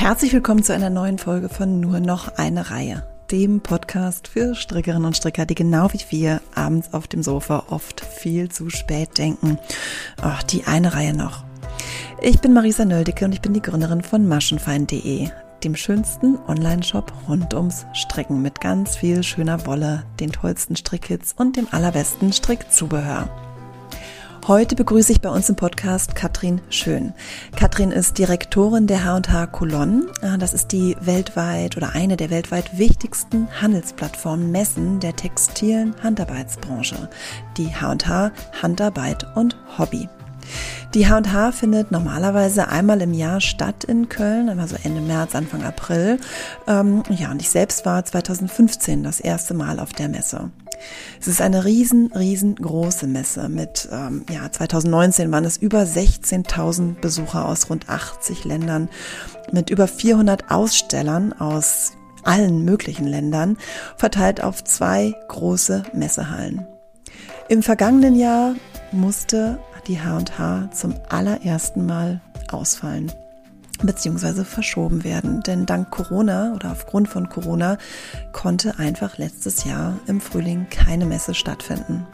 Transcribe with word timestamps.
Herzlich 0.00 0.32
willkommen 0.32 0.62
zu 0.62 0.72
einer 0.72 0.88
neuen 0.88 1.18
Folge 1.18 1.50
von 1.50 1.78
Nur 1.78 2.00
noch 2.00 2.38
eine 2.38 2.70
Reihe, 2.70 3.06
dem 3.30 3.60
Podcast 3.60 4.28
für 4.28 4.54
Strickerinnen 4.54 5.04
und 5.04 5.14
Stricker, 5.14 5.44
die 5.44 5.54
genau 5.54 5.92
wie 5.92 6.00
wir 6.08 6.40
abends 6.54 6.94
auf 6.94 7.06
dem 7.06 7.22
Sofa 7.22 7.64
oft 7.68 8.00
viel 8.00 8.48
zu 8.48 8.70
spät 8.70 9.18
denken. 9.18 9.58
Ach, 10.22 10.42
die 10.42 10.64
eine 10.64 10.94
Reihe 10.94 11.14
noch. 11.14 11.44
Ich 12.22 12.40
bin 12.40 12.54
Marisa 12.54 12.86
Nöldecke 12.86 13.26
und 13.26 13.34
ich 13.34 13.42
bin 13.42 13.52
die 13.52 13.60
Gründerin 13.60 14.00
von 14.00 14.26
maschenfein.de, 14.26 15.28
dem 15.64 15.76
schönsten 15.76 16.38
Online-Shop 16.48 17.12
rund 17.28 17.52
ums 17.52 17.84
Stricken 17.92 18.40
mit 18.40 18.58
ganz 18.62 18.96
viel 18.96 19.22
schöner 19.22 19.66
Wolle, 19.66 20.04
den 20.18 20.32
tollsten 20.32 20.76
Strickkits 20.76 21.34
und 21.36 21.58
dem 21.58 21.68
allerbesten 21.72 22.32
Strickzubehör. 22.32 23.49
Heute 24.46 24.74
begrüße 24.74 25.12
ich 25.12 25.20
bei 25.20 25.28
uns 25.28 25.50
im 25.50 25.54
Podcast 25.54 26.14
Katrin 26.14 26.62
Schön. 26.70 27.12
Katrin 27.56 27.92
ist 27.92 28.16
Direktorin 28.16 28.86
der 28.86 29.04
H&H 29.04 29.46
Cologne. 29.48 30.06
Ah, 30.22 30.38
das 30.38 30.54
ist 30.54 30.72
die 30.72 30.96
weltweit 31.02 31.76
oder 31.76 31.94
eine 31.94 32.16
der 32.16 32.30
weltweit 32.30 32.78
wichtigsten 32.78 33.48
Handelsplattformen 33.60 34.50
Messen 34.50 34.98
der 34.98 35.14
textilen 35.14 35.94
Handarbeitsbranche. 36.02 37.10
Die 37.58 37.68
H&H 37.68 38.32
Handarbeit 38.62 39.26
und 39.36 39.56
Hobby. 39.78 40.08
Die 40.94 41.06
H&H 41.06 41.52
findet 41.52 41.92
normalerweise 41.92 42.68
einmal 42.68 43.02
im 43.02 43.12
Jahr 43.12 43.42
statt 43.42 43.84
in 43.84 44.08
Köln, 44.08 44.48
also 44.58 44.74
Ende 44.82 45.02
März, 45.02 45.34
Anfang 45.34 45.62
April. 45.62 46.18
Ähm, 46.66 47.02
ja, 47.10 47.30
und 47.30 47.42
ich 47.42 47.50
selbst 47.50 47.84
war 47.84 48.04
2015 48.04 49.04
das 49.04 49.20
erste 49.20 49.52
Mal 49.54 49.78
auf 49.78 49.92
der 49.92 50.08
Messe. 50.08 50.50
Es 51.20 51.28
ist 51.28 51.40
eine 51.40 51.64
riesen, 51.64 52.12
riesengroße 52.12 53.06
Messe 53.06 53.48
mit, 53.48 53.88
ähm, 53.92 54.24
ja, 54.30 54.50
2019 54.50 55.30
waren 55.32 55.44
es 55.44 55.56
über 55.56 55.82
16.000 55.82 57.00
Besucher 57.00 57.46
aus 57.46 57.70
rund 57.70 57.88
80 57.88 58.44
Ländern 58.44 58.88
mit 59.52 59.70
über 59.70 59.88
400 59.88 60.50
Ausstellern 60.50 61.32
aus 61.32 61.92
allen 62.22 62.64
möglichen 62.64 63.06
Ländern, 63.06 63.56
verteilt 63.96 64.42
auf 64.42 64.62
zwei 64.64 65.14
große 65.28 65.84
Messehallen. 65.94 66.66
Im 67.48 67.62
vergangenen 67.62 68.18
Jahr 68.18 68.54
musste 68.92 69.58
die 69.86 70.00
H&H 70.00 70.70
zum 70.72 70.94
allerersten 71.08 71.86
Mal 71.86 72.20
ausfallen 72.50 73.10
beziehungsweise 73.82 74.44
verschoben 74.44 75.04
werden. 75.04 75.42
Denn 75.42 75.66
dank 75.66 75.90
Corona 75.90 76.52
oder 76.54 76.72
aufgrund 76.72 77.08
von 77.08 77.28
Corona 77.28 77.78
konnte 78.32 78.78
einfach 78.78 79.18
letztes 79.18 79.64
Jahr 79.64 79.98
im 80.06 80.20
Frühling 80.20 80.66
keine 80.70 81.06
Messe 81.06 81.34
stattfinden. 81.34 82.06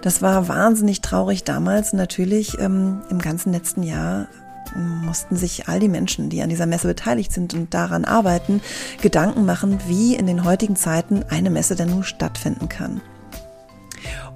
Das 0.00 0.22
war 0.22 0.48
wahnsinnig 0.48 1.02
traurig 1.02 1.44
damals. 1.44 1.92
Natürlich 1.92 2.58
ähm, 2.58 3.02
im 3.10 3.18
ganzen 3.18 3.52
letzten 3.52 3.82
Jahr 3.82 4.26
mussten 4.74 5.36
sich 5.36 5.68
all 5.68 5.80
die 5.80 5.88
Menschen, 5.88 6.30
die 6.30 6.42
an 6.42 6.48
dieser 6.48 6.66
Messe 6.66 6.88
beteiligt 6.88 7.32
sind 7.32 7.52
und 7.54 7.74
daran 7.74 8.04
arbeiten, 8.04 8.62
Gedanken 9.02 9.44
machen, 9.44 9.78
wie 9.86 10.14
in 10.14 10.26
den 10.26 10.44
heutigen 10.44 10.76
Zeiten 10.76 11.24
eine 11.28 11.50
Messe 11.50 11.76
denn 11.76 11.90
nun 11.90 12.04
stattfinden 12.04 12.68
kann. 12.68 13.00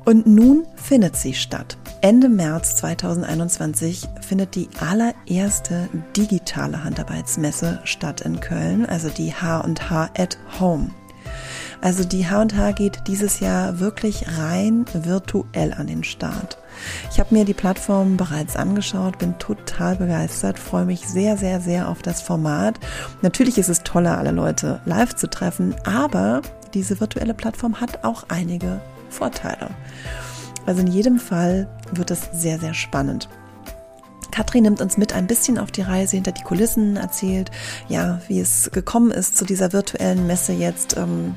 Und 0.05 0.27
nun 0.27 0.67
findet 0.77 1.17
sie 1.17 1.35
statt. 1.35 1.79
Ende 2.03 2.29
März 2.29 2.77
2021 2.77 4.07
findet 4.21 4.55
die 4.55 4.69
allererste 4.79 5.89
digitale 6.17 6.85
Handarbeitsmesse 6.85 7.81
statt 7.85 8.21
in 8.21 8.41
Köln, 8.41 8.87
also 8.87 9.09
die 9.09 9.33
H&H 9.33 10.11
at 10.17 10.39
Home. 10.61 10.91
Also 11.81 12.05
die 12.05 12.27
H&H 12.29 12.73
geht 12.73 13.03
dieses 13.07 13.41
Jahr 13.41 13.81
wirklich 13.81 14.27
rein 14.39 14.85
virtuell 14.93 15.73
an 15.73 15.87
den 15.87 16.05
Start. 16.05 16.59
Ich 17.11 17.19
habe 17.19 17.35
mir 17.35 17.45
die 17.45 17.55
Plattform 17.55 18.17
bereits 18.17 18.57
angeschaut, 18.57 19.19
bin 19.19 19.39
total 19.39 19.97
begeistert, 19.97 20.59
freue 20.59 20.85
mich 20.85 21.01
sehr, 21.09 21.37
sehr, 21.37 21.61
sehr 21.61 21.89
auf 21.89 22.03
das 22.03 22.21
Format. 22.21 22.79
Natürlich 23.23 23.57
ist 23.57 23.69
es 23.69 23.83
toller, 23.83 24.19
alle 24.19 24.33
Leute 24.33 24.81
live 24.85 25.15
zu 25.15 25.29
treffen, 25.29 25.75
aber 25.85 26.43
diese 26.75 27.01
virtuelle 27.01 27.35
Plattform 27.35 27.81
hat 27.81 28.05
auch 28.05 28.25
einige 28.29 28.81
Vorteile. 29.09 29.71
Also 30.67 30.81
in 30.81 30.89
jedem 30.89 31.19
Fall 31.19 31.69
wird 31.93 32.11
es 32.11 32.29
sehr, 32.33 32.59
sehr 32.59 32.75
spannend. 32.75 33.29
Katrin 34.33 34.65
nimmt 34.65 34.83
uns 34.83 34.99
mit 34.99 35.15
ein 35.15 35.27
bisschen 35.27 35.59
auf 35.59 35.71
die 35.71 35.81
Reise 35.81 36.17
hinter 36.17 36.33
die 36.33 36.43
Kulissen, 36.43 36.97
erzählt, 36.97 37.51
ja, 37.89 38.21
wie 38.29 38.41
es 38.41 38.71
gekommen 38.71 39.11
ist 39.11 39.37
zu 39.37 39.47
dieser 39.47 39.73
virtuellen 39.73 40.27
Messe 40.27 40.53
jetzt, 40.53 40.97
ähm, 40.97 41.35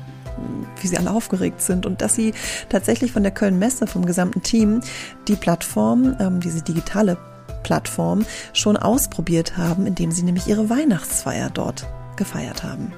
wie 0.80 0.86
sie 0.86 0.98
alle 0.98 1.10
aufgeregt 1.10 1.62
sind 1.62 1.86
und 1.86 2.02
dass 2.02 2.14
sie 2.14 2.34
tatsächlich 2.68 3.12
von 3.12 3.22
der 3.22 3.32
Köln 3.32 3.58
Messe, 3.58 3.86
vom 3.86 4.04
gesamten 4.04 4.42
Team, 4.42 4.80
die 5.28 5.36
Plattform, 5.36 6.16
ähm, 6.20 6.40
diese 6.40 6.62
digitale 6.62 7.16
Plattform 7.62 8.26
schon 8.52 8.76
ausprobiert 8.76 9.56
haben, 9.56 9.86
indem 9.86 10.12
sie 10.12 10.22
nämlich 10.22 10.46
ihre 10.46 10.68
Weihnachtsfeier 10.68 11.50
dort 11.50 11.86
gefeiert 12.16 12.62
haben. 12.62 12.92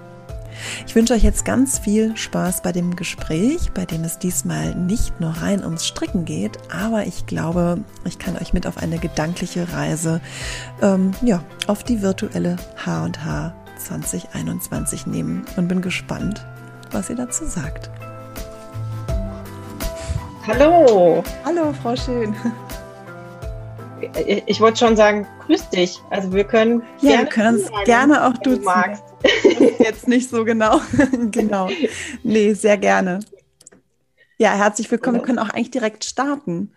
Ich 0.86 0.94
wünsche 0.94 1.14
euch 1.14 1.22
jetzt 1.22 1.44
ganz 1.44 1.78
viel 1.78 2.16
Spaß 2.16 2.62
bei 2.62 2.72
dem 2.72 2.96
Gespräch, 2.96 3.72
bei 3.72 3.84
dem 3.84 4.04
es 4.04 4.18
diesmal 4.18 4.74
nicht 4.74 5.20
nur 5.20 5.30
rein 5.30 5.64
ums 5.64 5.86
Stricken 5.86 6.24
geht, 6.24 6.58
aber 6.70 7.06
ich 7.06 7.26
glaube, 7.26 7.78
ich 8.04 8.18
kann 8.18 8.36
euch 8.36 8.52
mit 8.52 8.66
auf 8.66 8.78
eine 8.78 8.98
gedankliche 8.98 9.72
Reise, 9.72 10.20
ähm, 10.80 11.12
ja, 11.22 11.42
auf 11.66 11.84
die 11.84 12.02
virtuelle 12.02 12.56
H&H 12.84 13.54
2021 13.78 15.06
nehmen 15.06 15.44
und 15.56 15.68
bin 15.68 15.82
gespannt, 15.82 16.44
was 16.90 17.10
ihr 17.10 17.16
dazu 17.16 17.46
sagt. 17.46 17.90
Hallo. 20.46 21.22
Hallo, 21.44 21.72
Frau 21.82 21.94
Schön. 21.94 22.34
Ich, 24.46 24.60
wollte 24.60 24.78
schon 24.78 24.96
sagen, 24.96 25.26
grüß 25.46 25.68
dich. 25.70 26.00
Also 26.10 26.32
wir 26.32 26.42
können 26.42 26.82
ja, 27.00 27.18
wir 27.18 27.26
können 27.26 27.58
uns 27.58 27.70
gerne 27.84 28.26
auch. 28.26 28.36
Du 28.38 28.56
magst. 28.56 29.04
Jetzt 29.78 30.08
nicht 30.08 30.30
so 30.30 30.44
genau. 30.44 30.80
genau. 31.30 31.70
Nee, 32.22 32.54
sehr 32.54 32.78
gerne. 32.78 33.20
Ja, 34.38 34.54
herzlich 34.54 34.90
willkommen. 34.90 35.18
Wir 35.18 35.24
können 35.24 35.38
auch 35.38 35.50
eigentlich 35.50 35.70
direkt 35.70 36.04
starten. 36.04 36.72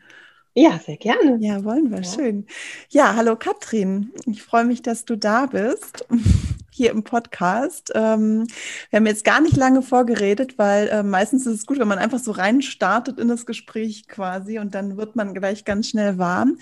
Ja, 0.54 0.80
sehr 0.86 0.98
gerne. 0.98 1.38
Ja, 1.42 1.64
wollen 1.64 1.90
wir. 1.92 1.98
Ja. 1.98 2.04
Schön. 2.04 2.46
Ja, 2.90 3.16
hallo 3.16 3.36
Katrin. 3.36 4.12
Ich 4.26 4.42
freue 4.42 4.64
mich, 4.64 4.82
dass 4.82 5.04
du 5.06 5.18
da 5.18 5.48
bist. 5.48 6.06
Hier 6.72 6.92
im 6.92 7.04
Podcast. 7.04 7.92
Ähm, 7.96 8.48
wir 8.90 8.98
haben 8.98 9.06
jetzt 9.06 9.24
gar 9.24 9.42
nicht 9.42 9.56
lange 9.56 9.82
vorgeredet, 9.82 10.58
weil 10.58 10.90
äh, 10.90 11.04
meistens 11.04 11.46
ist 11.46 11.54
es 11.60 11.66
gut, 11.66 11.80
wenn 11.80 11.88
man 11.88 12.00
einfach 12.00 12.20
so 12.20 12.32
rein 12.32 12.62
startet 12.62 13.20
in 13.20 13.30
das 13.30 13.46
Gespräch 13.46 14.08
quasi 14.08 14.60
und 14.60 14.76
dann 14.76 14.98
wird 14.98 15.16
man 15.16 15.34
gleich 15.34 15.64
ganz 15.64 15.90
schnell 15.90 16.18
warm. 16.18 16.58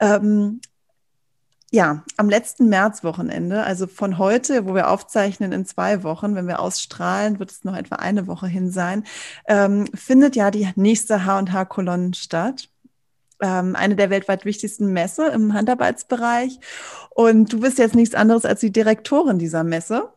Ähm, 0.00 0.60
ja, 1.74 2.04
am 2.16 2.30
letzten 2.30 2.68
Märzwochenende, 2.68 3.64
also 3.64 3.88
von 3.88 4.16
heute, 4.16 4.64
wo 4.64 4.76
wir 4.76 4.88
aufzeichnen 4.90 5.50
in 5.50 5.66
zwei 5.66 6.04
Wochen, 6.04 6.36
wenn 6.36 6.46
wir 6.46 6.60
ausstrahlen, 6.60 7.40
wird 7.40 7.50
es 7.50 7.64
noch 7.64 7.76
etwa 7.76 7.96
eine 7.96 8.28
Woche 8.28 8.46
hin 8.46 8.70
sein, 8.70 9.02
ähm, 9.48 9.88
findet 9.92 10.36
ja 10.36 10.52
die 10.52 10.70
nächste 10.76 11.26
H&H-Kolonne 11.26 12.14
statt. 12.14 12.68
Ähm, 13.42 13.74
eine 13.74 13.96
der 13.96 14.08
weltweit 14.08 14.44
wichtigsten 14.44 14.92
Messe 14.92 15.26
im 15.30 15.52
Handarbeitsbereich. 15.52 16.60
Und 17.10 17.52
du 17.52 17.58
bist 17.58 17.78
jetzt 17.78 17.96
nichts 17.96 18.14
anderes 18.14 18.44
als 18.44 18.60
die 18.60 18.70
Direktorin 18.70 19.40
dieser 19.40 19.64
Messe. 19.64 20.12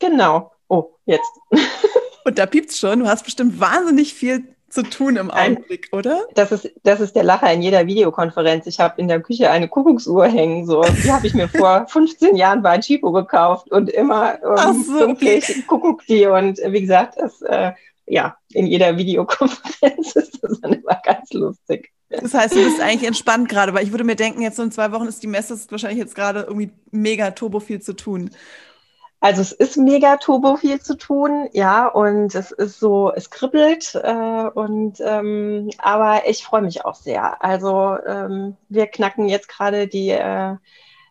Genau. 0.00 0.50
Oh, 0.66 0.96
jetzt. 1.06 1.30
Und 2.24 2.36
da 2.36 2.46
piept's 2.46 2.80
schon. 2.80 2.98
Du 2.98 3.06
hast 3.06 3.24
bestimmt 3.24 3.60
wahnsinnig 3.60 4.14
viel 4.14 4.56
zu 4.70 4.82
tun 4.82 5.16
im 5.16 5.30
Augenblick, 5.30 5.88
oder? 5.92 6.22
Das 6.34 6.52
ist, 6.52 6.70
das 6.84 7.00
ist 7.00 7.16
der 7.16 7.24
Lacher 7.24 7.52
in 7.52 7.60
jeder 7.60 7.86
Videokonferenz. 7.86 8.66
Ich 8.66 8.80
habe 8.80 9.00
in 9.00 9.08
der 9.08 9.20
Küche 9.20 9.50
eine 9.50 9.68
Kuckucksuhr 9.68 10.26
hängen. 10.26 10.64
So. 10.66 10.82
Die 10.82 11.12
habe 11.12 11.26
ich 11.26 11.34
mir 11.34 11.48
vor 11.56 11.86
15 11.88 12.36
Jahren 12.36 12.62
bei 12.62 12.78
Chibo 12.78 13.12
gekauft 13.12 13.70
und 13.70 13.90
immer 13.90 14.38
ähm, 14.42 14.82
so, 14.82 14.98
pünktlich 14.98 15.50
okay. 15.50 15.62
Kuckuck 15.66 16.06
die. 16.06 16.26
Und 16.26 16.58
wie 16.64 16.80
gesagt, 16.80 17.16
das, 17.18 17.42
äh, 17.42 17.72
ja, 18.06 18.36
in 18.52 18.66
jeder 18.66 18.96
Videokonferenz 18.96 20.12
ist 20.16 20.42
das 20.42 20.60
dann 20.60 20.72
immer 20.74 21.00
ganz 21.04 21.32
lustig. 21.32 21.90
Das 22.08 22.34
heißt, 22.34 22.56
du 22.56 22.64
bist 22.64 22.80
eigentlich 22.80 23.06
entspannt 23.06 23.48
gerade, 23.48 23.72
weil 23.72 23.84
ich 23.84 23.92
würde 23.92 24.04
mir 24.04 24.16
denken, 24.16 24.42
jetzt 24.42 24.56
so 24.56 24.62
in 24.62 24.72
zwei 24.72 24.90
Wochen 24.90 25.06
ist 25.06 25.22
die 25.22 25.28
Messe 25.28 25.54
ist 25.54 25.70
wahrscheinlich 25.70 26.00
jetzt 26.00 26.16
gerade 26.16 26.40
irgendwie 26.40 26.70
mega 26.90 27.30
turbo 27.30 27.60
viel 27.60 27.80
zu 27.80 27.94
tun. 27.94 28.30
Also 29.20 29.42
es 29.42 29.52
ist 29.52 29.76
mega 29.76 30.16
turbo 30.16 30.56
viel 30.56 30.80
zu 30.80 30.96
tun, 30.96 31.48
ja, 31.52 31.86
und 31.86 32.34
es 32.34 32.52
ist 32.52 32.80
so, 32.80 33.12
es 33.14 33.30
kribbelt 33.30 33.94
äh, 33.94 34.48
und 34.54 34.98
ähm, 35.00 35.68
aber 35.78 36.26
ich 36.26 36.42
freue 36.42 36.62
mich 36.62 36.86
auch 36.86 36.94
sehr. 36.94 37.44
Also 37.44 37.98
ähm, 38.06 38.56
wir 38.70 38.86
knacken 38.86 39.28
jetzt 39.28 39.48
gerade 39.48 39.88
die 39.88 40.08
äh, 40.08 40.56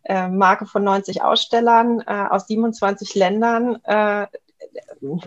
äh, 0.06 0.28
Marke 0.28 0.66
von 0.66 0.84
90 0.84 1.22
Ausstellern 1.22 2.02
äh, 2.02 2.26
aus 2.30 2.48
27 2.48 3.14
Ländern. 3.14 3.76
Äh, 3.84 4.26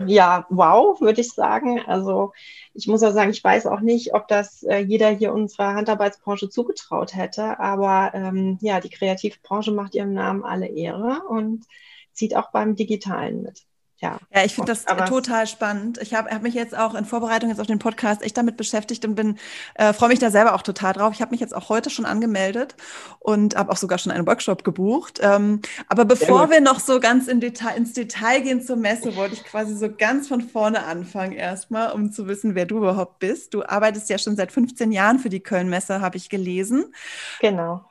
ja, 0.05 0.45
wow, 0.49 0.99
würde 1.01 1.21
ich 1.21 1.31
sagen. 1.31 1.81
Also 1.85 2.33
ich 2.73 2.87
muss 2.87 3.03
auch 3.03 3.11
sagen, 3.13 3.31
ich 3.31 3.43
weiß 3.43 3.67
auch 3.67 3.79
nicht, 3.81 4.13
ob 4.13 4.27
das 4.27 4.63
äh, 4.63 4.79
jeder 4.79 5.09
hier 5.09 5.33
unserer 5.33 5.73
Handarbeitsbranche 5.75 6.49
zugetraut 6.49 7.15
hätte, 7.15 7.59
aber 7.59 8.11
ähm, 8.13 8.57
ja, 8.61 8.79
die 8.79 8.89
Kreativbranche 8.89 9.71
macht 9.71 9.95
ihrem 9.95 10.13
Namen 10.13 10.43
alle 10.43 10.67
Ehre 10.67 11.23
und 11.27 11.65
zieht 12.13 12.35
auch 12.35 12.51
beim 12.51 12.75
Digitalen 12.75 13.43
mit. 13.43 13.65
Ja. 14.03 14.19
Ja, 14.35 14.43
ich 14.43 14.53
finde 14.53 14.73
das 14.73 14.85
aber 14.85 15.05
total 15.05 15.47
spannend. 15.47 15.97
Ich 16.01 16.13
habe 16.13 16.29
hab 16.29 16.41
mich 16.41 16.53
jetzt 16.53 16.77
auch 16.77 16.93
in 16.93 17.05
Vorbereitung 17.05 17.49
jetzt 17.49 17.61
auf 17.61 17.67
den 17.67 17.79
Podcast 17.79 18.21
echt 18.21 18.35
damit 18.35 18.57
beschäftigt 18.57 19.05
und 19.05 19.15
bin 19.15 19.37
äh, 19.75 19.93
freue 19.93 20.09
mich 20.09 20.19
da 20.19 20.29
selber 20.29 20.55
auch 20.55 20.61
total 20.61 20.91
drauf. 20.91 21.13
Ich 21.13 21.21
habe 21.21 21.31
mich 21.31 21.39
jetzt 21.39 21.55
auch 21.55 21.69
heute 21.69 21.89
schon 21.89 22.03
angemeldet 22.03 22.75
und 23.19 23.55
habe 23.55 23.71
auch 23.71 23.77
sogar 23.77 23.97
schon 23.99 24.11
einen 24.11 24.27
Workshop 24.27 24.65
gebucht. 24.65 25.21
Ähm, 25.23 25.61
aber 25.87 26.03
bevor 26.03 26.49
wir 26.49 26.59
noch 26.59 26.81
so 26.81 26.99
ganz 26.99 27.29
in 27.29 27.39
Detail, 27.39 27.77
ins 27.77 27.93
Detail 27.93 28.41
gehen 28.41 28.61
zur 28.61 28.75
Messe, 28.75 29.15
wollte 29.15 29.35
ich 29.35 29.45
quasi 29.45 29.73
so 29.73 29.89
ganz 29.89 30.27
von 30.27 30.41
vorne 30.41 30.83
anfangen 30.83 31.31
erstmal, 31.31 31.93
um 31.93 32.11
zu 32.11 32.27
wissen, 32.27 32.55
wer 32.55 32.65
du 32.65 32.79
überhaupt 32.79 33.19
bist. 33.19 33.53
Du 33.53 33.63
arbeitest 33.63 34.09
ja 34.09 34.17
schon 34.17 34.35
seit 34.35 34.51
15 34.51 34.91
Jahren 34.91 35.17
für 35.17 35.29
die 35.29 35.39
Köln-Messe, 35.39 36.01
habe 36.01 36.17
ich 36.17 36.27
gelesen. 36.27 36.93
Genau 37.39 37.85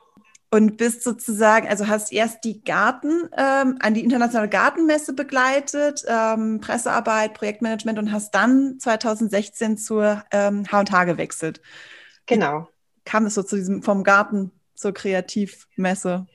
und 0.53 0.77
bist 0.77 1.01
sozusagen, 1.01 1.67
also 1.67 1.87
hast 1.87 2.13
erst 2.13 2.43
die 2.43 2.63
Garten, 2.63 3.27
ähm, 3.35 3.79
an 3.79 3.95
die 3.95 4.03
internationale 4.03 4.49
Gartenmesse 4.49 5.13
begleitet, 5.13 6.05
ähm, 6.07 6.61
Pressearbeit, 6.61 7.33
Projektmanagement 7.33 7.97
und 7.97 8.11
hast 8.11 8.35
dann 8.35 8.77
2016 8.77 9.79
zur 9.79 10.23
ähm, 10.31 10.71
H&H 10.71 11.05
gewechselt. 11.05 11.59
Genau. 12.27 12.67
Wie 12.97 13.01
kam 13.03 13.25
es 13.25 13.33
so 13.33 13.41
zu 13.41 13.55
diesem, 13.55 13.81
vom 13.81 14.03
Garten 14.03 14.51
zur 14.75 14.93
Kreativmesse? 14.93 16.27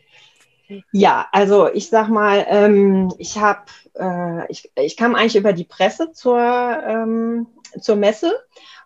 Ja, 0.90 1.28
also 1.30 1.72
ich 1.72 1.88
sag 1.88 2.08
mal, 2.08 2.44
ähm, 2.48 3.14
ich 3.18 3.38
habe, 3.38 3.66
äh, 3.94 4.50
ich, 4.50 4.68
ich 4.74 4.96
kam 4.96 5.14
eigentlich 5.14 5.36
über 5.36 5.52
die 5.52 5.62
Presse 5.62 6.10
zur, 6.10 6.40
ähm, 6.40 7.46
zur 7.80 7.94
Messe 7.94 8.32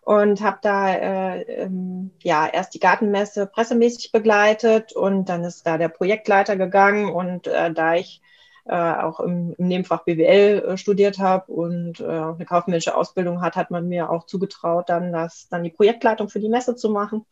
und 0.03 0.41
habe 0.41 0.59
da 0.63 0.95
äh, 0.95 1.43
ähm, 1.43 2.11
ja 2.23 2.47
erst 2.47 2.75
die 2.75 2.81
Gartenmesse 2.81 3.47
pressemäßig 3.47 4.13
begleitet 4.13 4.93
und 4.93 5.29
dann 5.29 5.45
ist 5.45 5.67
da 5.67 5.79
der 5.79 5.89
Projektleiter 5.89 6.57
gegangen 6.57 7.09
und 7.09 7.47
äh, 7.47 7.73
da 7.73 7.95
ich 7.95 8.21
äh, 8.65 8.75
auch 8.75 9.21
im, 9.21 9.55
im 9.59 9.69
Nebenfach 9.69 10.05
BWL 10.05 10.65
äh, 10.67 10.77
studiert 10.77 11.19
habe 11.19 11.51
und 11.53 12.01
äh, 12.01 12.05
eine 12.05 12.45
kaufmännische 12.45 12.97
Ausbildung 12.97 13.41
hat, 13.41 13.57
hat 13.57 13.71
man 13.71 13.89
mir 13.89 14.11
auch 14.11 14.27
zugetraut, 14.27 14.89
dann 14.89 15.13
das 15.13 15.49
dann 15.49 15.65
die 15.65 15.71
Projektleitung 15.71 16.29
für 16.29 16.41
die 16.41 16.49
Messe 16.49 16.77
zu 16.77 16.91
machen. 16.91 17.25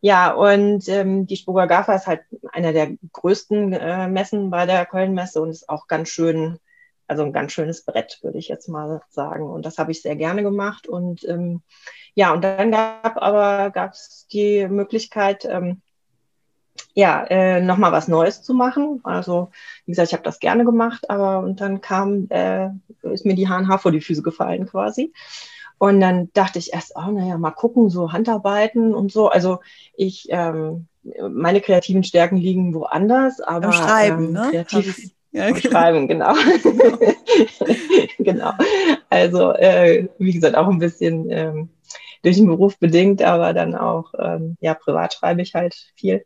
Ja, 0.00 0.32
und 0.32 0.88
ähm, 0.88 1.26
die 1.26 1.36
Spuger 1.36 1.66
GAFA 1.66 1.94
ist 1.94 2.06
halt 2.06 2.20
einer 2.52 2.72
der 2.72 2.90
größten 3.12 3.72
äh, 3.72 4.08
Messen 4.08 4.50
bei 4.50 4.64
der 4.64 4.86
Köln-Messe 4.86 5.42
und 5.42 5.50
ist 5.50 5.68
auch 5.68 5.88
ganz 5.88 6.08
schön 6.08 6.58
also 7.08 7.24
ein 7.24 7.32
ganz 7.32 7.52
schönes 7.52 7.84
Brett, 7.84 8.18
würde 8.22 8.38
ich 8.38 8.48
jetzt 8.48 8.68
mal 8.68 9.00
sagen. 9.08 9.50
Und 9.50 9.64
das 9.66 9.78
habe 9.78 9.90
ich 9.90 10.02
sehr 10.02 10.14
gerne 10.14 10.42
gemacht. 10.42 10.86
Und 10.86 11.26
ähm, 11.26 11.62
ja, 12.14 12.32
und 12.32 12.44
dann 12.44 12.70
gab 12.70 13.16
aber 13.16 13.70
gab 13.70 13.92
es 13.92 14.26
die 14.30 14.68
Möglichkeit, 14.68 15.46
ähm, 15.46 15.80
ja, 16.94 17.24
äh, 17.24 17.60
nochmal 17.60 17.92
was 17.92 18.08
Neues 18.08 18.42
zu 18.42 18.54
machen. 18.54 19.00
Also, 19.04 19.50
wie 19.86 19.92
gesagt, 19.92 20.08
ich 20.08 20.12
habe 20.12 20.22
das 20.22 20.38
gerne 20.38 20.64
gemacht, 20.64 21.10
aber 21.10 21.40
und 21.40 21.60
dann 21.60 21.80
kam, 21.80 22.28
äh, 22.30 22.68
ist 23.02 23.24
mir 23.24 23.34
die 23.34 23.48
HNH 23.48 23.78
vor 23.78 23.90
die 23.90 24.00
Füße 24.00 24.22
gefallen 24.22 24.66
quasi. 24.66 25.12
Und 25.78 26.00
dann 26.00 26.30
dachte 26.32 26.58
ich 26.58 26.72
erst, 26.72 26.92
oh, 26.96 27.10
naja, 27.10 27.38
mal 27.38 27.52
gucken, 27.52 27.88
so 27.88 28.12
Handarbeiten 28.12 28.94
und 28.94 29.12
so. 29.12 29.28
Also 29.28 29.60
ich, 29.96 30.26
ähm, 30.30 30.88
meine 31.30 31.60
kreativen 31.60 32.02
Stärken 32.02 32.36
liegen 32.36 32.74
woanders, 32.74 33.40
aber 33.40 33.66
Am 33.66 33.72
Schreiben, 33.72 34.26
ähm, 34.26 34.32
ne? 34.32 34.66
Ja, 35.32 35.50
genau. 35.50 35.60
Schreiben, 35.60 36.08
genau. 36.08 36.34
genau. 38.18 38.52
Also, 39.10 39.52
äh, 39.52 40.08
wie 40.18 40.32
gesagt, 40.32 40.56
auch 40.56 40.68
ein 40.68 40.78
bisschen 40.78 41.30
ähm, 41.30 41.68
durch 42.22 42.36
den 42.36 42.46
Beruf 42.46 42.78
bedingt, 42.78 43.22
aber 43.22 43.52
dann 43.52 43.74
auch, 43.74 44.12
ähm, 44.18 44.56
ja, 44.60 44.74
privat 44.74 45.14
schreibe 45.14 45.42
ich 45.42 45.54
halt 45.54 45.74
viel. 45.94 46.24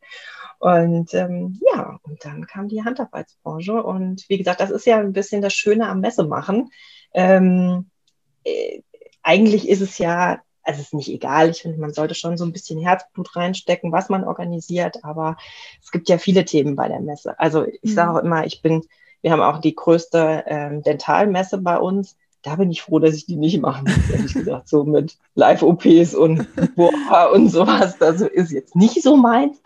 Und 0.59 1.13
ähm, 1.15 1.59
ja, 1.75 1.99
und 2.03 2.25
dann 2.25 2.47
kam 2.47 2.69
die 2.69 2.85
Handarbeitsbranche. 2.85 3.83
Und 3.83 4.25
wie 4.29 4.39
gesagt, 4.39 4.61
das 4.61 4.71
ist 4.71 4.87
ja 4.87 4.99
ein 4.99 5.13
bisschen 5.13 5.43
das 5.43 5.53
Schöne 5.53 5.89
am 5.89 6.01
Messemachen. 6.01 6.71
Ähm, 7.13 7.91
äh, 8.45 8.81
eigentlich 9.23 9.69
ist 9.69 9.81
es 9.81 9.99
ja 9.99 10.41
also 10.65 10.81
es 10.81 10.87
ist 10.87 10.95
nicht 10.95 11.09
egal. 11.09 11.51
Ich 11.51 11.63
finde, 11.63 11.81
man 11.81 11.93
sollte 11.93 12.15
schon 12.15 12.37
so 12.37 12.45
ein 12.45 12.53
bisschen 12.53 12.81
Herzblut 12.81 13.35
reinstecken, 13.37 13.93
was 13.93 14.09
man 14.09 14.25
organisiert. 14.25 15.05
Aber 15.05 15.37
es 15.83 15.91
gibt 15.91 16.09
ja 16.09 16.19
viele 16.19 16.45
Themen 16.45 16.77
bei 16.77 16.89
der 16.89 17.01
Messe. 17.01 17.39
Also 17.39 17.67
ich 17.67 17.91
mhm. 17.91 17.95
sage 17.95 18.11
auch 18.13 18.23
immer, 18.23 18.47
ich 18.47 18.63
bin, 18.63 18.83
wir 19.23 19.33
haben 19.33 19.43
auch 19.43 19.59
die 19.59 19.75
größte 19.75 20.45
ähm, 20.47 20.83
Dentalmesse 20.83 21.59
bei 21.59 21.79
uns. 21.79 22.17
Da 22.43 22.57
bin 22.57 22.71
ich 22.71 22.83
froh, 22.83 22.99
dass 22.99 23.15
ich 23.15 23.27
die 23.27 23.37
nicht 23.37 23.61
machen 23.61 23.85
muss, 23.85 24.11
ehrlich 24.11 24.35
gesagt, 24.35 24.69
so 24.69 24.85
mit 24.85 25.17
Live-OPs 25.35 26.15
und 26.15 26.47
Boah 26.75 27.31
und 27.33 27.49
sowas. 27.49 27.99
Das 27.99 28.21
ist 28.21 28.51
jetzt 28.51 28.77
nicht 28.77 29.03
so 29.03 29.17
meins. 29.17 29.61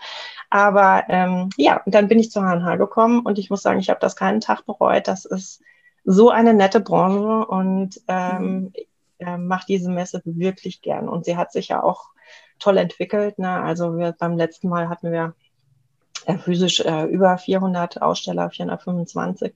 Aber 0.48 1.04
ähm, 1.08 1.50
ja, 1.56 1.82
dann 1.86 2.08
bin 2.08 2.18
ich 2.18 2.30
zur 2.30 2.42
HNH 2.42 2.76
gekommen 2.76 3.20
und 3.20 3.38
ich 3.38 3.50
muss 3.50 3.62
sagen, 3.62 3.80
ich 3.80 3.90
habe 3.90 4.00
das 4.00 4.16
keinen 4.16 4.40
Tag 4.40 4.64
bereut. 4.64 5.08
Das 5.08 5.24
ist 5.24 5.60
so 6.04 6.30
eine 6.30 6.54
nette 6.54 6.80
Branche 6.80 7.46
und 7.46 8.00
ähm, 8.06 8.42
mhm 8.42 8.72
äh, 9.18 9.36
macht 9.36 9.68
diese 9.68 9.90
Messe 9.90 10.22
wirklich 10.24 10.82
gern. 10.82 11.08
Und 11.08 11.24
sie 11.24 11.36
hat 11.36 11.52
sich 11.52 11.68
ja 11.68 11.82
auch 11.82 12.10
toll 12.58 12.78
entwickelt. 12.78 13.38
Ne? 13.38 13.50
Also 13.50 13.96
wir, 13.96 14.12
beim 14.12 14.36
letzten 14.36 14.68
Mal 14.68 14.88
hatten 14.88 15.12
wir 15.12 15.34
äh, 16.26 16.38
physisch 16.38 16.80
äh, 16.80 17.04
über 17.04 17.38
400 17.38 18.02
Aussteller, 18.02 18.50
425. 18.50 19.54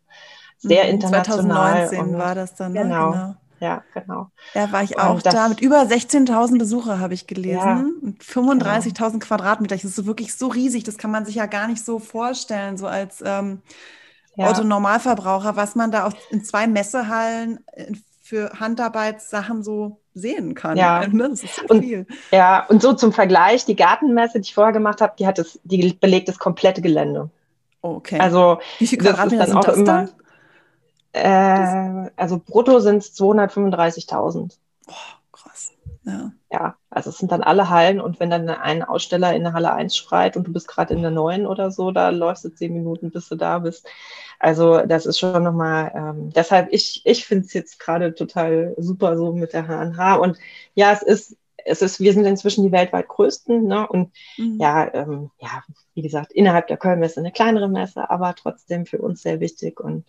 Sehr 0.59 0.85
mhm, 0.85 0.91
international. 0.91 1.89
2019 1.89 2.01
und, 2.01 2.19
war 2.19 2.35
das 2.35 2.55
dann, 2.55 2.73
ne? 2.73 2.83
genau. 2.83 3.11
genau. 3.13 3.35
Ja, 3.61 3.85
genau. 3.93 4.31
Da 4.55 4.73
war 4.73 4.83
ich 4.83 4.99
auch 4.99 5.21
das, 5.21 5.35
da. 5.35 5.49
Mit 5.49 5.61
über 5.61 5.83
16.000 5.83 6.59
Besucher 6.59 6.99
habe 6.99 7.13
ich 7.13 7.27
gelesen. 7.27 7.59
Ja, 7.59 7.85
und 8.03 8.23
35.000 8.23 8.95
genau. 8.95 9.19
Quadratmeter. 9.19 9.75
Das 9.75 9.85
ist 9.85 9.97
so 9.97 10.07
wirklich 10.07 10.35
so 10.35 10.49
riesig. 10.49 10.85
Das 10.85 10.97
kann 10.97 11.11
man 11.11 11.27
sich 11.27 11.35
ja 11.35 11.45
gar 11.45 11.69
nicht 11.69 11.85
so 11.85 11.99
vorstellen, 11.99 12.79
so 12.79 12.87
als 12.87 13.23
ähm, 13.25 13.61
ja. 14.35 14.49
Otto-Normalverbraucher, 14.49 15.57
was 15.57 15.75
man 15.75 15.91
da 15.91 16.07
auch 16.07 16.15
in 16.31 16.43
zwei 16.43 16.67
Messehallen 16.67 17.61
in 17.77 18.03
für 18.31 18.61
Handarbeitssachen 18.61 19.65
so 19.65 19.99
sehen 20.15 20.55
kann. 20.55 20.77
Ja, 20.77 21.05
ne? 21.13 21.31
das 21.31 21.43
ist 21.43 21.57
so 21.57 21.65
und, 21.69 21.83
viel. 21.83 22.07
Ja, 22.31 22.65
und 22.69 22.81
so 22.81 22.93
zum 22.93 23.13
Vergleich, 23.13 23.65
die 23.65 23.75
Gartenmesse, 23.75 24.39
die 24.39 24.47
ich 24.47 24.55
vorher 24.55 24.73
gemacht 24.73 25.01
habe, 25.01 25.15
die 25.19 25.27
hat 25.27 25.41
es, 25.41 25.59
die 25.65 25.93
belegt 25.95 26.29
das 26.29 26.39
komplette 26.39 26.81
Gelände. 26.81 27.29
Okay. 27.83 28.21
Also 28.21 28.61
wie 28.79 28.87
viel 28.87 28.99
Quadratmeter 28.99 29.47
sind 29.47 29.67
das 29.67 29.77
immer, 29.77 29.85
dann? 31.13 32.07
Äh, 32.07 32.11
also 32.17 32.39
brutto 32.39 32.79
sind 32.79 32.99
es 32.99 33.19
235.000. 33.19 34.53
Oh, 34.87 34.93
krass. 35.33 35.73
Ja. 36.11 36.33
ja, 36.51 36.77
also 36.91 37.11
es 37.11 37.19
sind 37.19 37.33
dann 37.33 37.43
alle 37.43 37.71
Hallen 37.71 38.01
und 38.01 38.21
wenn 38.21 38.31
dann 38.31 38.49
ein 38.49 38.83
Aussteller 38.83 39.35
in 39.35 39.45
der 39.45 39.53
Halle 39.53 39.73
1 39.73 39.97
schreit 39.97 40.37
und 40.37 40.47
du 40.47 40.53
bist 40.53 40.69
gerade 40.69 40.95
in 40.95 41.03
der 41.03 41.11
9 41.11 41.47
oder 41.47 41.71
so, 41.71 41.91
da 41.91 42.11
läufst 42.11 42.45
du 42.45 42.49
zehn 42.49 42.73
Minuten, 42.73 43.11
bis 43.11 43.29
du 43.29 43.37
da 43.37 43.61
bist. 43.61 43.87
Also 44.39 44.81
das 44.87 45.07
ist 45.07 45.19
schon 45.19 45.43
nochmal, 45.43 45.93
ähm, 45.95 46.31
deshalb, 46.31 46.69
ich, 46.73 47.03
ich 47.05 47.27
finde 47.27 47.45
es 47.47 47.53
jetzt 47.53 47.79
gerade 47.79 48.15
total 48.15 48.75
super 48.79 49.17
so 49.17 49.33
mit 49.33 49.53
der 49.53 49.67
HNH. 49.67 50.17
Und 50.17 50.39
ja, 50.75 50.93
es 50.93 51.03
ist, 51.03 51.37
es 51.65 51.83
ist, 51.83 52.01
wir 52.01 52.13
sind 52.13 52.25
inzwischen 52.25 52.65
die 52.65 52.73
weltweit 52.73 53.09
größten, 53.09 53.65
ne? 53.65 53.87
Und 53.87 54.13
mhm. 54.39 54.59
ja, 54.59 54.93
ähm, 54.95 55.31
ja, 55.39 55.63
wie 55.95 56.03
gesagt, 56.03 56.33
innerhalb 56.33 56.69
der 56.69 56.79
Köln-Messe 56.79 57.21
eine 57.21 57.33
kleinere 57.33 57.69
Messe, 57.69 58.11
aber 58.11 58.35
trotzdem 58.35 58.87
für 58.87 58.99
uns 58.99 59.23
sehr 59.23 59.41
wichtig. 59.41 59.79
Und 59.79 60.07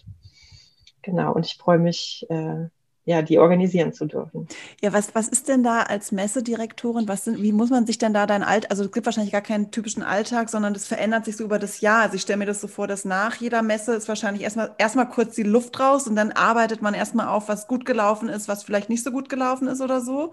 genau, 1.01 1.33
und 1.33 1.45
ich 1.45 1.57
freue 1.57 1.79
mich, 1.79 2.25
äh, 2.29 2.69
ja, 3.03 3.21
die 3.23 3.39
organisieren 3.39 3.93
zu 3.93 4.05
dürfen. 4.05 4.47
Ja, 4.81 4.93
was, 4.93 5.15
was 5.15 5.27
ist 5.27 5.47
denn 5.47 5.63
da 5.63 5.81
als 5.81 6.11
Messedirektorin? 6.11 7.07
Was 7.07 7.25
sind, 7.25 7.41
wie 7.41 7.51
muss 7.51 7.71
man 7.71 7.87
sich 7.87 7.97
denn 7.97 8.13
da 8.13 8.27
dein 8.27 8.43
Alt, 8.43 8.69
also 8.69 8.83
es 8.83 8.91
gibt 8.91 9.07
wahrscheinlich 9.07 9.31
gar 9.31 9.41
keinen 9.41 9.71
typischen 9.71 10.03
Alltag, 10.03 10.49
sondern 10.49 10.73
das 10.73 10.85
verändert 10.85 11.25
sich 11.25 11.35
so 11.35 11.43
über 11.43 11.57
das 11.57 11.81
Jahr. 11.81 12.03
Also 12.03 12.15
ich 12.15 12.21
stelle 12.21 12.37
mir 12.37 12.45
das 12.45 12.61
so 12.61 12.67
vor, 12.67 12.87
dass 12.87 13.03
nach 13.03 13.37
jeder 13.37 13.63
Messe 13.63 13.95
ist 13.95 14.07
wahrscheinlich 14.07 14.43
erstmal 14.43 14.75
erstmal 14.77 15.09
kurz 15.09 15.35
die 15.35 15.43
Luft 15.43 15.79
raus 15.79 16.07
und 16.07 16.15
dann 16.15 16.31
arbeitet 16.31 16.81
man 16.83 16.93
erstmal 16.93 17.27
auf, 17.27 17.49
was 17.49 17.67
gut 17.67 17.85
gelaufen 17.85 18.29
ist, 18.29 18.47
was 18.47 18.63
vielleicht 18.63 18.89
nicht 18.89 19.03
so 19.03 19.11
gut 19.11 19.29
gelaufen 19.29 19.67
ist 19.67 19.81
oder 19.81 20.01
so. 20.01 20.31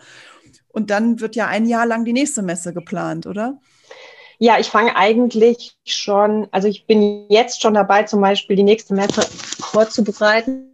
Und 0.69 0.91
dann 0.91 1.21
wird 1.21 1.37
ja 1.37 1.47
ein 1.47 1.67
Jahr 1.67 1.87
lang 1.87 2.05
die 2.05 2.13
nächste 2.13 2.43
Messe 2.43 2.75
geplant, 2.75 3.27
oder? 3.27 3.59
Ja, 4.39 4.59
ich 4.59 4.69
fange 4.69 4.95
eigentlich 4.95 5.77
schon, 5.85 6.47
also 6.53 6.69
ich 6.69 6.87
bin 6.87 7.27
jetzt 7.29 7.61
schon 7.61 7.75
dabei, 7.75 8.05
zum 8.05 8.21
Beispiel 8.21 8.57
die 8.57 8.63
nächste 8.63 8.95
Messe 8.95 9.23
vorzubereiten. 9.23 10.71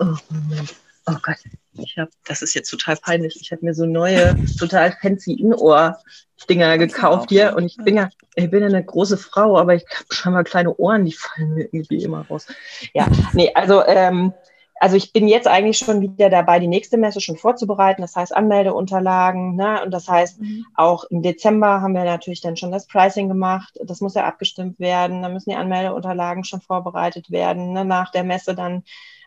Oh, 0.00 0.16
Moment. 0.30 0.74
Oh 1.06 1.16
Gott, 1.22 1.36
ich 1.74 1.98
habe, 1.98 2.10
das 2.24 2.40
ist 2.40 2.54
jetzt 2.54 2.70
total 2.70 2.96
peinlich. 2.96 3.38
Ich 3.40 3.52
habe 3.52 3.64
mir 3.64 3.74
so 3.74 3.84
neue, 3.84 4.36
total 4.58 4.96
fancy 5.02 5.34
Innenohr-Dinger 5.34 6.78
gekauft 6.78 7.28
hier. 7.28 7.54
Und 7.56 7.66
ich 7.66 7.76
bin 7.76 7.96
ja, 7.96 8.08
ich 8.36 8.50
bin 8.50 8.60
ja 8.60 8.68
eine 8.68 8.84
große 8.84 9.18
Frau, 9.18 9.58
aber 9.58 9.74
ich 9.74 9.84
habe 9.94 10.06
schon 10.10 10.32
mal 10.32 10.44
kleine 10.44 10.74
Ohren, 10.76 11.04
die 11.04 11.12
fallen 11.12 11.54
mir 11.54 11.64
irgendwie 11.64 12.02
immer 12.02 12.26
raus. 12.26 12.46
Ja, 12.94 13.06
nee, 13.34 13.52
also, 13.54 13.84
ähm, 13.84 14.32
also 14.80 14.96
ich 14.96 15.12
bin 15.12 15.28
jetzt 15.28 15.46
eigentlich 15.46 15.78
schon 15.78 16.00
wieder 16.00 16.30
dabei, 16.30 16.58
die 16.58 16.68
nächste 16.68 16.96
Messe 16.96 17.20
schon 17.20 17.36
vorzubereiten. 17.36 18.02
Das 18.02 18.16
heißt 18.16 18.34
Anmeldeunterlagen. 18.34 19.56
Ne? 19.56 19.82
Und 19.82 19.92
das 19.92 20.08
heißt, 20.08 20.40
mhm. 20.40 20.66
auch 20.74 21.04
im 21.04 21.22
Dezember 21.22 21.80
haben 21.80 21.94
wir 21.94 22.04
natürlich 22.04 22.40
dann 22.40 22.56
schon 22.56 22.72
das 22.72 22.86
Pricing 22.86 23.28
gemacht. 23.28 23.78
Das 23.84 24.00
muss 24.00 24.14
ja 24.14 24.24
abgestimmt 24.24 24.80
werden. 24.80 25.22
Da 25.22 25.28
müssen 25.28 25.50
die 25.50 25.56
Anmeldeunterlagen 25.56 26.44
schon 26.44 26.60
vorbereitet 26.60 27.30
werden. 27.30 27.72
Ne? 27.72 27.84
Nach 27.84 28.10
der 28.10 28.24
Messe 28.24 28.54
dann 28.54 28.84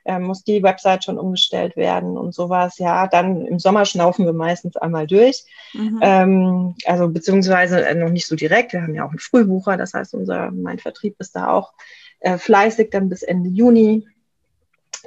äh, 0.07 0.19
muss 0.19 0.43
die 0.43 0.63
Website 0.63 1.03
schon 1.03 1.19
umgestellt 1.19 1.75
werden 1.75 2.17
und 2.17 2.33
sowas. 2.33 2.77
Ja, 2.77 3.07
dann 3.07 3.45
im 3.45 3.59
Sommer 3.59 3.85
schnaufen 3.85 4.25
wir 4.25 4.33
meistens 4.33 4.77
einmal 4.77 5.05
durch. 5.05 5.43
Mhm. 5.73 5.99
Ähm, 6.01 6.75
also 6.85 7.09
beziehungsweise 7.09 7.85
äh, 7.85 7.93
noch 7.93 8.09
nicht 8.09 8.25
so 8.25 8.35
direkt. 8.35 8.73
Wir 8.73 8.81
haben 8.81 8.95
ja 8.95 9.05
auch 9.05 9.09
einen 9.09 9.19
Frühbucher, 9.19 9.75
das 9.75 9.93
heißt, 9.93 10.13
unser 10.13 10.51
mein 10.51 10.79
Vertrieb 10.79 11.15
ist 11.19 11.35
da 11.35 11.51
auch 11.51 11.73
äh, 12.21 12.37
fleißig 12.37 12.89
dann 12.89 13.09
bis 13.09 13.21
Ende 13.21 13.49
Juni. 13.49 14.07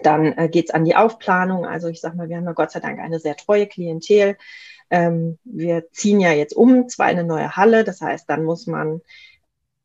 Dann 0.02 0.36
äh, 0.36 0.48
geht 0.48 0.68
es 0.68 0.74
an 0.74 0.84
die 0.84 0.96
Aufplanung. 0.96 1.64
Also 1.64 1.88
ich 1.88 2.00
sage 2.00 2.16
mal, 2.16 2.28
wir 2.28 2.36
haben 2.36 2.44
ja 2.44 2.52
Gott 2.52 2.70
sei 2.70 2.80
Dank 2.80 3.00
eine 3.00 3.18
sehr 3.18 3.36
treue 3.36 3.66
Klientel. 3.66 4.36
Ähm, 4.90 5.38
wir 5.44 5.90
ziehen 5.92 6.20
ja 6.20 6.32
jetzt 6.32 6.54
um, 6.54 6.88
zwar 6.88 7.10
in 7.10 7.18
eine 7.18 7.26
neue 7.26 7.56
Halle. 7.56 7.84
Das 7.84 8.02
heißt, 8.02 8.28
dann 8.28 8.44
muss 8.44 8.66
man 8.66 9.00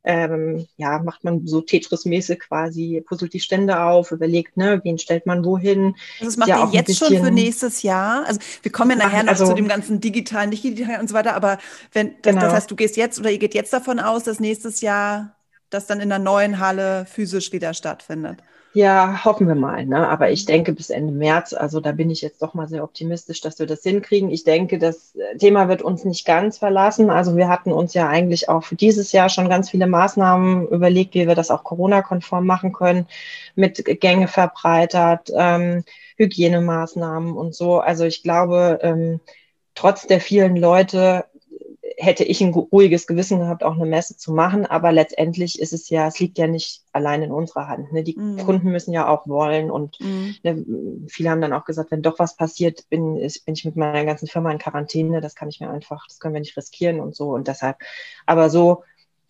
ähm, 0.05 0.67
ja, 0.77 1.00
macht 1.00 1.24
man 1.24 1.47
so 1.47 1.62
Tetris-mäßig 1.62 2.39
quasi, 2.39 3.03
puzzelt 3.05 3.33
die 3.33 3.39
Stände 3.39 3.81
auf, 3.81 4.12
überlegt, 4.12 4.55
ne, 4.55 4.79
wen 4.83 5.00
stellt 5.00 5.25
man 5.25 5.43
wohin. 5.43 5.95
Also 6.19 6.25
das 6.25 6.38
macht 6.38 6.50
ja 6.50 6.67
ihr 6.67 6.74
jetzt 6.74 6.95
schon 6.95 7.17
für 7.17 7.31
nächstes 7.31 7.81
Jahr? 7.81 8.24
Also 8.27 8.39
wir 8.62 8.71
kommen 8.71 8.91
ja 8.91 8.97
nachher 8.97 9.24
noch 9.24 9.31
also, 9.31 9.47
zu 9.47 9.53
dem 9.55 9.67
ganzen 9.67 10.00
digitalen, 10.00 10.51
nicht 10.51 10.63
digitalen 10.63 11.01
und 11.01 11.09
so 11.09 11.15
weiter, 11.15 11.35
aber 11.35 11.57
wenn, 11.91 12.13
das, 12.21 12.33
genau. 12.33 12.45
das 12.45 12.53
heißt, 12.53 12.71
du 12.71 12.75
gehst 12.75 12.97
jetzt 12.97 13.19
oder 13.19 13.31
ihr 13.31 13.39
geht 13.39 13.55
jetzt 13.55 13.74
davon 13.74 14.00
aus, 14.00 14.24
dass 14.24 14.39
nächstes 14.39 14.81
Jahr 14.81 15.35
das 15.71 15.88
dann 15.88 16.00
in 16.00 16.09
der 16.09 16.19
neuen 16.19 16.59
Halle 16.59 17.07
physisch 17.07 17.51
wieder 17.51 17.74
stattfindet? 17.74 18.43
Ja, 18.75 19.24
hoffen 19.24 19.48
wir 19.48 19.55
mal. 19.55 19.86
Ne? 19.86 20.05
Aber 20.05 20.32
ich 20.32 20.46
denke 20.46 20.74
bis 20.74 20.89
Ende 20.89 21.13
März, 21.13 21.53
also 21.53 21.79
da 21.79 21.94
bin 21.94 22.10
ich 22.10 22.22
jetzt 22.22 22.41
doch 22.41 22.53
mal 22.53 22.67
sehr 22.67 22.84
optimistisch, 22.84 23.39
dass 23.39 23.58
wir 23.58 23.67
das 23.67 23.84
hinkriegen. 23.84 24.29
Ich 24.29 24.44
denke, 24.44 24.77
das 24.79 25.15
äh, 25.15 25.38
Thema 25.38 25.70
wird 25.70 25.82
uns 25.82 26.03
nicht 26.03 26.25
ganz 26.25 26.58
verlassen. 26.58 27.10
Also 27.10 27.38
wir 27.38 27.48
hatten 27.48 27.72
uns 27.72 27.94
ja 27.94 28.10
eigentlich 28.10 28.50
auch 28.50 28.65
für 28.65 28.75
dieses 28.75 29.13
Jahr 29.13 29.29
schon 29.29 29.48
ganz 29.48 29.70
viele 29.70 29.88
Maßnahmen 29.88 30.67
überlegt, 30.67 31.13
wie 31.13 31.25
wir 31.25 31.36
das 31.36 31.51
auch 31.51 31.63
Corona-konform 31.63 32.46
machen 32.46 32.74
können, 32.74 33.08
mit 33.55 33.82
Gänge 34.01 34.27
verbreitert, 34.27 35.32
ähm, 35.34 35.86
Hygienemaßnahmen 36.17 37.32
und 37.38 37.55
so. 37.55 37.79
Also 37.79 38.03
ich 38.03 38.24
glaube, 38.24 38.79
ähm, 38.82 39.22
trotz 39.74 40.05
der 40.05 40.20
vielen 40.20 40.58
Leute 40.58 41.24
hätte 41.97 42.23
ich 42.23 42.41
ein 42.41 42.53
ruhiges 42.53 43.07
Gewissen 43.07 43.39
gehabt, 43.39 43.63
auch 43.63 43.75
eine 43.75 43.85
Messe 43.85 44.17
zu 44.17 44.33
machen. 44.33 44.65
Aber 44.65 44.91
letztendlich 44.91 45.59
ist 45.59 45.73
es 45.73 45.89
ja, 45.89 46.07
es 46.07 46.19
liegt 46.19 46.37
ja 46.37 46.47
nicht 46.47 46.83
allein 46.91 47.23
in 47.23 47.31
unserer 47.31 47.67
Hand. 47.67 47.91
Ne? 47.93 48.03
Die 48.03 48.17
mm. 48.17 48.37
Kunden 48.45 48.71
müssen 48.71 48.93
ja 48.93 49.07
auch 49.07 49.27
wollen. 49.27 49.71
Und 49.71 49.99
mm. 49.99 50.29
ne, 50.43 50.65
viele 51.07 51.29
haben 51.29 51.41
dann 51.41 51.53
auch 51.53 51.65
gesagt, 51.65 51.91
wenn 51.91 52.01
doch 52.01 52.19
was 52.19 52.35
passiert, 52.35 52.89
bin, 52.89 53.17
ich, 53.17 53.43
bin 53.45 53.55
ich 53.55 53.65
mit 53.65 53.75
meiner 53.75 54.05
ganzen 54.05 54.27
Firma 54.27 54.51
in 54.51 54.57
Quarantäne. 54.57 55.21
Das 55.21 55.35
kann 55.35 55.49
ich 55.49 55.59
mir 55.59 55.69
einfach, 55.69 56.05
das 56.07 56.19
können 56.19 56.33
wir 56.33 56.41
nicht 56.41 56.57
riskieren 56.57 56.99
und 56.99 57.15
so. 57.15 57.29
Und 57.29 57.47
deshalb, 57.47 57.77
aber 58.25 58.49
so, 58.49 58.83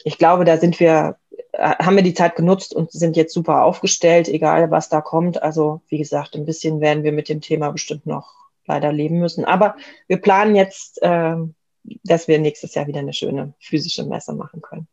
ich 0.03 0.17
glaube, 0.17 0.45
da 0.45 0.57
sind 0.57 0.79
wir, 0.79 1.17
äh, 1.51 1.75
haben 1.83 1.95
wir 1.95 2.03
die 2.03 2.13
Zeit 2.13 2.35
genutzt 2.35 2.73
und 2.73 2.91
sind 2.91 3.15
jetzt 3.15 3.33
super 3.33 3.63
aufgestellt, 3.63 4.27
egal 4.27 4.71
was 4.71 4.89
da 4.89 5.01
kommt. 5.01 5.41
Also, 5.41 5.81
wie 5.87 5.97
gesagt, 5.97 6.35
ein 6.35 6.45
bisschen 6.45 6.81
werden 6.81 7.03
wir 7.03 7.11
mit 7.11 7.29
dem 7.29 7.41
Thema 7.41 7.71
bestimmt 7.71 8.05
noch 8.05 8.33
leider 8.65 8.91
leben 8.91 9.19
müssen. 9.19 9.45
Aber 9.45 9.75
wir 10.07 10.17
planen 10.17 10.55
jetzt, 10.55 11.01
äh, 11.01 11.35
dass 12.03 12.27
wir 12.27 12.39
nächstes 12.39 12.75
Jahr 12.75 12.87
wieder 12.87 12.99
eine 12.99 13.13
schöne 13.13 13.53
physische 13.59 14.05
Messe 14.05 14.33
machen 14.33 14.61
können. 14.61 14.87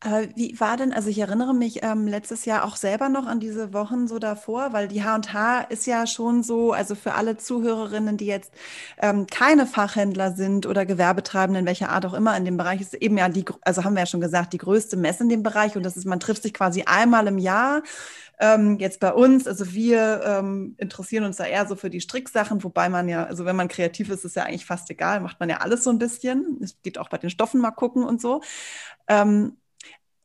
Aber 0.00 0.28
wie 0.36 0.58
war 0.60 0.76
denn, 0.76 0.92
also 0.92 1.08
ich 1.08 1.18
erinnere 1.18 1.52
mich 1.54 1.82
ähm, 1.82 2.06
letztes 2.06 2.44
Jahr 2.44 2.64
auch 2.64 2.76
selber 2.76 3.08
noch 3.08 3.26
an 3.26 3.40
diese 3.40 3.72
Wochen 3.72 4.06
so 4.06 4.20
davor, 4.20 4.72
weil 4.72 4.86
die 4.86 5.02
H&H 5.02 5.62
ist 5.70 5.86
ja 5.88 6.06
schon 6.06 6.44
so, 6.44 6.72
also 6.72 6.94
für 6.94 7.14
alle 7.14 7.36
Zuhörerinnen, 7.36 8.16
die 8.16 8.26
jetzt 8.26 8.52
ähm, 8.98 9.26
keine 9.26 9.66
Fachhändler 9.66 10.32
sind 10.34 10.66
oder 10.66 10.86
Gewerbetreibenden, 10.86 11.66
welcher 11.66 11.88
Art 11.88 12.06
auch 12.06 12.14
immer 12.14 12.36
in 12.36 12.44
dem 12.44 12.56
Bereich, 12.56 12.80
ist 12.80 12.94
eben 12.94 13.18
ja 13.18 13.28
die, 13.28 13.44
also 13.62 13.82
haben 13.82 13.94
wir 13.94 14.00
ja 14.00 14.06
schon 14.06 14.20
gesagt, 14.20 14.52
die 14.52 14.58
größte 14.58 14.96
Messe 14.96 15.24
in 15.24 15.30
dem 15.30 15.42
Bereich 15.42 15.76
und 15.76 15.82
das 15.82 15.96
ist, 15.96 16.06
man 16.06 16.20
trifft 16.20 16.44
sich 16.44 16.54
quasi 16.54 16.84
einmal 16.86 17.26
im 17.26 17.38
Jahr 17.38 17.82
ähm, 18.38 18.78
jetzt 18.78 19.00
bei 19.00 19.12
uns, 19.12 19.48
also 19.48 19.72
wir 19.72 20.22
ähm, 20.24 20.74
interessieren 20.78 21.24
uns 21.24 21.38
da 21.38 21.44
eher 21.44 21.66
so 21.66 21.74
für 21.74 21.90
die 21.90 22.00
Stricksachen, 22.00 22.62
wobei 22.62 22.88
man 22.88 23.08
ja, 23.08 23.24
also 23.24 23.44
wenn 23.44 23.56
man 23.56 23.66
kreativ 23.66 24.10
ist, 24.10 24.24
ist 24.24 24.36
ja 24.36 24.44
eigentlich 24.44 24.64
fast 24.66 24.88
egal, 24.90 25.20
macht 25.20 25.40
man 25.40 25.48
ja 25.48 25.56
alles 25.56 25.82
so 25.82 25.90
ein 25.90 25.98
bisschen. 25.98 26.58
Es 26.62 26.80
geht 26.82 26.98
auch 26.98 27.08
bei 27.08 27.18
den 27.18 27.30
Stoffen 27.30 27.60
mal 27.60 27.72
gucken 27.72 28.04
und 28.04 28.20
so. 28.20 28.42
Ähm, 29.08 29.56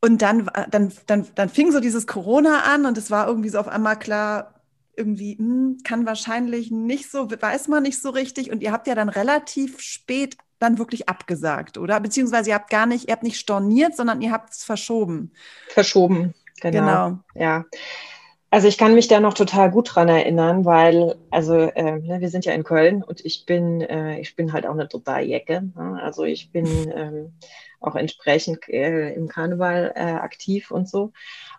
und 0.04 0.20
dann, 0.20 0.50
dann, 0.70 0.92
dann, 1.06 1.26
dann 1.34 1.48
fing 1.48 1.72
so 1.72 1.80
dieses 1.80 2.06
Corona 2.06 2.64
an 2.64 2.84
und 2.84 2.98
es 2.98 3.10
war 3.10 3.26
irgendwie 3.26 3.48
so 3.48 3.58
auf 3.58 3.68
einmal 3.68 3.98
klar, 3.98 4.52
irgendwie 4.94 5.38
hm, 5.38 5.78
kann 5.82 6.04
wahrscheinlich 6.04 6.70
nicht 6.70 7.10
so, 7.10 7.30
weiß 7.30 7.68
man 7.68 7.82
nicht 7.84 8.02
so 8.02 8.10
richtig. 8.10 8.50
Und 8.50 8.62
ihr 8.62 8.70
habt 8.70 8.86
ja 8.86 8.94
dann 8.94 9.08
relativ 9.08 9.80
spät 9.80 10.36
dann 10.58 10.78
wirklich 10.78 11.08
abgesagt, 11.08 11.78
oder? 11.78 12.00
Beziehungsweise 12.00 12.50
ihr 12.50 12.54
habt 12.54 12.68
gar 12.68 12.84
nicht, 12.84 13.08
ihr 13.08 13.12
habt 13.12 13.22
nicht 13.22 13.40
storniert, 13.40 13.96
sondern 13.96 14.20
ihr 14.20 14.30
habt 14.30 14.52
es 14.52 14.62
verschoben. 14.62 15.32
Verschoben, 15.68 16.34
Genau. 16.60 16.80
genau. 16.80 17.18
Ja. 17.34 17.64
Also 18.50 18.68
ich 18.68 18.76
kann 18.76 18.94
mich 18.94 19.08
da 19.08 19.20
noch 19.20 19.34
total 19.34 19.70
gut 19.70 19.94
dran 19.94 20.08
erinnern, 20.08 20.66
weil, 20.66 21.16
also 21.30 21.54
äh, 21.54 21.98
ne, 21.98 22.20
wir 22.20 22.28
sind 22.28 22.44
ja 22.44 22.52
in 22.52 22.62
Köln 22.62 23.02
und 23.02 23.24
ich 23.24 23.46
bin, 23.46 23.80
äh, 23.80 24.20
ich 24.20 24.36
bin 24.36 24.52
halt 24.52 24.66
auch 24.66 24.74
eine 24.74 24.86
total 24.86 25.24
Jecke. 25.24 25.62
Ne? 25.74 25.98
Also 26.02 26.24
ich 26.24 26.52
bin 26.52 26.66
ähm, 26.94 27.32
auch 27.84 27.94
entsprechend 27.94 28.68
äh, 28.68 29.12
im 29.14 29.28
Karneval 29.28 29.92
äh, 29.94 30.00
aktiv 30.00 30.70
und 30.70 30.88
so. 30.88 31.12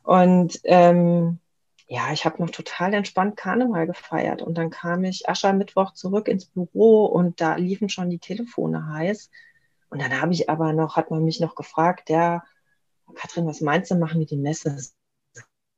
Und 0.03 0.59
ähm, 0.63 1.39
ja, 1.87 2.11
ich 2.11 2.25
habe 2.25 2.41
noch 2.41 2.49
total 2.49 2.93
entspannt 2.93 3.37
Karneval 3.37 3.85
gefeiert. 3.87 4.41
Und 4.41 4.57
dann 4.57 4.69
kam 4.69 5.03
ich 5.03 5.29
Aschermittwoch 5.29 5.93
zurück 5.93 6.27
ins 6.27 6.45
Büro 6.45 7.05
und 7.05 7.41
da 7.41 7.55
liefen 7.55 7.89
schon 7.89 8.09
die 8.09 8.19
Telefone 8.19 8.87
heiß. 8.89 9.29
Und 9.89 10.01
dann 10.01 10.19
habe 10.19 10.33
ich 10.33 10.49
aber 10.49 10.73
noch, 10.73 10.95
hat 10.95 11.11
man 11.11 11.23
mich 11.23 11.39
noch 11.39 11.55
gefragt, 11.55 12.09
ja, 12.09 12.43
Katrin, 13.13 13.45
was 13.45 13.61
meinst 13.61 13.91
du, 13.91 13.95
machen 13.95 14.19
wir 14.19 14.25
die 14.25 14.37
Messe? 14.37 14.77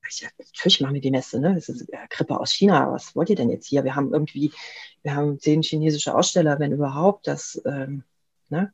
Ja, 0.10 0.30
natürlich 0.38 0.80
machen 0.80 0.94
wir 0.94 1.02
die 1.02 1.12
Messe, 1.12 1.40
ne? 1.40 1.54
Das 1.54 1.68
ist 1.68 1.90
ja, 1.92 2.06
Grippe 2.10 2.40
aus 2.40 2.54
China. 2.54 2.94
Was 2.94 3.14
wollt 3.16 3.30
ihr 3.30 3.36
denn 3.36 3.50
jetzt 3.50 3.68
hier? 3.68 3.84
Wir 3.84 3.96
haben 3.96 4.14
irgendwie, 4.14 4.54
wir 5.04 5.14
haben 5.14 5.38
zehn 5.40 5.62
chinesische 5.62 6.16
Aussteller, 6.16 6.60
wenn 6.60 6.72
überhaupt. 6.72 7.28
Das, 7.28 7.62
ähm, 7.66 8.04
ne? 8.48 8.74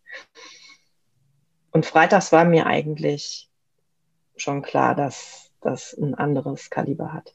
Und 1.74 1.86
freitags 1.86 2.32
war 2.32 2.46
mir 2.46 2.68
eigentlich 2.68 3.50
schon 4.36 4.62
klar, 4.62 4.96
dass 4.96 5.52
das 5.62 5.94
ein 5.94 6.16
anderes 6.16 6.70
Kaliber 6.70 7.14
hat. 7.14 7.34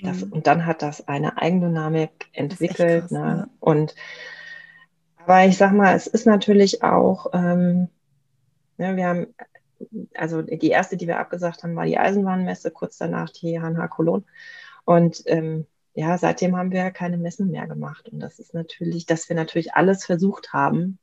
Das, 0.00 0.24
mhm. 0.24 0.32
Und 0.32 0.46
dann 0.46 0.66
hat 0.66 0.82
das 0.82 1.08
eine 1.08 1.38
Eigendynamik 1.38 2.28
entwickelt. 2.32 3.08
Krass, 3.08 3.10
ne? 3.10 3.18
Ja. 3.18 3.48
Und 3.58 3.94
aber 5.16 5.44
ich 5.44 5.58
sag 5.58 5.72
mal, 5.72 5.94
es 5.94 6.06
ist 6.06 6.26
natürlich 6.26 6.82
auch, 6.82 7.26
ähm, 7.34 7.88
ja, 8.78 8.92
ne, 8.92 8.96
wir 8.96 9.06
haben 9.06 9.26
also 10.14 10.42
die 10.42 10.68
erste, 10.68 10.96
die 10.96 11.06
wir 11.06 11.18
abgesagt 11.18 11.62
haben, 11.62 11.76
war 11.76 11.86
die 11.86 11.98
Eisenbahnmesse, 11.98 12.70
kurz 12.70 12.98
danach 12.98 13.30
die 13.30 13.58
HNH 13.58 13.88
Cologne. 13.88 14.24
Und 14.84 15.22
ähm, 15.26 15.66
ja, 15.94 16.18
seitdem 16.18 16.56
haben 16.56 16.70
wir 16.70 16.90
keine 16.90 17.16
Messen 17.16 17.50
mehr 17.50 17.66
gemacht. 17.66 18.08
Und 18.08 18.20
das 18.20 18.38
ist 18.38 18.54
natürlich, 18.54 19.06
dass 19.06 19.28
wir 19.28 19.36
natürlich 19.36 19.74
alles 19.74 20.04
versucht 20.04 20.52
haben, 20.52 20.98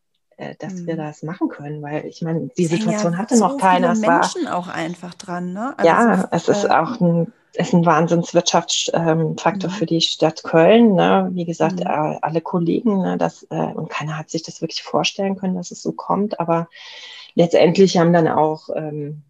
dass 0.59 0.73
mhm. 0.73 0.87
wir 0.87 0.95
das 0.97 1.23
machen 1.23 1.49
können, 1.49 1.81
weil 1.81 2.05
ich 2.05 2.21
meine, 2.21 2.49
die 2.57 2.67
Situation 2.67 3.13
ja 3.13 3.17
hatte 3.17 3.35
so 3.35 3.47
noch 3.47 3.57
keiner. 3.57 3.93
Es 3.93 3.99
Menschen 3.99 4.45
war, 4.45 4.57
auch 4.57 4.67
einfach 4.67 5.15
dran, 5.15 5.51
ne? 5.51 5.73
Also 5.77 5.87
ja, 5.87 6.27
es 6.31 6.47
ist, 6.47 6.63
äh, 6.63 6.69
auch 6.69 7.01
ein, 7.01 7.33
ist 7.53 7.73
ein 7.73 7.85
Wahnsinnswirtschaftsfaktor 7.85 9.69
mhm. 9.69 9.73
für 9.73 9.85
die 9.87 10.01
Stadt 10.01 10.43
Köln. 10.43 10.93
Ne? 10.93 11.29
Wie 11.33 11.45
gesagt, 11.45 11.79
mhm. 11.79 11.87
äh, 11.87 12.19
alle 12.21 12.41
Kollegen, 12.41 12.99
ne, 12.99 13.17
das, 13.17 13.47
äh, 13.49 13.55
und 13.55 13.89
keiner 13.89 14.17
hat 14.17 14.29
sich 14.29 14.43
das 14.43 14.61
wirklich 14.61 14.83
vorstellen 14.83 15.37
können, 15.37 15.55
dass 15.55 15.71
es 15.71 15.81
so 15.81 15.91
kommt. 15.91 16.39
Aber 16.39 16.67
letztendlich 17.33 17.97
haben 17.97 18.13
dann 18.13 18.27
auch, 18.27 18.69
ähm, 18.75 19.23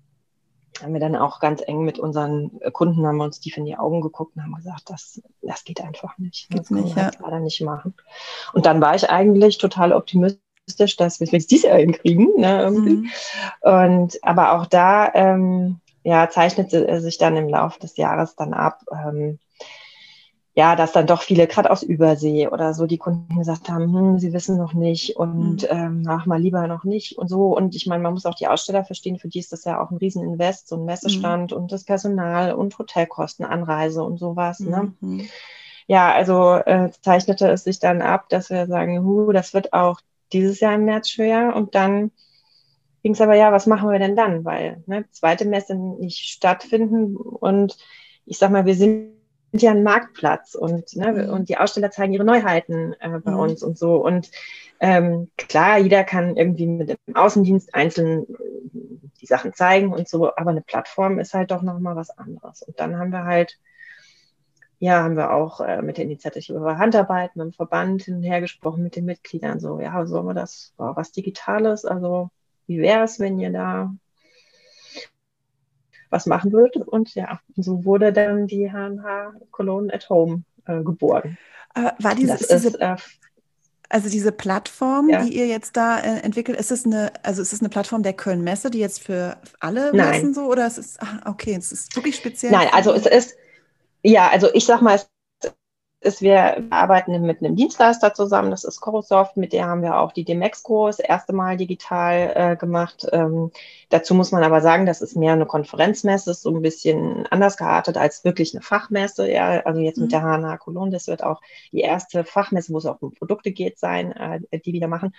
haben 0.82 0.94
wir 0.94 1.00
dann 1.00 1.16
auch 1.16 1.40
ganz 1.40 1.64
eng 1.66 1.86
mit 1.86 2.00
unseren 2.00 2.60
Kunden, 2.74 3.08
haben 3.08 3.18
wir 3.18 3.24
uns 3.24 3.40
tief 3.40 3.58
in 3.58 3.66
die 3.66 3.78
Augen 3.78 4.02
geguckt 4.02 4.36
und 4.36 4.44
haben 4.44 4.54
gesagt, 4.56 4.90
das, 4.90 5.22
das 5.42 5.64
geht 5.64 5.82
einfach 5.82 6.18
nicht. 6.18 6.50
Geht 6.50 6.60
das 6.60 6.70
nicht, 6.70 6.94
können 6.94 6.96
wir 6.96 7.04
ja. 7.04 7.24
leider 7.24 7.40
nicht 7.40 7.62
machen. 7.62 7.96
Und 8.54 8.66
dann 8.66 8.82
war 8.82 8.94
ich 8.94 9.10
eigentlich 9.10 9.58
total 9.58 9.94
optimistisch, 9.94 10.42
dass 10.76 11.20
wir 11.20 11.34
es 11.34 11.48
dieses 11.48 11.66
Jahr 11.66 11.78
hinkriegen. 11.78 12.30
Ne. 12.38 12.70
Mhm. 12.72 13.10
Und 13.62 14.20
aber 14.22 14.54
auch 14.54 14.66
da 14.66 15.12
ähm, 15.14 15.80
ja, 16.04 16.30
zeichnete 16.30 17.02
sich 17.02 17.18
dann 17.18 17.36
im 17.36 17.50
Laufe 17.50 17.80
des 17.80 17.98
Jahres 17.98 18.36
dann 18.36 18.54
ab, 18.54 18.82
ähm, 18.92 19.40
ja, 20.58 20.76
dass 20.76 20.92
dann 20.92 21.06
doch 21.06 21.22
viele, 21.22 21.46
gerade 21.46 21.70
aus 21.70 21.84
Übersee 21.84 22.48
oder 22.48 22.74
so, 22.74 22.88
die 22.88 22.98
Kunden 22.98 23.38
gesagt 23.38 23.70
haben, 23.70 23.94
hm, 23.94 24.18
sie 24.18 24.34
wissen 24.34 24.58
noch 24.58 24.74
nicht 24.74 25.18
und 25.18 25.62
mhm. 25.62 25.68
ähm, 25.70 26.04
ach 26.08 26.26
mal 26.26 26.42
lieber 26.42 26.66
noch 26.66 26.84
nicht 26.84 27.16
und 27.18 27.28
so. 27.28 27.56
Und 27.56 27.76
ich 27.76 27.86
meine, 27.86 28.02
man 28.02 28.14
muss 28.14 28.26
auch 28.26 28.34
die 28.34 28.48
Aussteller 28.48 28.84
verstehen, 28.84 29.20
für 29.20 29.28
die 29.28 29.38
ist 29.38 29.52
das 29.52 29.66
ja 29.66 29.80
auch 29.80 29.92
ein 29.92 29.98
Rieseninvest, 29.98 30.68
so 30.68 30.78
ein 30.78 30.86
Messestand 30.86 31.52
mhm. 31.52 31.58
und 31.58 31.72
das 31.72 31.84
Personal 31.84 32.54
und 32.54 32.80
Hotelkosten, 32.80 33.46
Anreise 33.46 34.02
und 34.02 34.18
sowas. 34.18 34.60
Ne? 34.60 34.94
Mhm. 35.00 35.28
Ja, 35.86 36.12
also 36.12 36.56
äh, 36.56 36.90
zeichnete 37.02 37.50
es 37.50 37.64
sich 37.64 37.80
dann 37.80 38.02
ab, 38.02 38.28
dass 38.30 38.50
wir 38.50 38.66
sagen, 38.66 39.04
hu, 39.04 39.32
das 39.32 39.54
wird 39.54 39.74
auch 39.74 40.00
dieses 40.34 40.60
Jahr 40.60 40.76
im 40.76 40.86
März 40.86 41.10
schwer 41.10 41.56
und 41.56 41.76
dann 41.76 42.12
ging 43.04 43.14
es 43.14 43.22
aber, 43.22 43.36
ja, 43.36 43.52
was 43.52 43.68
machen 43.68 43.90
wir 43.90 44.00
denn 44.00 44.16
dann? 44.16 44.44
Weil 44.44 44.84
ne, 44.86 45.06
zweite 45.12 45.46
Messe 45.46 45.76
nicht 45.76 46.30
stattfinden 46.30 47.16
und 47.16 47.78
ich 48.26 48.38
sag 48.38 48.52
mal, 48.52 48.66
wir 48.66 48.76
sind 48.76 49.14
ja 49.54 49.72
ein 49.72 49.84
Marktplatz 49.84 50.56
und, 50.56 50.96
ne, 50.96 51.12
mhm. 51.14 51.34
und 51.34 51.50
die 51.50 51.58
Aussteller 51.58 51.92
zeigen 51.92 52.14
ihre 52.14 52.26
Neuheiten 52.26 52.94
äh, 53.00 53.20
bei 53.20 53.32
mhm. 53.32 53.40
uns 53.40 53.64
und 53.64 53.78
so. 53.78 53.96
Und 53.96 54.30
ähm, 54.80 55.30
klar, 55.38 55.80
jeder 55.80 56.04
kann 56.04 56.36
irgendwie 56.36 56.68
mit 56.68 56.90
dem 56.90 57.16
Außendienst 57.16 57.74
einzeln 57.74 58.24
äh, 58.24 59.08
die 59.22 59.26
Sachen 59.26 59.54
zeigen 59.54 59.94
und 59.94 60.08
so, 60.08 60.36
aber 60.36 60.52
eine 60.52 60.62
Plattform 60.62 61.20
ist 61.20 61.34
halt 61.34 61.52
doch 61.52 61.62
nochmal 61.62 61.96
was 61.96 62.10
anderes. 62.12 62.62
Und 62.62 62.80
dann 62.80 62.98
haben 62.98 63.12
wir 63.12 63.24
halt, 63.24 63.58
ja, 64.80 65.04
haben 65.04 65.18
wir 65.18 65.34
auch 65.34 65.60
äh, 65.60 65.82
mit 65.82 65.98
der 65.98 66.06
Initiative 66.06 66.78
Handarbeit, 66.78 67.36
mit 67.36 67.46
dem 67.46 67.54
Verband 67.54 68.04
hin 68.04 68.18
und 68.18 68.24
her 68.24 68.42
gesprochen, 68.42 68.84
mit 68.84 68.96
den 68.96 69.06
Mitgliedern, 69.06 69.60
so, 69.60 69.80
ja, 69.80 70.06
sollen 70.06 70.28
wir 70.28 70.34
das, 70.34 70.74
oh, 70.78 70.92
was 70.96 71.12
Digitales, 71.12 71.84
also 71.84 72.30
wie 72.68 72.80
wäre 72.80 73.04
es, 73.04 73.20
wenn 73.20 73.40
ihr 73.40 73.52
da 73.52 73.94
was 76.10 76.26
machen 76.26 76.52
würde. 76.52 76.84
Und 76.84 77.16
ja, 77.16 77.40
so 77.56 77.86
wurde 77.86 78.14
dann 78.14 78.48
die 78.48 78.70
HNH 78.70 79.34
Cologne 79.52 79.94
at 79.94 80.10
Home 80.10 80.44
äh, 80.66 80.82
geboren. 80.84 81.38
Aber 81.74 81.94
war 82.00 82.16
diese, 82.16 82.34
ist 82.34 82.52
diese, 82.52 82.80
äh, 82.80 82.96
also 83.90 84.10
diese 84.10 84.32
Plattform, 84.32 85.10
ja. 85.10 85.24
die 85.24 85.36
ihr 85.36 85.48
jetzt 85.48 85.78
da 85.78 86.00
äh, 86.00 86.20
entwickelt, 86.20 86.58
ist 86.60 86.72
es 86.72 86.86
eine, 86.86 87.12
also 87.24 87.42
ist 87.42 87.54
es 87.54 87.62
eine 87.62 87.70
Plattform 87.70 88.04
der 88.04 88.14
Köln 88.14 88.44
Messe, 88.44 88.70
die 88.70 88.80
jetzt 88.80 89.02
für 89.02 89.38
alle 89.60 89.92
Nein. 89.94 90.10
Messen 90.10 90.34
so 90.34 90.46
oder 90.46 90.68
ist 90.68 90.78
es 90.78 91.00
ah, 91.00 91.22
okay, 91.26 91.56
es 91.58 91.72
ist 91.72 91.96
wirklich 91.96 92.16
speziell? 92.16 92.52
Nein, 92.52 92.68
also 92.72 92.94
es 92.94 93.06
ist 93.06 93.38
ja, 94.04 94.30
also 94.30 94.48
ich 94.54 94.66
sag 94.66 94.82
mal, 94.82 94.96
es 94.96 95.10
ist, 96.00 96.22
wir 96.22 96.64
arbeiten 96.70 97.20
mit 97.24 97.40
einem 97.40 97.56
Dienstleister 97.56 98.14
zusammen, 98.14 98.52
das 98.52 98.64
ist 98.64 98.80
Corosoft, 98.80 99.36
mit 99.36 99.52
der 99.52 99.66
haben 99.66 99.82
wir 99.82 99.98
auch 99.98 100.12
die 100.12 100.24
Demexco 100.24 100.88
das 100.88 101.00
erste 101.00 101.34
Mal 101.34 101.58
digital 101.58 102.32
äh, 102.36 102.56
gemacht. 102.56 103.08
Ähm, 103.12 103.52
dazu 103.90 104.14
muss 104.14 104.32
man 104.32 104.44
aber 104.44 104.62
sagen, 104.62 104.86
das 104.86 105.02
ist 105.02 105.16
mehr 105.16 105.34
eine 105.34 105.48
Konferenzmesse, 105.48 106.32
ist 106.32 106.44
so 106.44 106.56
ein 106.56 106.62
bisschen 106.62 107.26
anders 107.28 107.58
geartet 107.58 107.98
als 107.98 108.24
wirklich 108.24 108.54
eine 108.54 108.62
Fachmesse. 108.62 109.30
Ja, 109.32 109.62
also 109.66 109.82
jetzt 109.82 109.98
mhm. 109.98 110.04
mit 110.04 110.12
der 110.12 110.22
HNA 110.22 110.58
Cologne, 110.58 110.92
das 110.92 111.08
wird 111.08 111.24
auch 111.24 111.42
die 111.72 111.82
erste 111.82 112.24
Fachmesse, 112.24 112.74
wo 112.74 112.78
es 112.78 112.86
auch 112.86 113.02
um 113.02 113.14
Produkte 113.14 113.52
geht, 113.52 113.80
sein, 113.80 114.12
äh, 114.12 114.60
die 114.60 114.74
wir 114.74 114.88
machen. 114.88 115.16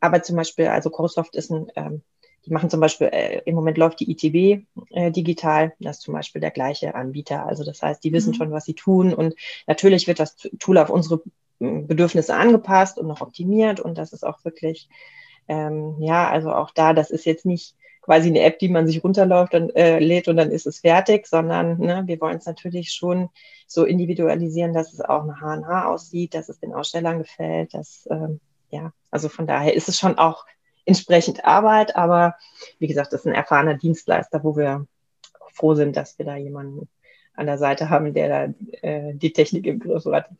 Aber 0.00 0.22
zum 0.22 0.36
Beispiel, 0.36 0.68
also 0.68 0.90
Corosoft 0.90 1.36
ist 1.36 1.50
ein 1.50 1.68
ähm, 1.76 2.02
die 2.46 2.52
machen 2.52 2.70
zum 2.70 2.80
Beispiel, 2.80 3.08
äh, 3.08 3.40
im 3.44 3.54
Moment 3.54 3.76
läuft 3.76 4.00
die 4.00 4.10
ITB 4.10 4.64
äh, 4.90 5.10
digital, 5.10 5.74
das 5.80 5.96
ist 5.96 6.02
zum 6.02 6.14
Beispiel 6.14 6.40
der 6.40 6.52
gleiche 6.52 6.94
Anbieter. 6.94 7.46
Also 7.46 7.64
das 7.64 7.82
heißt, 7.82 8.02
die 8.04 8.12
wissen 8.12 8.30
mhm. 8.30 8.34
schon, 8.34 8.50
was 8.52 8.64
sie 8.64 8.74
tun 8.74 9.12
und 9.12 9.34
natürlich 9.66 10.06
wird 10.06 10.20
das 10.20 10.36
Tool 10.58 10.78
auf 10.78 10.90
unsere 10.90 11.22
hm, 11.60 11.86
Bedürfnisse 11.86 12.34
angepasst 12.34 12.98
und 12.98 13.08
noch 13.08 13.20
optimiert 13.20 13.80
und 13.80 13.98
das 13.98 14.12
ist 14.12 14.24
auch 14.24 14.44
wirklich, 14.44 14.88
ähm, 15.48 15.96
ja, 15.98 16.30
also 16.30 16.52
auch 16.52 16.70
da, 16.70 16.92
das 16.92 17.10
ist 17.10 17.26
jetzt 17.26 17.46
nicht 17.46 17.74
quasi 18.00 18.28
eine 18.28 18.42
App, 18.42 18.60
die 18.60 18.68
man 18.68 18.86
sich 18.86 19.02
runterläuft 19.02 19.54
und 19.54 19.74
äh, 19.74 19.98
lädt 19.98 20.28
und 20.28 20.36
dann 20.36 20.52
ist 20.52 20.66
es 20.66 20.80
fertig, 20.80 21.26
sondern 21.26 21.78
ne, 21.78 22.04
wir 22.06 22.20
wollen 22.20 22.36
es 22.36 22.46
natürlich 22.46 22.92
schon 22.92 23.30
so 23.66 23.84
individualisieren, 23.84 24.72
dass 24.72 24.92
es 24.92 25.00
auch 25.00 25.24
eine 25.24 25.40
HNH 25.40 25.88
aussieht, 25.88 26.34
dass 26.34 26.48
es 26.48 26.60
den 26.60 26.72
Ausstellern 26.72 27.18
gefällt, 27.18 27.74
dass 27.74 28.06
ähm, 28.08 28.40
ja, 28.70 28.92
also 29.10 29.28
von 29.28 29.46
daher 29.46 29.74
ist 29.74 29.88
es 29.88 29.98
schon 29.98 30.18
auch 30.18 30.44
entsprechend 30.86 31.44
Arbeit. 31.44 31.96
Aber 31.96 32.36
wie 32.78 32.86
gesagt, 32.86 33.12
das 33.12 33.20
ist 33.20 33.26
ein 33.26 33.34
erfahrener 33.34 33.74
Dienstleister, 33.74 34.42
wo 34.42 34.56
wir 34.56 34.86
froh 35.52 35.74
sind, 35.74 35.96
dass 35.96 36.18
wir 36.18 36.26
da 36.26 36.36
jemanden 36.36 36.88
an 37.34 37.46
der 37.46 37.58
Seite 37.58 37.90
haben, 37.90 38.14
der 38.14 38.28
da 38.28 38.54
äh, 38.82 39.14
die 39.14 39.32
Technik 39.32 39.66
im 39.66 39.78
Griff 39.78 40.06
hat. 40.06 40.30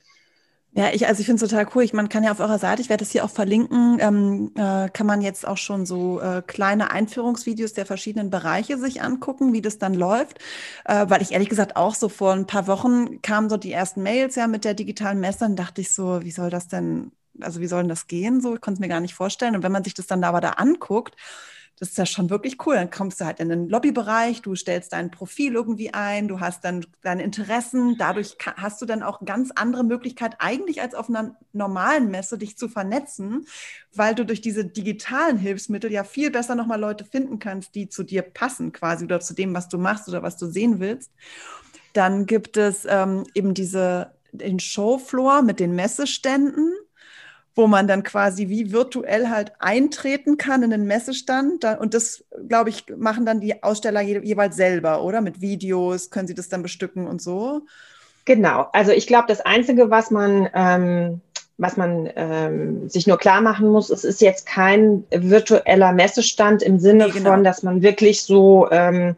Ja, 0.73 0.91
ich, 0.93 1.07
also 1.07 1.21
ich 1.21 1.27
finde 1.27 1.43
es 1.43 1.51
total 1.51 1.67
cool. 1.75 1.85
Ich, 1.85 1.95
man 1.95 2.11
kann 2.11 2.23
ja 2.23 2.31
auf 2.33 2.41
eurer 2.41 2.59
Seite, 2.59 2.83
ich 2.83 2.91
werde 2.91 3.03
das 3.03 3.11
hier 3.11 3.25
auch 3.25 3.31
verlinken, 3.31 3.97
ähm, 3.99 4.53
äh, 4.57 4.91
kann 4.91 5.07
man 5.07 5.23
jetzt 5.23 5.49
auch 5.49 5.57
schon 5.57 5.87
so 5.87 6.21
äh, 6.21 6.43
kleine 6.47 6.91
Einführungsvideos 6.91 7.73
der 7.73 7.87
verschiedenen 7.87 8.29
Bereiche 8.29 8.77
sich 8.77 9.01
angucken, 9.01 9.55
wie 9.55 9.63
das 9.63 9.79
dann 9.79 9.95
läuft. 9.95 10.39
Äh, 10.85 11.07
weil 11.09 11.23
ich 11.23 11.33
ehrlich 11.33 11.49
gesagt 11.49 11.77
auch 11.77 11.95
so 11.95 12.11
vor 12.11 12.35
ein 12.35 12.47
paar 12.47 12.67
Wochen 12.67 13.23
kamen 13.23 13.49
so 13.49 13.57
die 13.57 13.73
ersten 13.73 14.03
Mails 14.03 14.35
ja 14.35 14.49
mit 14.49 14.67
der 14.67 14.75
digitalen 14.75 15.19
Messe, 15.19 15.41
dann 15.41 15.57
dachte 15.57 15.81
ich 15.81 15.93
so, 15.93 16.23
wie 16.23 16.31
soll 16.31 16.51
das 16.51 16.69
denn 16.69 17.11
also 17.41 17.61
wie 17.61 17.67
soll 17.67 17.83
denn 17.83 17.89
das 17.89 18.07
gehen? 18.07 18.41
So, 18.41 18.55
ich 18.55 18.61
konnte 18.61 18.79
es 18.79 18.81
mir 18.81 18.89
gar 18.89 19.01
nicht 19.01 19.15
vorstellen. 19.15 19.57
Und 19.57 19.63
wenn 19.63 19.73
man 19.73 19.85
sich 19.85 19.95
das 19.95 20.07
dann 20.07 20.25
aber 20.25 20.41
da 20.41 20.51
anguckt, 20.51 21.17
das 21.79 21.91
ist 21.91 21.99
ja 21.99 22.07
schon 22.07 22.31
wirklich 22.31 22.65
cool. 22.67 22.75
Dann 22.75 22.91
kommst 22.91 23.21
du 23.21 23.27
halt 23.27 23.39
in 23.39 23.51
den 23.51 23.69
Lobbybereich, 23.69 24.41
du 24.41 24.55
stellst 24.55 24.95
dein 24.95 25.11
Profil 25.11 25.55
irgendwie 25.55 25.93
ein, 25.93 26.27
du 26.27 26.41
hast 26.41 26.65
dann 26.65 26.87
deine 27.03 27.23
Interessen. 27.23 27.97
Dadurch 27.99 28.37
hast 28.57 28.81
du 28.81 28.87
dann 28.87 29.03
auch 29.03 29.23
ganz 29.25 29.51
andere 29.55 29.85
Möglichkeit, 29.85 30.37
eigentlich 30.39 30.81
als 30.81 30.95
auf 30.95 31.11
einer 31.11 31.37
normalen 31.53 32.11
Messe 32.11 32.39
dich 32.39 32.57
zu 32.57 32.69
vernetzen, 32.69 33.47
weil 33.93 34.15
du 34.15 34.25
durch 34.25 34.41
diese 34.41 34.65
digitalen 34.65 35.37
Hilfsmittel 35.37 35.93
ja 35.93 36.05
viel 36.05 36.31
besser 36.31 36.55
nochmal 36.55 36.81
Leute 36.81 37.05
finden 37.05 37.39
kannst, 37.39 37.75
die 37.75 37.89
zu 37.91 38.05
dir 38.05 38.23
passen 38.23 38.73
quasi 38.73 39.05
oder 39.05 39.21
zu 39.21 39.35
dem, 39.35 39.55
was 39.55 39.69
du 39.69 39.77
machst 39.77 40.09
oder 40.09 40.23
was 40.23 40.39
du 40.39 40.47
sehen 40.47 40.81
willst. 40.81 41.11
Dann 41.93 42.25
gibt 42.25 42.57
es 42.57 42.87
ähm, 42.89 43.25
eben 43.35 43.53
diese 43.53 44.17
den 44.33 44.61
Showfloor 44.61 45.43
mit 45.43 45.61
den 45.61 45.75
Messeständen 45.75 46.73
wo 47.57 47.67
man 47.67 47.89
dann 47.89 48.03
quasi 48.03 48.49
wie 48.51 48.71
virtuell 48.71 49.31
halt 49.31 49.53
eintreten 49.59 50.37
kann 50.37 50.63
in 50.63 50.71
den 50.71 50.85
Messestand. 50.85 51.65
Und 51.65 51.95
das, 51.95 52.23
glaube 52.49 52.69
ich, 52.69 52.85
machen 52.95 53.25
dann 53.25 53.41
die 53.41 53.63
Aussteller 53.63 54.03
jeweils 54.03 54.57
selber, 54.57 55.03
oder? 55.03 55.23
Mit 55.23 55.41
Videos 55.41 56.11
können 56.11 56.29
sie 56.29 56.35
das 56.35 56.51
dann 56.51 56.63
bestücken 56.63 57.07
und 57.09 57.23
so. 57.23 57.63
Genau. 58.27 58.69
Also 58.73 58.93
ich 58.93 59.07
glaube, 59.07 59.25
das 59.29 59.41
Einzige, 59.41 59.91
was 59.91 60.11
man, 60.11 60.51
ähm, 60.55 61.23
was 61.57 61.79
man 61.79 62.11
ähm, 62.15 62.91
sich 62.91 63.07
nur 63.07 63.17
klar 63.17 63.41
machen 63.41 63.69
muss, 63.69 63.89
es 63.89 64.05
ist 64.05 64.21
jetzt 64.21 64.45
kein 64.45 65.05
virtueller 65.11 65.93
Messestand 65.93 66.63
im 66.63 66.79
Sinne 66.79 67.07
nee, 67.07 67.13
genau. 67.13 67.31
von, 67.31 67.43
dass 67.43 67.63
man 67.63 67.81
wirklich 67.81 68.23
so 68.23 68.69
ähm, 68.71 69.17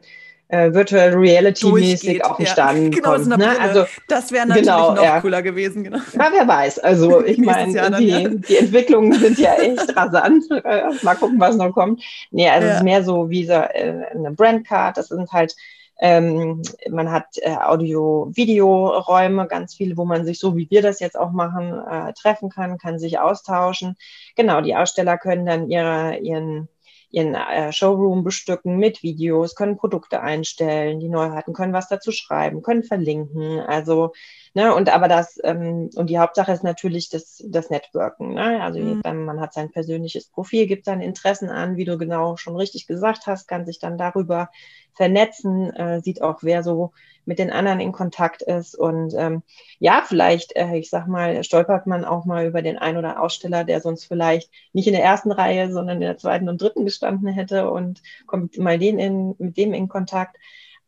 äh, 0.49 0.73
Virtual 0.73 1.11
Reality-mäßig 1.11 2.25
auf 2.25 2.37
den 2.37 2.47
ja. 2.47 2.53
Stand 2.53 2.95
genau, 2.95 3.13
kommt. 3.13 3.27
Ne? 3.29 3.61
Also, 3.61 3.85
das 4.09 4.33
wäre 4.33 4.47
natürlich 4.47 4.67
genau, 4.69 4.95
noch 4.95 5.03
ja. 5.03 5.21
cooler 5.21 5.43
gewesen. 5.43 5.85
Genau. 5.85 5.99
Ja, 5.99 6.31
wer 6.33 6.49
weiß. 6.49 6.79
Also 6.81 7.25
ich 7.25 7.39
meine, 7.39 7.91
die, 7.99 8.09
ja. 8.09 8.29
die 8.29 8.57
Entwicklungen 8.57 9.13
sind 9.13 9.39
ja 9.39 9.55
echt 9.55 9.97
rasant. 9.97 10.45
Äh, 10.69 10.91
mal 11.03 11.15
gucken, 11.15 11.39
was 11.41 11.57
noch 11.57 11.73
kommt. 11.73 12.03
Nee, 12.31 12.49
also 12.49 12.67
es 12.67 12.77
ist 12.77 12.83
mehr 12.83 13.03
so 13.05 13.31
wie 13.31 13.45
so 13.45 13.53
äh, 13.53 14.07
eine 14.13 14.33
Brandcard. 14.33 14.97
Das 14.97 15.09
sind 15.09 15.31
halt 15.33 15.55
ähm, 16.01 16.63
man 16.91 17.11
hat 17.11 17.27
äh, 17.37 17.57
Audio-Video-Räume, 17.57 19.47
ganz 19.47 19.75
viele, 19.75 19.97
wo 19.97 20.05
man 20.05 20.25
sich 20.25 20.39
so 20.39 20.57
wie 20.57 20.69
wir 20.71 20.83
das 20.83 21.01
jetzt 21.01 21.19
auch 21.19 21.33
machen, 21.33 21.81
äh, 21.91 22.13
treffen 22.13 22.51
kann, 22.51 22.79
kann 22.79 22.99
sich 22.99 23.19
austauschen. 23.19 23.97
Genau, 24.37 24.61
die 24.61 24.77
Aussteller 24.77 25.19
können 25.19 25.47
dann 25.47 25.69
ihre, 25.71 26.19
ihren 26.19 26.69
ihren 27.11 27.35
äh, 27.35 27.73
Showroom 27.73 28.25
bestücken 28.25 28.77
mit 28.77 29.03
Videos, 29.03 29.55
können 29.55 29.77
Produkte 29.77 30.21
einstellen, 30.21 31.01
die 31.01 31.09
Neuheiten, 31.09 31.53
können 31.55 31.73
was 31.73 31.88
dazu 31.88 32.12
schreiben, 32.12 32.62
können 32.62 32.85
verlinken. 32.85 33.61
Also, 33.61 34.12
ne, 34.59 34.75
und 34.75 34.92
aber 34.92 35.07
das, 35.07 35.38
ähm, 35.44 35.88
und 35.94 36.11
die 36.11 36.18
Hauptsache 36.18 36.51
ist 36.51 36.64
natürlich 36.64 37.09
das, 37.11 37.44
das 37.47 37.71
Networken. 37.71 38.35
Ne? 38.35 38.61
Also 38.61 38.81
mhm. 38.81 39.25
man 39.25 39.40
hat 39.40 39.55
sein 39.55 39.71
persönliches 39.71 40.27
Profil, 40.27 40.66
gibt 40.66 40.85
seine 40.85 41.05
Interessen 41.05 41.49
an, 41.49 41.77
wie 41.77 41.85
du 41.85 41.97
genau 41.97 42.37
schon 42.37 42.57
richtig 42.57 42.88
gesagt 42.88 43.29
hast, 43.29 43.47
kann 43.47 43.66
sich 43.66 43.79
dann 43.79 43.97
darüber 43.99 44.51
vernetzen, 44.94 45.73
äh, 45.77 46.01
sieht 46.01 46.23
auch, 46.23 46.38
wer 46.42 46.64
so 46.64 46.90
mit 47.25 47.38
den 47.38 47.53
anderen 47.53 47.79
in 47.79 47.92
Kontakt 47.92 48.42
ist. 48.42 48.75
Und 48.75 49.14
ähm, 49.16 49.44
ja, 49.79 50.03
vielleicht, 50.05 50.57
äh, 50.57 50.77
ich 50.77 50.90
sag 50.90 51.07
mal, 51.07 51.44
stolpert 51.44 51.87
man 51.87 52.05
auch 52.05 52.25
mal 52.25 52.44
über 52.44 52.61
den 52.61 52.79
ein 52.79 52.97
oder 52.97 53.23
Aussteller, 53.23 53.62
der 53.62 53.81
sonst 53.81 54.07
vielleicht 54.07 54.51
nicht 54.73 54.88
in 54.88 54.94
der 54.94 55.05
ersten 55.05 55.31
Reihe, 55.31 55.71
sondern 55.71 55.99
in 55.99 56.09
der 56.09 56.18
zweiten 56.18 56.49
und 56.49 56.61
dritten 56.61 56.85
gestanden 56.85 57.29
hätte 57.29 57.71
und 57.71 58.03
kommt 58.27 58.59
mal 58.59 58.77
den 58.77 58.99
in, 58.99 59.37
mit 59.38 59.57
dem 59.57 59.73
in 59.73 59.87
Kontakt. 59.87 60.37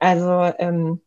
Also 0.01 0.53
ähm, 0.59 1.03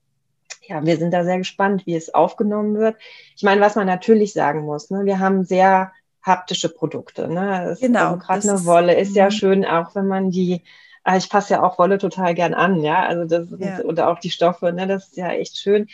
ja, 0.68 0.86
wir 0.86 0.98
sind 0.98 1.12
da 1.12 1.24
sehr 1.24 1.38
gespannt, 1.38 1.86
wie 1.86 1.96
es 1.96 2.14
aufgenommen 2.14 2.76
wird. 2.76 2.96
Ich 3.36 3.44
meine, 3.44 3.62
was 3.62 3.76
man 3.76 3.88
natürlich 3.88 4.34
sagen 4.34 4.62
muss, 4.62 4.90
ne, 4.90 5.06
wir 5.06 5.20
haben 5.20 5.44
sehr 5.44 5.92
haptische 6.22 6.70
Produkte. 6.70 7.28
Ne? 7.28 7.72
Es 7.72 7.82
genau. 7.82 8.14
Also 8.14 8.18
gerade 8.18 8.50
eine 8.50 8.66
Wolle 8.66 8.96
ist 8.96 9.16
ja 9.16 9.26
mhm. 9.26 9.32
schön, 9.32 9.66
auch 9.66 9.94
wenn 9.96 10.08
man 10.08 10.32
die 10.32 10.64
aber 11.04 11.18
ich 11.18 11.30
passe 11.30 11.56
ja 11.56 11.64
auch 11.64 11.78
Wolle 11.78 11.98
total 11.98 12.34
gern 12.34 12.54
an, 12.54 12.82
ja. 12.82 13.06
Also 13.06 13.26
das 13.26 13.48
ja. 13.60 13.82
und 13.82 14.00
auch 14.00 14.20
die 14.20 14.30
Stoffe, 14.30 14.72
ne, 14.72 14.88
das 14.88 15.08
ist 15.08 15.18
ja 15.18 15.32
echt 15.32 15.58
schön. 15.58 15.88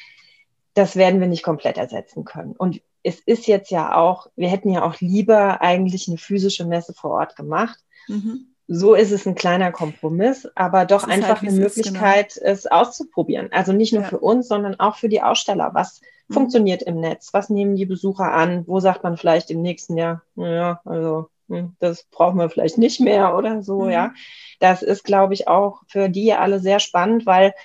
Das 0.75 0.95
werden 0.95 1.19
wir 1.19 1.27
nicht 1.27 1.43
komplett 1.43 1.77
ersetzen 1.77 2.25
können. 2.25 2.53
Und 2.55 2.81
es 3.01 3.19
ist 3.19 3.47
jetzt 3.47 3.71
ja 3.71 3.95
auch, 3.95 4.27
wir 4.35 4.49
hätten 4.49 4.69
ja 4.69 4.83
auch 4.83 4.99
lieber 4.99 5.61
eigentlich 5.61 6.07
eine 6.07 6.17
physische 6.17 6.65
Messe 6.65 6.93
vor 6.93 7.11
Ort 7.11 7.35
gemacht. 7.35 7.79
Mhm. 8.07 8.53
So 8.71 8.93
ist 8.93 9.11
es 9.11 9.25
ein 9.25 9.33
kleiner 9.33 9.71
Kompromiss, 9.71 10.47
aber 10.53 10.85
doch 10.85 11.07
halt, 11.07 11.13
einfach 11.13 11.41
halt, 11.41 11.49
eine 11.49 11.59
Möglichkeit, 11.59 12.35
ist, 12.35 12.41
genau. 12.41 12.51
es 12.51 12.67
auszuprobieren. 12.67 13.49
Also 13.51 13.73
nicht 13.73 13.93
nur 13.93 14.03
ja. 14.03 14.07
für 14.07 14.19
uns, 14.19 14.47
sondern 14.47 14.79
auch 14.79 14.95
für 14.95 15.09
die 15.09 15.23
Aussteller. 15.23 15.71
Was 15.73 16.01
mhm. 16.27 16.35
funktioniert 16.35 16.83
im 16.83 16.99
Netz? 16.99 17.29
Was 17.33 17.49
nehmen 17.49 17.75
die 17.75 17.87
Besucher 17.87 18.31
an? 18.31 18.67
Wo 18.67 18.79
sagt 18.79 19.03
man 19.03 19.17
vielleicht 19.17 19.49
im 19.49 19.63
nächsten 19.63 19.97
Jahr, 19.97 20.21
naja, 20.35 20.81
also 20.85 21.29
hm, 21.49 21.75
das 21.79 22.03
brauchen 22.11 22.37
wir 22.37 22.47
vielleicht 22.51 22.77
nicht 22.77 22.99
mehr 22.99 23.35
oder 23.35 23.63
so, 23.63 23.81
mhm. 23.81 23.89
ja. 23.89 24.13
Das 24.59 24.83
ist, 24.83 25.03
glaube 25.03 25.33
ich, 25.33 25.47
auch 25.47 25.81
für 25.87 26.07
die 26.07 26.31
alle 26.33 26.59
sehr 26.59 26.79
spannend, 26.79 27.25
weil, 27.25 27.55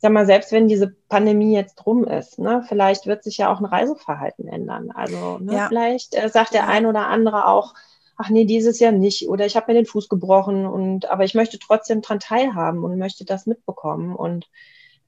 sag 0.00 0.12
mal, 0.12 0.24
selbst 0.24 0.52
wenn 0.52 0.68
diese 0.68 0.94
Pandemie 1.08 1.52
jetzt 1.52 1.84
rum 1.84 2.04
ist, 2.04 2.38
ne, 2.38 2.64
vielleicht 2.68 3.06
wird 3.06 3.24
sich 3.24 3.38
ja 3.38 3.52
auch 3.52 3.58
ein 3.58 3.64
Reiseverhalten 3.64 4.46
ändern. 4.46 4.92
Also 4.94 5.38
ne, 5.38 5.54
ja. 5.54 5.68
vielleicht 5.68 6.14
äh, 6.14 6.28
sagt 6.28 6.54
der 6.54 6.68
ein 6.68 6.86
oder 6.86 7.08
andere 7.08 7.48
auch, 7.48 7.74
ach 8.18 8.30
nee, 8.30 8.44
dieses 8.44 8.80
Jahr 8.80 8.92
nicht 8.92 9.28
oder 9.28 9.46
ich 9.46 9.56
habe 9.56 9.72
mir 9.72 9.78
den 9.78 9.86
Fuß 9.86 10.08
gebrochen 10.08 10.66
und 10.66 11.06
aber 11.08 11.24
ich 11.24 11.34
möchte 11.34 11.58
trotzdem 11.58 12.02
dran 12.02 12.18
teilhaben 12.20 12.84
und 12.84 12.98
möchte 12.98 13.24
das 13.24 13.46
mitbekommen 13.46 14.14
und 14.14 14.48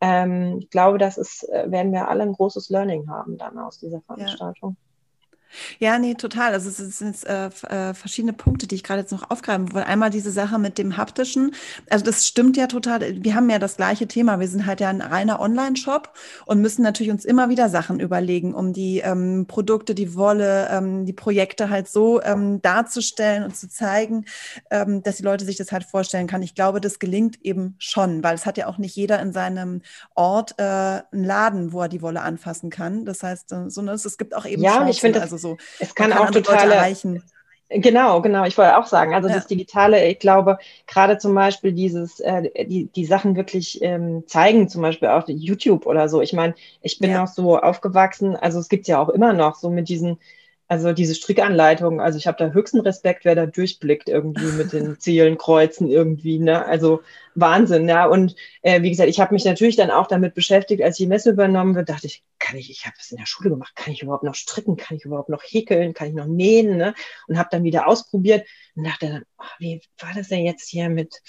ähm, 0.01 0.59
ich 0.61 0.71
glaube, 0.71 0.99
das 0.99 1.19
ist, 1.19 1.47
äh, 1.51 1.71
werden 1.71 1.93
wir 1.93 2.09
alle 2.09 2.23
ein 2.23 2.33
großes 2.33 2.71
Learning 2.71 3.11
haben 3.11 3.37
dann 3.37 3.59
aus 3.59 3.79
dieser 3.79 4.01
Veranstaltung. 4.01 4.77
Ja. 4.81 4.90
Ja, 5.79 5.99
nee, 5.99 6.15
total. 6.15 6.53
Also 6.53 6.69
es 6.69 6.77
sind 6.77 7.09
jetzt 7.09 7.27
äh, 7.27 7.47
äh, 7.69 7.95
verschiedene 7.95 8.33
Punkte, 8.33 8.67
die 8.67 8.77
ich 8.77 8.85
gerade 8.85 9.01
jetzt 9.01 9.13
noch 9.13 9.31
aufgreifen 9.31 9.73
will. 9.75 9.83
Einmal 9.83 10.11
diese 10.11 10.31
Sache 10.31 10.59
mit 10.59 10.79
dem 10.79 10.97
haptischen. 10.97 11.55
Also 11.89 12.05
das 12.05 12.27
stimmt 12.27 12.57
ja 12.57 12.67
total. 12.67 13.23
Wir 13.23 13.35
haben 13.35 13.51
ja 13.51 13.59
das 13.59 13.77
gleiche 13.77 14.07
Thema. 14.07 14.41
Wir 14.41 14.49
sind 14.49 14.67
halt 14.67 14.81
ja 14.81 14.89
ein 14.89 15.01
reiner 15.01 15.41
Online-Shop 15.41 16.13
und 16.47 16.61
müssen 16.61 16.83
natürlich 16.83 17.11
uns 17.11 17.25
immer 17.25 17.49
wieder 17.49 17.69
Sachen 17.69 18.01
überlegen, 18.01 18.55
um 18.55 18.73
die 18.73 18.99
ähm, 18.99 19.47
Produkte, 19.47 19.95
die 19.95 20.15
Wolle, 20.15 20.69
ähm, 20.71 21.07
die 21.07 21.13
Projekte 21.13 21.71
halt 21.71 21.89
so 21.89 22.23
ähm, 22.23 22.63
darzustellen 22.63 23.45
und 23.45 23.57
zu 23.57 23.69
zeigen, 23.69 24.27
ähm, 24.71 25.03
dass 25.03 25.17
die 25.17 25.23
Leute 25.23 25.45
sich 25.45 25.57
das 25.57 25.73
halt 25.73 25.85
vorstellen 25.85 26.27
kann. 26.27 26.43
Ich 26.43 26.55
glaube, 26.55 26.81
das 26.81 26.99
gelingt 26.99 27.45
eben 27.45 27.75
schon, 27.79 28.23
weil 28.23 28.35
es 28.35 28.47
hat 28.47 28.57
ja 28.57 28.67
auch 28.67 28.79
nicht 28.79 28.95
jeder 28.97 29.21
in 29.21 29.33
seinem 29.33 29.83
Ort 30.15 30.55
äh, 30.59 30.63
einen 30.63 31.25
Laden, 31.25 31.73
wo 31.73 31.83
er 31.83 31.89
die 31.89 32.03
Wolle 32.03 32.23
anfassen 32.23 32.71
kann. 32.71 33.05
Das 33.05 33.23
heißt, 33.23 33.53
äh, 33.53 33.71
so, 33.71 33.83
ne, 33.83 33.93
es 33.93 34.19
gibt 34.19 34.35
auch 34.37 34.47
eben 34.47 34.63
ja, 34.63 34.73
Chancen, 34.73 34.89
ich 34.89 35.01
finde, 35.01 35.21
also 35.21 35.37
so. 35.41 35.57
Es 35.79 35.95
kann, 35.95 36.11
kann 36.11 36.19
auch 36.19 36.31
total 36.31 36.71
erreichen. 36.71 37.23
Genau, 37.73 38.21
genau. 38.21 38.45
Ich 38.47 38.59
wollte 38.59 38.77
auch 38.77 38.87
sagen, 38.87 39.15
also 39.15 39.29
ja. 39.29 39.35
das 39.37 39.47
Digitale, 39.47 40.05
ich 40.09 40.19
glaube, 40.19 40.59
gerade 40.89 41.19
zum 41.19 41.35
Beispiel 41.37 41.73
dieses, 41.73 42.19
äh, 42.19 42.67
die, 42.67 42.87
die 42.87 43.05
Sachen 43.05 43.37
wirklich 43.37 43.81
ähm, 43.81 44.25
zeigen, 44.27 44.69
zum 44.69 44.83
Beispiel 44.83 45.09
auf 45.09 45.25
YouTube 45.29 45.87
oder 45.87 46.09
so. 46.09 46.21
Ich 46.21 46.33
meine, 46.33 46.55
ich 46.83 46.99
bin 46.99 47.13
ja. 47.13 47.23
auch 47.23 47.29
so 47.29 47.59
aufgewachsen, 47.59 48.35
also 48.35 48.59
es 48.59 48.69
gibt 48.69 48.89
ja 48.89 49.01
auch 49.01 49.09
immer 49.09 49.33
noch 49.33 49.55
so 49.55 49.71
mit 49.71 49.89
diesen 49.89 50.19
also 50.71 50.93
diese 50.93 51.17
Strickanleitung, 51.17 52.01
also 52.01 52.17
ich 52.17 52.29
habe 52.29 52.39
da 52.39 52.53
höchsten 52.53 52.79
Respekt, 52.79 53.25
wer 53.25 53.35
da 53.35 53.45
durchblickt 53.45 54.09
irgendwie 54.09 54.53
mit 54.53 54.73
den 54.73 54.97
Zielen, 55.01 55.37
Kreuzen 55.37 55.91
irgendwie, 55.91 56.39
ne? 56.39 56.65
Also 56.65 57.03
Wahnsinn, 57.35 57.89
ja. 57.89 58.07
Und 58.07 58.37
äh, 58.63 58.81
wie 58.81 58.91
gesagt, 58.91 59.09
ich 59.09 59.19
habe 59.19 59.35
mich 59.35 59.45
natürlich 59.45 59.75
dann 59.75 59.91
auch 59.91 60.07
damit 60.07 60.35
beschäftigt, 60.35 60.81
als 60.81 60.97
die 60.97 61.09
Messe 61.09 61.31
übernommen 61.31 61.75
wird, 61.75 61.89
dachte 61.89 62.07
ich, 62.07 62.23
kann 62.39 62.57
ich, 62.57 62.71
ich 62.71 62.87
habe 62.87 62.95
es 63.01 63.11
in 63.11 63.17
der 63.17 63.27
Schule 63.27 63.51
gemacht, 63.51 63.75
kann 63.75 63.93
ich 63.93 64.03
überhaupt 64.03 64.23
noch 64.23 64.37
stricken, 64.37 64.77
kann 64.77 64.97
ich 64.97 65.05
überhaupt 65.05 65.29
noch 65.29 65.43
häkeln, 65.43 65.93
kann 65.93 66.07
ich 66.07 66.15
noch 66.15 66.27
nähen, 66.27 66.77
ne? 66.77 66.95
Und 67.27 67.37
habe 67.37 67.49
dann 67.51 67.65
wieder 67.65 67.89
ausprobiert 67.89 68.47
und 68.77 68.85
dachte 68.85 69.09
dann, 69.09 69.25
oh, 69.39 69.45
wie 69.59 69.83
war 69.99 70.11
das 70.15 70.29
denn 70.29 70.45
jetzt 70.45 70.69
hier 70.69 70.89
mit 70.89 71.21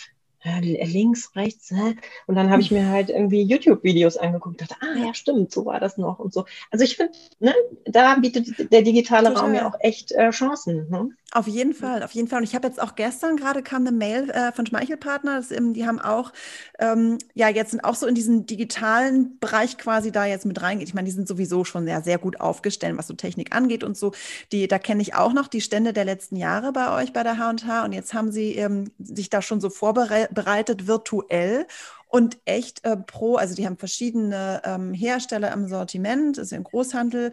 links, 0.43 1.35
rechts, 1.35 1.71
hä? 1.71 1.95
und 2.27 2.35
dann 2.35 2.49
habe 2.49 2.61
ich 2.61 2.71
mir 2.71 2.87
halt 2.89 3.09
irgendwie 3.09 3.43
YouTube-Videos 3.43 4.17
angeguckt, 4.17 4.61
dachte, 4.61 4.75
ah 4.81 5.05
ja, 5.05 5.13
stimmt, 5.13 5.51
so 5.51 5.65
war 5.65 5.79
das 5.79 5.97
noch 5.97 6.19
und 6.19 6.33
so. 6.33 6.45
Also 6.71 6.83
ich 6.83 6.97
finde, 6.97 7.13
ne, 7.39 7.53
da 7.85 8.15
bietet 8.15 8.71
der 8.71 8.81
digitale 8.81 9.29
Total. 9.29 9.43
Raum 9.43 9.53
ja 9.53 9.67
auch 9.67 9.75
echt 9.79 10.11
äh, 10.11 10.31
Chancen. 10.31 10.89
Ne? 10.89 11.09
Auf 11.33 11.47
jeden 11.47 11.73
Fall, 11.73 12.03
auf 12.03 12.11
jeden 12.11 12.27
Fall. 12.27 12.39
Und 12.39 12.43
ich 12.43 12.55
habe 12.55 12.67
jetzt 12.67 12.81
auch 12.81 12.95
gestern 12.95 13.37
gerade 13.37 13.63
kam 13.63 13.87
eine 13.87 13.95
Mail 13.95 14.29
äh, 14.31 14.51
von 14.51 14.65
Schmeichelpartner, 14.65 15.37
das, 15.37 15.51
ähm, 15.51 15.73
die 15.73 15.87
haben 15.87 15.99
auch, 15.99 16.33
ähm, 16.79 17.19
ja, 17.33 17.47
jetzt 17.47 17.71
sind 17.71 17.85
auch 17.85 17.95
so 17.95 18.05
in 18.05 18.15
diesen 18.15 18.45
digitalen 18.45 19.39
Bereich 19.39 19.77
quasi 19.77 20.11
da 20.11 20.25
jetzt 20.25 20.45
mit 20.45 20.61
reingeht. 20.61 20.89
Ich 20.89 20.93
meine, 20.93 21.05
die 21.05 21.13
sind 21.13 21.27
sowieso 21.27 21.63
schon 21.63 21.85
sehr, 21.85 22.01
sehr 22.01 22.17
gut 22.17 22.41
aufgestellt, 22.41 22.97
was 22.97 23.07
so 23.07 23.13
Technik 23.13 23.55
angeht 23.55 23.83
und 23.83 23.95
so. 23.95 24.11
Die, 24.51 24.67
da 24.67 24.77
kenne 24.77 25.01
ich 25.01 25.15
auch 25.15 25.31
noch 25.31 25.47
die 25.47 25.61
Stände 25.61 25.93
der 25.93 26.05
letzten 26.05 26.35
Jahre 26.35 26.73
bei 26.73 27.01
euch 27.01 27.13
bei 27.13 27.23
der 27.23 27.37
H&H 27.37 27.85
und 27.85 27.93
jetzt 27.93 28.13
haben 28.13 28.31
sie 28.31 28.55
ähm, 28.55 28.91
sich 28.99 29.29
da 29.29 29.41
schon 29.41 29.61
so 29.61 29.69
vorbereitet 29.69 30.30
virtuell 30.31 31.67
und 32.07 32.37
echt 32.45 32.83
äh, 32.83 32.97
pro, 32.97 33.37
also 33.37 33.55
die 33.55 33.65
haben 33.65 33.77
verschiedene 33.77 34.61
ähm, 34.65 34.93
Hersteller 34.93 35.53
im 35.53 35.67
Sortiment, 35.67 36.37
ist 36.37 36.51
ja 36.51 36.57
ein 36.57 36.63
Großhandel 36.63 37.31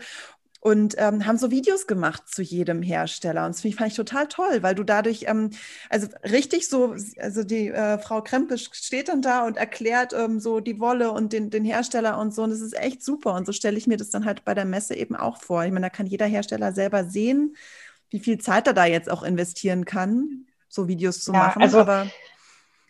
und 0.60 0.96
ähm, 0.98 1.24
haben 1.24 1.38
so 1.38 1.50
Videos 1.50 1.86
gemacht 1.86 2.28
zu 2.28 2.42
jedem 2.42 2.82
Hersteller. 2.82 3.46
Und 3.46 3.54
das 3.54 3.74
fand 3.74 3.90
ich 3.90 3.96
total 3.96 4.26
toll, 4.26 4.62
weil 4.62 4.74
du 4.74 4.82
dadurch, 4.82 5.24
ähm, 5.26 5.50
also 5.88 6.08
richtig 6.24 6.68
so, 6.68 6.96
also 7.18 7.44
die 7.44 7.68
äh, 7.68 7.98
Frau 7.98 8.22
Krempisch 8.22 8.70
steht 8.72 9.08
dann 9.08 9.22
da 9.22 9.46
und 9.46 9.56
erklärt 9.56 10.12
ähm, 10.12 10.40
so 10.40 10.60
die 10.60 10.80
Wolle 10.80 11.12
und 11.12 11.32
den, 11.32 11.50
den 11.50 11.64
Hersteller 11.64 12.18
und 12.18 12.34
so. 12.34 12.42
Und 12.42 12.50
das 12.50 12.60
ist 12.60 12.76
echt 12.76 13.04
super. 13.04 13.34
Und 13.34 13.46
so 13.46 13.52
stelle 13.52 13.78
ich 13.78 13.86
mir 13.86 13.96
das 13.96 14.10
dann 14.10 14.24
halt 14.24 14.44
bei 14.44 14.54
der 14.54 14.64
Messe 14.64 14.96
eben 14.96 15.14
auch 15.14 15.40
vor. 15.40 15.64
Ich 15.64 15.72
meine, 15.72 15.86
da 15.86 15.90
kann 15.90 16.06
jeder 16.06 16.26
Hersteller 16.26 16.72
selber 16.72 17.04
sehen, 17.04 17.56
wie 18.10 18.20
viel 18.20 18.38
Zeit 18.38 18.66
er 18.66 18.74
da 18.74 18.84
jetzt 18.84 19.10
auch 19.10 19.22
investieren 19.22 19.84
kann, 19.84 20.46
so 20.68 20.88
Videos 20.88 21.20
zu 21.20 21.32
ja, 21.32 21.38
machen. 21.38 21.62
Also 21.62 21.78
Aber 21.78 22.08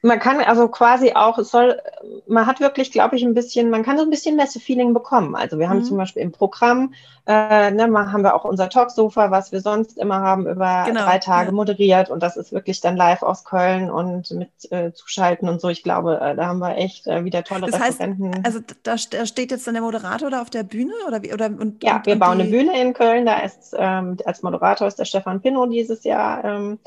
man 0.03 0.21
kann 0.21 0.41
also 0.41 0.69
quasi 0.69 1.13
auch, 1.15 1.39
es 1.39 1.51
soll, 1.51 1.81
man 2.29 2.47
hat 2.47 2.61
wirklich, 2.61 2.93
glaube 2.93 3.17
ich, 3.17 3.25
ein 3.25 3.35
bisschen, 3.35 3.69
man 3.69 3.83
kann 3.83 3.99
so 3.99 4.05
ein 4.05 4.11
bisschen 4.11 4.37
Messe-Feeling 4.37 4.95
bekommen. 4.95 5.35
Also 5.35 5.59
wir 5.59 5.69
haben 5.69 5.81
mhm. 5.81 5.85
zum 5.85 5.97
Beispiel 5.97 6.23
im 6.23 6.31
Programm, 6.31 6.95
äh, 7.27 7.73
ne, 7.73 7.89
mal 7.89 8.13
haben 8.13 8.23
wir 8.23 8.35
auch 8.35 8.45
unser 8.45 8.69
Talksofa, 8.69 9.33
was 9.33 9.51
wir 9.51 9.61
sonst 9.61 9.99
immer 9.99 10.21
haben, 10.21 10.47
über 10.47 10.85
genau. 10.87 11.05
drei 11.05 11.19
Tage 11.19 11.49
ja. 11.49 11.53
moderiert 11.53 12.11
und 12.11 12.23
das 12.23 12.37
ist 12.37 12.53
wirklich 12.53 12.81
dann 12.81 12.97
live 12.97 13.23
aus 13.23 13.45
Köln 13.45 13.91
und 13.91 14.31
mit 14.31 14.51
äh, 14.71 14.93
Zuschalten 14.93 15.49
und 15.49 15.61
so. 15.61 15.69
Ich 15.69 15.83
glaube, 15.83 16.21
äh, 16.21 16.37
da 16.37 16.47
haben 16.47 16.61
wir 16.61 16.77
echt 16.77 17.09
äh, 17.09 17.25
wieder 17.25 17.43
tolle 17.43 17.69
das 17.69 17.81
Referenten. 17.81 18.37
Heißt, 18.37 18.47
also 18.47 18.61
da, 18.85 18.95
da, 19.11 19.27
steht 19.27 19.51
jetzt 19.51 19.67
dann 19.67 19.75
der 19.75 19.83
Moderator 19.83 20.31
da 20.31 20.43
auf 20.43 20.51
der 20.51 20.63
Bühne 20.63 20.93
oder 21.09 21.23
wie? 21.23 21.35
Oder, 21.35 21.47
und, 21.47 21.83
ja, 21.83 21.97
und, 21.97 22.07
wir 22.07 22.13
und 22.13 22.19
bauen 22.21 22.39
die... 22.39 22.45
eine 22.45 22.51
Bühne 22.51 22.81
in 22.81 22.95
Köln. 22.95 23.27
Da 23.27 23.41
ist 23.41 23.75
ähm, 23.77 24.17
als 24.25 24.43
Moderator 24.43 24.87
ist 24.87 24.99
der 24.99 25.07
Stefan 25.07 25.41
Pinnow 25.41 25.69
dieses 25.69 26.05
Jahr. 26.05 26.45
Ähm, 26.45 26.79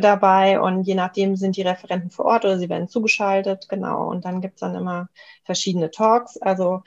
dabei 0.00 0.60
und 0.60 0.84
je 0.84 0.94
nachdem 0.94 1.36
sind 1.36 1.56
die 1.56 1.62
Referenten 1.62 2.10
vor 2.10 2.26
Ort 2.26 2.44
oder 2.44 2.58
sie 2.58 2.68
werden 2.68 2.88
zugeschaltet, 2.88 3.68
genau. 3.68 4.08
Und 4.08 4.24
dann 4.24 4.40
gibt 4.40 4.54
es 4.54 4.60
dann 4.60 4.74
immer 4.74 5.08
verschiedene 5.44 5.90
Talks. 5.90 6.36
Also 6.38 6.82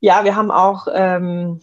ja, 0.00 0.24
wir 0.24 0.34
haben 0.34 0.50
auch 0.50 0.88
ähm, 0.92 1.60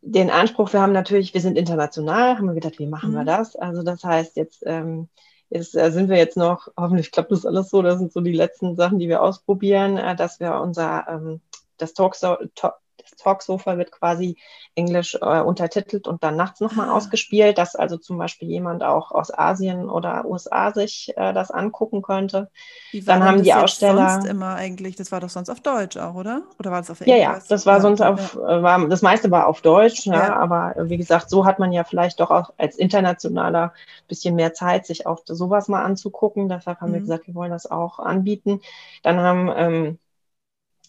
den 0.00 0.30
Anspruch, 0.30 0.72
wir 0.72 0.80
haben 0.80 0.92
natürlich, 0.92 1.34
wir 1.34 1.40
sind 1.40 1.58
international, 1.58 2.38
haben 2.38 2.46
wir 2.46 2.54
gedacht, 2.54 2.78
wie 2.78 2.86
machen 2.86 3.10
mhm. 3.10 3.16
wir 3.16 3.24
das? 3.24 3.56
Also 3.56 3.82
das 3.82 4.04
heißt, 4.04 4.36
jetzt, 4.36 4.62
ähm, 4.64 5.08
jetzt 5.50 5.76
äh, 5.76 5.90
sind 5.90 6.08
wir 6.08 6.16
jetzt 6.16 6.36
noch, 6.36 6.68
hoffentlich 6.76 7.10
klappt 7.10 7.32
das 7.32 7.44
alles 7.44 7.70
so, 7.70 7.82
das 7.82 7.98
sind 7.98 8.12
so 8.12 8.20
die 8.20 8.32
letzten 8.32 8.76
Sachen, 8.76 8.98
die 8.98 9.08
wir 9.08 9.22
ausprobieren, 9.22 9.96
äh, 9.96 10.14
dass 10.14 10.38
wir 10.38 10.60
unser 10.60 11.06
ähm, 11.08 11.40
das 11.76 11.92
Talk, 11.92 12.16
Talk 12.54 12.76
das 12.98 13.10
Talksofa 13.12 13.78
wird 13.78 13.92
quasi 13.92 14.36
englisch 14.74 15.16
äh, 15.20 15.40
untertitelt 15.40 16.06
und 16.06 16.22
dann 16.22 16.36
nachts 16.36 16.60
nochmal 16.60 16.88
ah. 16.88 16.92
ausgespielt, 16.92 17.58
dass 17.58 17.74
also 17.74 17.96
zum 17.96 18.18
Beispiel 18.18 18.48
jemand 18.48 18.82
auch 18.82 19.10
aus 19.10 19.32
Asien 19.32 19.88
oder 19.88 20.24
USA 20.26 20.72
sich 20.72 21.12
äh, 21.16 21.32
das 21.32 21.50
angucken 21.50 22.02
könnte. 22.02 22.50
Dann 22.92 23.24
haben 23.24 23.42
die 23.42 23.54
Aussteller 23.54 24.10
sonst 24.10 24.26
immer 24.26 24.54
eigentlich, 24.54 24.96
das 24.96 25.12
war 25.12 25.20
doch 25.20 25.30
sonst 25.30 25.50
auf 25.50 25.60
Deutsch 25.60 25.96
auch, 25.96 26.14
oder? 26.14 26.42
Oder 26.58 26.70
war 26.70 26.80
das 26.80 26.90
auf 26.90 27.00
Englisch? 27.00 27.16
Ja, 27.16 27.34
ja, 27.34 27.40
das 27.48 27.66
war 27.66 27.76
ja, 27.76 27.80
sonst 27.80 28.00
auf, 28.00 28.34
ja. 28.34 28.58
Äh, 28.58 28.62
war, 28.62 28.88
das 28.88 29.02
meiste 29.02 29.30
war 29.30 29.46
auf 29.46 29.62
Deutsch, 29.62 30.06
ja, 30.06 30.14
ja, 30.14 30.36
aber 30.36 30.76
äh, 30.76 30.88
wie 30.88 30.96
gesagt, 30.96 31.30
so 31.30 31.46
hat 31.46 31.58
man 31.58 31.72
ja 31.72 31.84
vielleicht 31.84 32.20
doch 32.20 32.30
auch 32.30 32.52
als 32.58 32.76
internationaler 32.76 33.72
bisschen 34.08 34.34
mehr 34.34 34.54
Zeit, 34.54 34.86
sich 34.86 35.06
auch 35.06 35.20
sowas 35.24 35.68
mal 35.68 35.82
anzugucken. 35.82 36.48
Deshalb 36.48 36.80
haben 36.80 36.90
mhm. 36.90 36.94
wir 36.94 37.00
gesagt, 37.00 37.26
wir 37.26 37.34
wollen 37.34 37.50
das 37.50 37.70
auch 37.70 37.98
anbieten. 37.98 38.60
Dann 39.02 39.18
haben 39.18 39.52
ähm, 39.56 39.98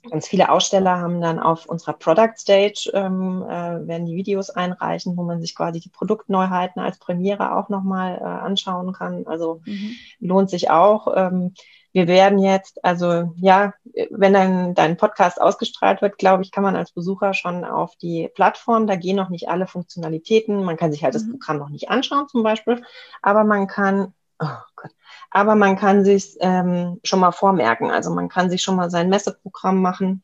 Ganz 0.09 0.27
viele 0.27 0.49
Aussteller 0.49 0.99
haben 0.99 1.21
dann 1.21 1.39
auf 1.39 1.65
unserer 1.65 1.93
Product 1.93 2.33
Stage, 2.37 2.91
ähm, 2.93 3.43
äh, 3.43 3.87
werden 3.87 4.05
die 4.05 4.15
Videos 4.15 4.49
einreichen, 4.49 5.17
wo 5.17 5.23
man 5.23 5.41
sich 5.41 5.55
quasi 5.55 5.79
die 5.79 5.89
Produktneuheiten 5.89 6.81
als 6.81 6.97
Premiere 6.97 7.55
auch 7.55 7.69
nochmal 7.69 8.17
äh, 8.19 8.23
anschauen 8.23 8.93
kann. 8.93 9.27
Also 9.27 9.61
mhm. 9.65 9.91
lohnt 10.19 10.49
sich 10.49 10.69
auch. 10.69 11.07
Ähm, 11.15 11.53
wir 11.93 12.07
werden 12.07 12.37
jetzt, 12.37 12.83
also 12.85 13.33
ja, 13.37 13.73
wenn 14.11 14.33
dann 14.33 14.75
dein 14.75 14.97
Podcast 14.97 15.41
ausgestrahlt 15.41 16.01
wird, 16.01 16.17
glaube 16.17 16.43
ich, 16.43 16.51
kann 16.51 16.63
man 16.63 16.75
als 16.75 16.91
Besucher 16.91 17.33
schon 17.33 17.65
auf 17.65 17.95
die 17.95 18.29
Plattform, 18.35 18.85
da 18.85 18.95
gehen 18.95 19.15
noch 19.15 19.29
nicht 19.29 19.49
alle 19.49 19.65
Funktionalitäten. 19.65 20.63
Man 20.63 20.77
kann 20.77 20.91
sich 20.91 21.03
halt 21.03 21.15
mhm. 21.15 21.17
das 21.17 21.29
Programm 21.29 21.57
noch 21.57 21.69
nicht 21.69 21.89
anschauen 21.89 22.27
zum 22.27 22.43
Beispiel, 22.43 22.83
aber 23.21 23.43
man 23.43 23.67
kann, 23.67 24.13
oh 24.39 24.47
Gott, 24.77 24.91
aber 25.31 25.55
man 25.55 25.75
kann 25.75 26.05
sich 26.05 26.37
ähm, 26.39 26.99
schon 27.03 27.19
mal 27.19 27.31
vormerken. 27.31 27.91
Also 27.91 28.11
man 28.11 28.29
kann 28.29 28.49
sich 28.49 28.61
schon 28.61 28.77
mal 28.77 28.89
sein 28.89 29.09
Messeprogramm 29.09 29.81
machen, 29.81 30.23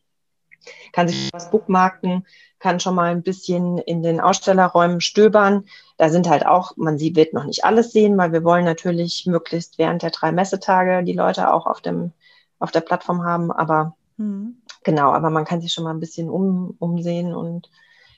kann 0.94 1.10
sich 1.10 1.30
was 1.34 1.52
bookmarken, 1.52 2.26
kann 2.60 2.80
schon 2.80 2.96
mal 2.96 3.12
ein 3.12 3.24
bisschen 3.24 3.78
in 3.78 4.02
den 4.02 4.22
Ausstellerräumen 4.22 5.02
stöbern. 5.02 5.66
Da 5.98 6.10
sind 6.10 6.30
halt 6.30 6.46
auch, 6.46 6.78
man 6.78 6.98
sieht, 6.98 7.18
wird 7.18 7.34
noch 7.34 7.44
nicht 7.44 7.66
alles 7.66 7.92
sehen, 7.92 8.18
weil 8.18 8.32
wir 8.32 8.46
wollen 8.46 8.63
natürlich 8.63 9.26
möglichst 9.26 9.78
während 9.78 10.02
der 10.02 10.12
drei 10.12 10.32
Messetage 10.32 11.04
die 11.04 11.13
Leute 11.13 11.54
auch 11.54 11.68
auf 11.68 11.82
dem 11.82 12.13
auf 12.60 12.72
der 12.72 12.82
Plattform 12.82 13.24
haben. 13.24 13.52
Aber 13.52 13.96
mhm. 14.16 14.62
genau, 14.84 15.12
aber 15.12 15.30
man 15.30 15.44
kann 15.44 15.60
sich 15.60 15.74
schon 15.74 15.84
mal 15.84 15.94
ein 15.94 16.00
bisschen 16.00 16.30
um, 16.30 16.76
umsehen 16.80 17.36
und 17.36 17.70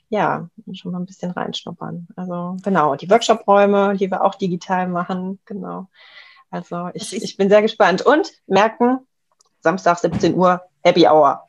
ja, 0.08 0.48
schon 0.72 0.92
mal 0.92 1.00
ein 1.00 1.06
bisschen 1.06 1.32
reinschnuppern. 1.32 2.06
Also 2.14 2.56
genau, 2.62 2.94
die 2.94 3.10
Workshop-Räume, 3.10 3.96
die 3.96 4.10
wir 4.10 4.22
auch 4.22 4.36
digital 4.36 4.86
machen, 4.86 5.40
genau. 5.44 5.88
Also 6.56 6.88
ich, 6.94 7.14
ich 7.14 7.36
bin 7.36 7.48
sehr 7.50 7.62
gespannt. 7.62 8.02
Und 8.02 8.32
merken, 8.46 8.98
Samstag 9.60 9.98
17 9.98 10.34
Uhr, 10.34 10.62
Happy 10.82 11.06
Hour. 11.06 11.42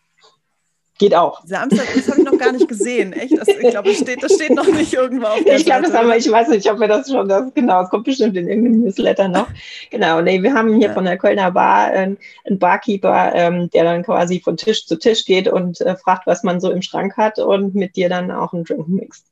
Geht 1.00 1.14
auch. 1.14 1.46
Samstag, 1.46 1.86
das 1.94 2.10
habe 2.10 2.20
ich 2.20 2.26
noch 2.26 2.38
gar 2.40 2.52
nicht 2.52 2.68
gesehen. 2.68 3.14
Echt? 3.14 3.38
Das, 3.38 3.48
ich 3.48 3.70
glaube, 3.70 3.90
das 3.90 4.00
steht, 4.00 4.24
das 4.24 4.34
steht 4.34 4.56
noch 4.56 4.68
nicht 4.68 4.94
irgendwo 4.94 5.28
auf 5.28 5.44
der 5.44 5.56
Ich 5.56 5.66
glaube, 5.66 5.84
das 5.84 5.94
haben 5.94 6.10
wir, 6.10 6.18
ich 6.18 6.30
weiß 6.30 6.48
nicht, 6.50 6.70
ob 6.72 6.80
wir 6.80 6.88
das 6.88 7.10
schon, 7.10 7.30
das, 7.30 7.54
genau, 7.54 7.84
es 7.84 7.90
kommt 7.90 8.06
bestimmt 8.06 8.36
in 8.36 8.50
irgendeinem 8.50 8.82
Newsletter 8.82 9.28
noch. 9.28 9.48
Genau, 9.92 10.22
nee, 10.22 10.42
wir 10.42 10.54
haben 10.56 10.74
hier 10.74 10.88
ja. 10.88 10.94
von 10.94 11.06
der 11.06 11.18
Kölner 11.18 11.52
Bar 11.52 11.94
äh, 11.94 11.98
einen 11.98 12.60
Barkeeper, 12.60 13.32
ähm, 13.36 13.70
der 13.70 13.84
dann 13.84 14.04
quasi 14.04 14.42
von 14.42 14.58
Tisch 14.58 14.88
zu 14.88 14.98
Tisch 14.98 15.24
geht 15.24 15.48
und 15.48 15.80
äh, 15.82 15.96
fragt, 15.96 16.26
was 16.26 16.42
man 16.42 16.60
so 16.60 16.72
im 16.72 16.82
Schrank 16.82 17.16
hat 17.16 17.38
und 17.38 17.76
mit 17.76 17.96
dir 17.96 18.10
dann 18.10 18.32
auch 18.32 18.54
einen 18.54 18.64
Drink 18.64 18.88
mixt. 18.88 19.28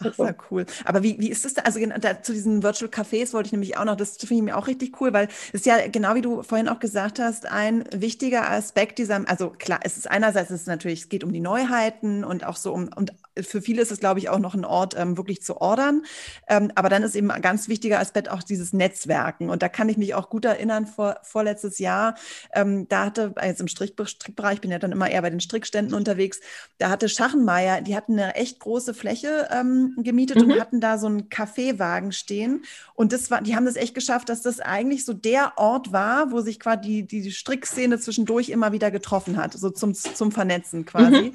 Ach, 0.00 0.14
sehr 0.14 0.36
cool. 0.50 0.64
Aber 0.84 1.02
wie, 1.02 1.18
wie 1.18 1.28
ist 1.28 1.44
das 1.44 1.54
da? 1.54 1.62
Also 1.62 1.80
da, 1.98 2.22
zu 2.22 2.32
diesen 2.32 2.62
Virtual 2.62 2.88
Cafés 2.88 3.32
wollte 3.32 3.48
ich 3.48 3.52
nämlich 3.52 3.76
auch 3.76 3.84
noch, 3.84 3.96
das 3.96 4.16
finde 4.16 4.34
ich 4.36 4.42
mir 4.42 4.56
auch 4.56 4.68
richtig 4.68 5.00
cool, 5.00 5.12
weil 5.12 5.26
es 5.48 5.54
ist 5.60 5.66
ja 5.66 5.88
genau 5.88 6.14
wie 6.14 6.20
du 6.20 6.44
vorhin 6.44 6.68
auch 6.68 6.78
gesagt 6.78 7.18
hast, 7.18 7.46
ein 7.46 7.84
wichtiger 7.92 8.48
Aspekt 8.48 8.98
dieser, 8.98 9.28
also 9.28 9.50
klar, 9.50 9.80
es 9.82 9.96
ist 9.98 10.08
einerseits 10.08 10.50
es 10.50 10.60
ist 10.62 10.66
natürlich, 10.68 11.00
es 11.02 11.08
geht 11.08 11.24
um 11.24 11.32
die 11.32 11.40
Neuheiten 11.40 12.22
und 12.22 12.44
auch 12.46 12.54
so 12.56 12.72
um, 12.72 12.90
und 12.94 13.12
für 13.42 13.62
viele 13.62 13.82
ist 13.82 13.92
es, 13.92 14.00
glaube 14.00 14.20
ich, 14.20 14.28
auch 14.28 14.38
noch 14.38 14.54
ein 14.54 14.64
Ort, 14.64 14.94
ähm, 14.96 15.16
wirklich 15.16 15.42
zu 15.42 15.60
ordern. 15.60 16.02
Ähm, 16.48 16.72
aber 16.74 16.88
dann 16.88 17.02
ist 17.02 17.14
eben 17.14 17.30
ein 17.30 17.42
ganz 17.42 17.68
wichtiger 17.68 18.00
Aspekt 18.00 18.30
auch 18.30 18.42
dieses 18.42 18.72
Netzwerken. 18.72 19.50
Und 19.50 19.62
da 19.62 19.68
kann 19.68 19.88
ich 19.88 19.96
mich 19.96 20.14
auch 20.14 20.30
gut 20.30 20.44
erinnern, 20.44 20.86
vor, 20.86 21.18
vorletztes 21.22 21.78
Jahr, 21.78 22.14
ähm, 22.52 22.88
da 22.88 23.06
hatte, 23.06 23.34
jetzt 23.42 23.60
im 23.60 23.68
Strick, 23.68 23.94
Strickbereich, 24.02 24.60
bin 24.60 24.70
ja 24.70 24.78
dann 24.78 24.92
immer 24.92 25.10
eher 25.10 25.22
bei 25.22 25.30
den 25.30 25.40
Strickständen 25.40 25.94
unterwegs, 25.94 26.40
da 26.78 26.90
hatte 26.90 27.08
Schachenmeier, 27.08 27.80
die 27.82 27.96
hatten 27.96 28.12
eine 28.12 28.34
echt 28.34 28.60
große 28.60 28.94
Fläche 28.94 29.48
ähm, 29.50 29.94
gemietet 29.98 30.38
mhm. 30.38 30.52
und 30.52 30.60
hatten 30.60 30.80
da 30.80 30.98
so 30.98 31.06
einen 31.06 31.28
Kaffeewagen 31.28 32.12
stehen. 32.12 32.64
Und 32.94 33.12
das 33.12 33.30
war, 33.30 33.42
die 33.42 33.56
haben 33.56 33.66
das 33.66 33.76
echt 33.76 33.94
geschafft, 33.94 34.28
dass 34.28 34.42
das 34.42 34.60
eigentlich 34.60 35.04
so 35.04 35.12
der 35.12 35.52
Ort 35.56 35.92
war, 35.92 36.32
wo 36.32 36.40
sich 36.40 36.60
quasi 36.60 37.02
die, 37.02 37.22
die 37.22 37.32
Strickszene 37.32 37.98
zwischendurch 37.98 38.48
immer 38.50 38.72
wieder 38.72 38.90
getroffen 38.90 39.36
hat, 39.36 39.54
so 39.54 39.70
zum, 39.70 39.94
zum 39.94 40.32
Vernetzen 40.32 40.84
quasi. 40.84 41.30
Mhm. 41.30 41.34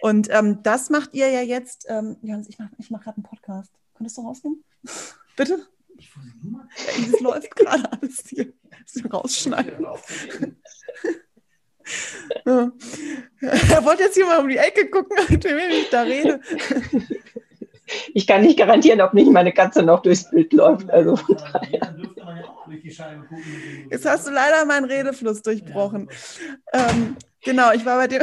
Und 0.00 0.28
ähm, 0.30 0.62
das 0.62 0.90
macht 0.90 1.14
ihr 1.14 1.28
ja 1.28 1.42
jetzt. 1.42 1.86
Ähm, 1.88 2.16
Johannes, 2.22 2.48
ich 2.48 2.58
mache 2.58 2.70
ich 2.78 2.90
mach 2.90 3.02
gerade 3.02 3.16
einen 3.16 3.24
Podcast. 3.24 3.72
Könntest 3.94 4.16
du 4.18 4.22
rausnehmen? 4.22 4.64
Bitte? 5.36 5.66
Ich 5.98 6.10
ja, 6.14 7.10
das 7.10 7.20
läuft 7.20 7.54
gerade 7.56 7.92
alles 7.92 8.24
hier. 8.26 8.52
Das 8.70 9.12
rausschneiden. 9.12 9.84
ja. 12.46 12.72
Er 13.40 13.84
wollte 13.84 14.04
jetzt 14.04 14.14
hier 14.14 14.24
mal 14.24 14.40
um 14.40 14.48
die 14.48 14.56
Ecke 14.56 14.88
gucken, 14.88 15.16
mit 15.28 15.44
wem 15.44 15.70
ich 15.70 15.90
da 15.90 16.02
rede. 16.02 16.40
Ich 18.14 18.26
kann 18.26 18.42
nicht 18.42 18.58
garantieren, 18.58 19.00
ob 19.02 19.12
nicht 19.12 19.30
meine 19.30 19.52
Katze 19.52 19.82
noch 19.82 20.00
durchs 20.00 20.30
Bild 20.30 20.52
läuft. 20.54 20.88
Also 20.90 21.16
von 21.16 21.36
daher. 21.36 21.96
Jetzt 23.90 24.06
hast 24.06 24.26
du 24.26 24.30
leider 24.30 24.64
meinen 24.64 24.84
Redefluss 24.86 25.42
durchbrochen. 25.42 26.08
Ja. 26.72 26.90
Ähm, 26.90 27.16
genau, 27.42 27.72
ich 27.72 27.84
war 27.84 27.98
bei 27.98 28.06
dem, 28.06 28.22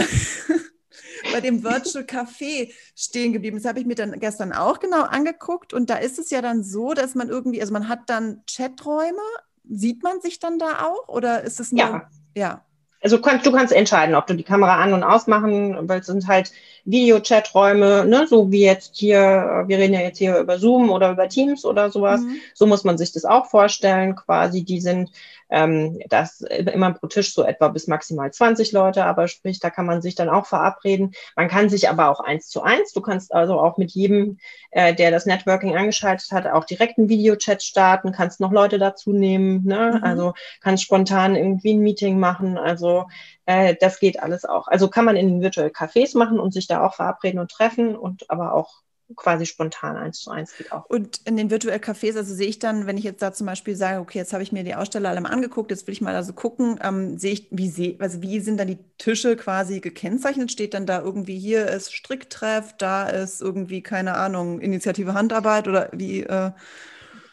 bei 1.31 1.41
dem 1.41 1.63
Virtual 1.63 2.03
Café 2.03 2.71
stehen 2.95 3.33
geblieben. 3.33 3.57
Das 3.57 3.65
habe 3.65 3.79
ich 3.79 3.85
mir 3.85 3.95
dann 3.95 4.19
gestern 4.19 4.53
auch 4.53 4.79
genau 4.79 5.03
angeguckt. 5.03 5.73
Und 5.73 5.89
da 5.89 5.95
ist 5.95 6.19
es 6.19 6.29
ja 6.29 6.41
dann 6.41 6.63
so, 6.63 6.93
dass 6.93 7.15
man 7.15 7.29
irgendwie, 7.29 7.61
also 7.61 7.73
man 7.73 7.87
hat 7.87 8.01
dann 8.07 8.41
Chaträume. 8.49 9.21
Sieht 9.69 10.01
man 10.03 10.21
sich 10.21 10.39
dann 10.39 10.59
da 10.59 10.85
auch? 10.85 11.09
Oder 11.09 11.43
ist 11.43 11.59
es 11.59 11.71
nur. 11.71 11.81
Ja. 11.81 12.09
ja. 12.35 12.61
Also 13.01 13.21
kannst, 13.21 13.45
du 13.45 13.51
kannst 13.51 13.73
entscheiden, 13.73 14.15
ob 14.15 14.25
du 14.25 14.33
die 14.33 14.43
Kamera 14.43 14.81
an- 14.81 14.93
und 14.93 15.03
ausmachen, 15.03 15.87
weil 15.87 15.99
es 15.99 16.07
sind 16.07 16.27
halt 16.27 16.51
Video-Chat-Räume, 16.85 18.05
ne, 18.05 18.25
so 18.27 18.51
wie 18.51 18.63
jetzt 18.63 18.95
hier, 18.95 19.65
wir 19.67 19.77
reden 19.77 19.93
ja 19.93 20.01
jetzt 20.01 20.17
hier 20.17 20.39
über 20.39 20.57
Zoom 20.57 20.89
oder 20.89 21.11
über 21.11 21.29
Teams 21.29 21.63
oder 21.63 21.91
sowas. 21.91 22.21
Mhm. 22.21 22.37
So 22.55 22.65
muss 22.65 22.83
man 22.83 22.97
sich 22.97 23.11
das 23.11 23.23
auch 23.23 23.45
vorstellen. 23.45 24.15
Quasi, 24.15 24.63
die 24.63 24.81
sind 24.81 25.11
ähm, 25.49 25.99
das 26.09 26.41
immer 26.41 26.93
pro 26.93 27.07
Tisch 27.07 27.33
so 27.33 27.43
etwa 27.43 27.69
bis 27.69 27.87
maximal 27.87 28.31
20 28.31 28.71
Leute, 28.71 29.05
aber 29.05 29.27
sprich, 29.27 29.59
da 29.59 29.69
kann 29.69 29.85
man 29.85 30.01
sich 30.01 30.15
dann 30.15 30.29
auch 30.29 30.45
verabreden. 30.45 31.13
Man 31.35 31.47
kann 31.47 31.69
sich 31.69 31.89
aber 31.89 32.09
auch 32.09 32.19
eins 32.19 32.47
zu 32.49 32.61
eins. 32.61 32.93
Du 32.93 33.01
kannst 33.01 33.33
also 33.33 33.59
auch 33.59 33.77
mit 33.77 33.91
jedem, 33.91 34.37
äh, 34.71 34.93
der 34.93 35.11
das 35.11 35.25
Networking 35.25 35.75
angeschaltet 35.75 36.31
hat, 36.31 36.47
auch 36.47 36.65
direkt 36.65 36.97
einen 36.97 37.09
Videochat 37.09 37.63
starten, 37.63 38.11
kannst 38.11 38.39
noch 38.39 38.51
Leute 38.51 38.77
dazu 38.77 39.13
nehmen, 39.13 39.63
ne? 39.65 39.93
Mhm. 39.97 40.03
also 40.03 40.33
kannst 40.61 40.83
spontan 40.83 41.35
irgendwie 41.35 41.73
ein 41.73 41.79
Meeting 41.79 42.19
machen. 42.19 42.57
Also 42.57 43.05
äh, 43.45 43.75
das 43.79 43.99
geht 43.99 44.21
alles 44.21 44.45
auch. 44.45 44.67
Also 44.67 44.89
kann 44.89 45.05
man 45.05 45.15
in 45.15 45.27
den 45.27 45.41
Virtual 45.41 45.67
Cafés 45.67 46.17
machen 46.17 46.39
und 46.39 46.53
sich 46.53 46.67
da 46.67 46.85
auch 46.85 46.95
verabreden 46.95 47.39
und 47.39 47.51
treffen 47.51 47.95
und 47.95 48.29
aber 48.29 48.53
auch 48.53 48.81
quasi 49.15 49.45
spontan 49.45 49.95
eins 49.95 50.19
zu 50.19 50.31
eins 50.31 50.55
geht 50.57 50.71
auch. 50.71 50.85
Und 50.85 51.21
in 51.25 51.37
den 51.37 51.49
virtuellen 51.49 51.81
Cafés, 51.81 52.17
also 52.17 52.33
sehe 52.33 52.47
ich 52.47 52.59
dann, 52.59 52.87
wenn 52.87 52.97
ich 52.97 53.03
jetzt 53.03 53.21
da 53.21 53.31
zum 53.31 53.47
Beispiel 53.47 53.75
sage, 53.75 53.99
okay, 53.99 54.17
jetzt 54.17 54.33
habe 54.33 54.43
ich 54.43 54.51
mir 54.51 54.63
die 54.63 54.75
Aussteller 54.75 55.09
alle 55.09 55.21
mal 55.21 55.29
angeguckt, 55.29 55.71
jetzt 55.71 55.87
will 55.87 55.93
ich 55.93 56.01
mal 56.01 56.15
also 56.15 56.33
gucken, 56.33 56.79
ähm, 56.83 57.17
sehe 57.17 57.33
ich, 57.33 57.47
wie 57.51 57.69
sehe, 57.69 57.95
also 57.99 58.21
wie 58.21 58.39
sind 58.39 58.59
dann 58.59 58.67
die 58.67 58.79
Tische 58.97 59.37
quasi 59.37 59.79
gekennzeichnet? 59.79 60.51
Steht 60.51 60.73
dann 60.73 60.85
da 60.85 61.01
irgendwie 61.01 61.39
hier 61.39 61.67
ist 61.67 61.93
Stricktreff, 61.93 62.73
da 62.77 63.07
ist 63.07 63.41
irgendwie, 63.41 63.81
keine 63.81 64.15
Ahnung, 64.15 64.59
Initiative 64.59 65.13
Handarbeit 65.13 65.67
oder 65.67 65.89
wie? 65.93 66.23
Äh, 66.23 66.51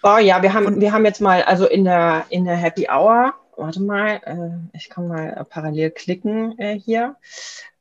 oh 0.03 0.19
ja, 0.19 0.43
wir 0.43 0.55
haben, 0.55 0.81
wir 0.81 0.93
haben 0.93 1.05
jetzt 1.05 1.21
mal, 1.21 1.43
also 1.43 1.67
in 1.67 1.85
der, 1.85 2.27
in 2.29 2.45
der 2.45 2.57
Happy 2.57 2.87
Hour, 2.89 3.35
warte 3.57 3.83
mal, 3.83 4.21
äh, 4.25 4.77
ich 4.77 4.91
kann 4.91 5.09
mal 5.09 5.31
äh, 5.31 5.45
parallel 5.45 5.91
klicken 5.91 6.59
äh, 6.59 6.79
hier. 6.79 7.17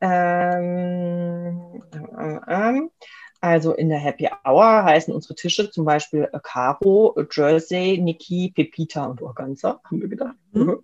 Ähm, 0.01 1.83
ähm, 1.93 2.41
ähm 2.47 2.91
also 3.43 3.73
in 3.73 3.89
der 3.89 3.99
Happy 3.99 4.29
Hour 4.45 4.85
heißen 4.85 5.13
unsere 5.13 5.35
Tische 5.35 5.69
zum 5.69 5.83
Beispiel 5.83 6.29
äh, 6.31 6.39
Caro, 6.41 7.13
Jersey, 7.29 7.97
Niki, 7.97 8.53
Pepita 8.55 9.03
und 9.03 9.21
Organza, 9.21 9.81
haben 9.83 9.99
wir 9.99 10.07
gedacht. 10.07 10.35
Mhm. 10.53 10.79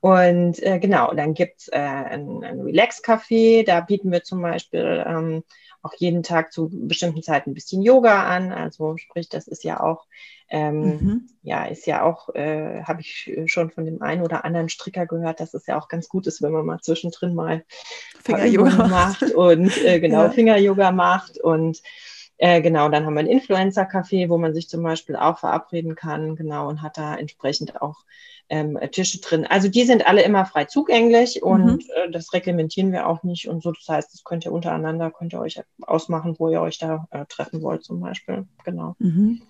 Und 0.00 0.62
äh, 0.62 0.78
genau, 0.78 1.12
dann 1.12 1.34
gibt's 1.34 1.66
äh, 1.66 1.78
ein, 1.78 2.44
ein 2.44 2.60
Relax-Café, 2.60 3.66
da 3.66 3.80
bieten 3.80 4.12
wir 4.12 4.22
zum 4.22 4.42
Beispiel 4.42 5.04
ähm, 5.04 5.42
auch 5.82 5.94
jeden 5.96 6.22
Tag 6.22 6.52
zu 6.52 6.70
bestimmten 6.72 7.22
Zeiten 7.22 7.50
ein 7.50 7.54
bisschen 7.54 7.82
Yoga 7.82 8.24
an. 8.24 8.52
Also 8.52 8.96
sprich, 8.96 9.28
das 9.28 9.48
ist 9.48 9.64
ja 9.64 9.80
auch, 9.80 10.06
ähm, 10.48 10.80
mhm. 10.80 11.28
ja, 11.42 11.64
ist 11.64 11.86
ja 11.86 12.02
auch, 12.02 12.34
äh, 12.34 12.82
habe 12.84 13.00
ich 13.00 13.30
schon 13.46 13.70
von 13.70 13.84
dem 13.84 14.00
einen 14.00 14.22
oder 14.22 14.44
anderen 14.44 14.68
Stricker 14.68 15.06
gehört, 15.06 15.40
dass 15.40 15.54
es 15.54 15.66
ja 15.66 15.78
auch 15.78 15.88
ganz 15.88 16.08
gut 16.08 16.26
ist, 16.26 16.40
wenn 16.40 16.52
man 16.52 16.64
mal 16.64 16.80
zwischendrin 16.80 17.34
mal 17.34 17.64
Finger-Yoga 18.22 18.86
macht 18.86 19.22
und 19.34 19.76
äh, 19.84 19.98
genau 20.00 20.24
ja. 20.24 20.30
Finger-Yoga 20.30 20.92
macht 20.92 21.38
und 21.38 21.82
äh, 22.38 22.60
genau, 22.60 22.88
dann 22.88 23.06
haben 23.06 23.14
wir 23.14 23.20
ein 23.20 23.26
Influencer-Café, 23.26 24.28
wo 24.28 24.38
man 24.38 24.54
sich 24.54 24.68
zum 24.68 24.82
Beispiel 24.82 25.16
auch 25.16 25.38
verabreden 25.38 25.94
kann, 25.94 26.36
genau, 26.36 26.68
und 26.68 26.82
hat 26.82 26.98
da 26.98 27.14
entsprechend 27.16 27.80
auch 27.80 28.04
ähm, 28.52 28.78
Tische 28.92 29.18
drin. 29.20 29.46
Also 29.46 29.68
die 29.68 29.84
sind 29.84 30.06
alle 30.06 30.22
immer 30.22 30.44
frei 30.44 30.66
zugänglich 30.66 31.42
und 31.42 31.64
mhm. 31.64 31.80
äh, 31.96 32.10
das 32.10 32.34
reglementieren 32.34 32.92
wir 32.92 33.06
auch 33.06 33.22
nicht 33.22 33.48
und 33.48 33.62
so. 33.62 33.72
Das 33.72 33.88
heißt, 33.88 34.12
das 34.12 34.24
könnt 34.24 34.44
ihr 34.44 34.52
untereinander, 34.52 35.10
könnt 35.10 35.32
ihr 35.32 35.40
euch 35.40 35.58
ausmachen, 35.80 36.36
wo 36.38 36.50
ihr 36.50 36.60
euch 36.60 36.78
da 36.78 37.08
äh, 37.10 37.24
treffen 37.24 37.62
wollt 37.62 37.82
zum 37.82 38.00
Beispiel. 38.00 38.46
Genau. 38.64 38.94
Mhm. 38.98 39.40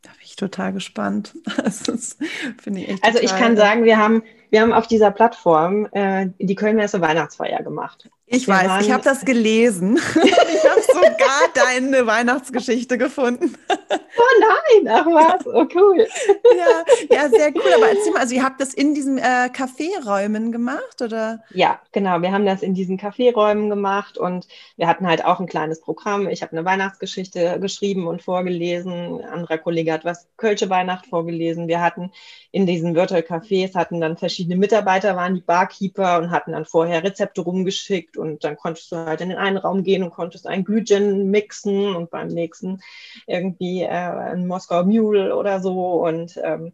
Da 0.00 0.10
bin 0.12 0.20
ich 0.22 0.36
total 0.36 0.72
gespannt. 0.72 1.34
Finde 2.62 2.80
ich 2.80 3.04
also 3.04 3.18
ich 3.18 3.36
kann 3.36 3.58
sagen, 3.58 3.84
wir 3.84 3.98
haben, 3.98 4.22
wir 4.48 4.62
haben 4.62 4.72
auf 4.72 4.86
dieser 4.86 5.10
Plattform 5.10 5.86
äh, 5.92 6.28
die 6.38 6.54
Kölnmesse 6.54 7.02
Weihnachtsfeier 7.02 7.62
gemacht. 7.62 8.08
Ich 8.32 8.46
wir 8.46 8.54
weiß, 8.54 8.86
ich 8.86 8.92
habe 8.92 9.02
das 9.02 9.24
gelesen. 9.24 9.96
ich 10.14 10.70
habe 10.70 10.80
sogar 10.86 11.48
deine 11.52 12.06
Weihnachtsgeschichte 12.06 12.96
gefunden. 12.96 13.56
oh 13.68 14.40
nein, 14.40 14.88
ach 14.88 15.06
was, 15.06 15.46
oh 15.48 15.66
cool. 15.74 16.06
ja, 16.56 16.84
ja, 17.10 17.28
sehr 17.28 17.52
cool. 17.56 17.72
Aber 17.74 17.88
erzähl 17.88 18.12
mal, 18.12 18.20
also 18.20 18.36
ihr 18.36 18.44
habt 18.44 18.60
das 18.60 18.72
in 18.72 18.94
diesen 18.94 19.18
äh, 19.18 19.50
Kaffeeräumen 19.52 20.52
gemacht, 20.52 21.02
oder? 21.02 21.42
Ja, 21.52 21.80
genau. 21.90 22.22
Wir 22.22 22.30
haben 22.30 22.46
das 22.46 22.62
in 22.62 22.74
diesen 22.74 22.98
Kaffeeräumen 22.98 23.68
gemacht 23.68 24.16
und 24.16 24.46
wir 24.76 24.86
hatten 24.86 25.08
halt 25.08 25.24
auch 25.24 25.40
ein 25.40 25.48
kleines 25.48 25.80
Programm. 25.80 26.28
Ich 26.28 26.42
habe 26.42 26.52
eine 26.52 26.64
Weihnachtsgeschichte 26.64 27.58
geschrieben 27.58 28.06
und 28.06 28.22
vorgelesen. 28.22 29.22
Ein 29.22 29.24
anderer 29.24 29.58
Kollege 29.58 29.92
hat 29.92 30.04
was 30.04 30.28
Kölsche 30.36 30.70
Weihnacht 30.70 31.08
vorgelesen. 31.08 31.66
Wir 31.66 31.80
hatten 31.80 32.12
in 32.52 32.66
diesen 32.66 32.94
Virtual 32.94 33.22
Cafés 33.22 33.74
hatten 33.74 34.00
dann 34.00 34.16
verschiedene 34.16 34.56
Mitarbeiter, 34.56 35.16
waren 35.16 35.34
die 35.36 35.40
Barkeeper 35.40 36.18
und 36.18 36.30
hatten 36.30 36.52
dann 36.52 36.64
vorher 36.64 37.02
Rezepte 37.04 37.42
rumgeschickt 37.42 38.16
und 38.20 38.44
dann 38.44 38.56
konntest 38.56 38.92
du 38.92 38.96
halt 38.96 39.20
in 39.20 39.30
den 39.30 39.38
einen 39.38 39.56
Raum 39.56 39.82
gehen 39.82 40.02
und 40.02 40.10
konntest 40.10 40.46
ein 40.46 40.64
Glühgin 40.64 41.30
mixen 41.30 41.96
und 41.96 42.10
beim 42.10 42.28
nächsten 42.28 42.80
irgendwie 43.26 43.82
äh, 43.82 43.88
ein 43.88 44.46
Moskauer 44.46 44.84
Mule 44.84 45.36
oder 45.36 45.60
so. 45.60 46.04
Und 46.04 46.38
ähm, 46.42 46.72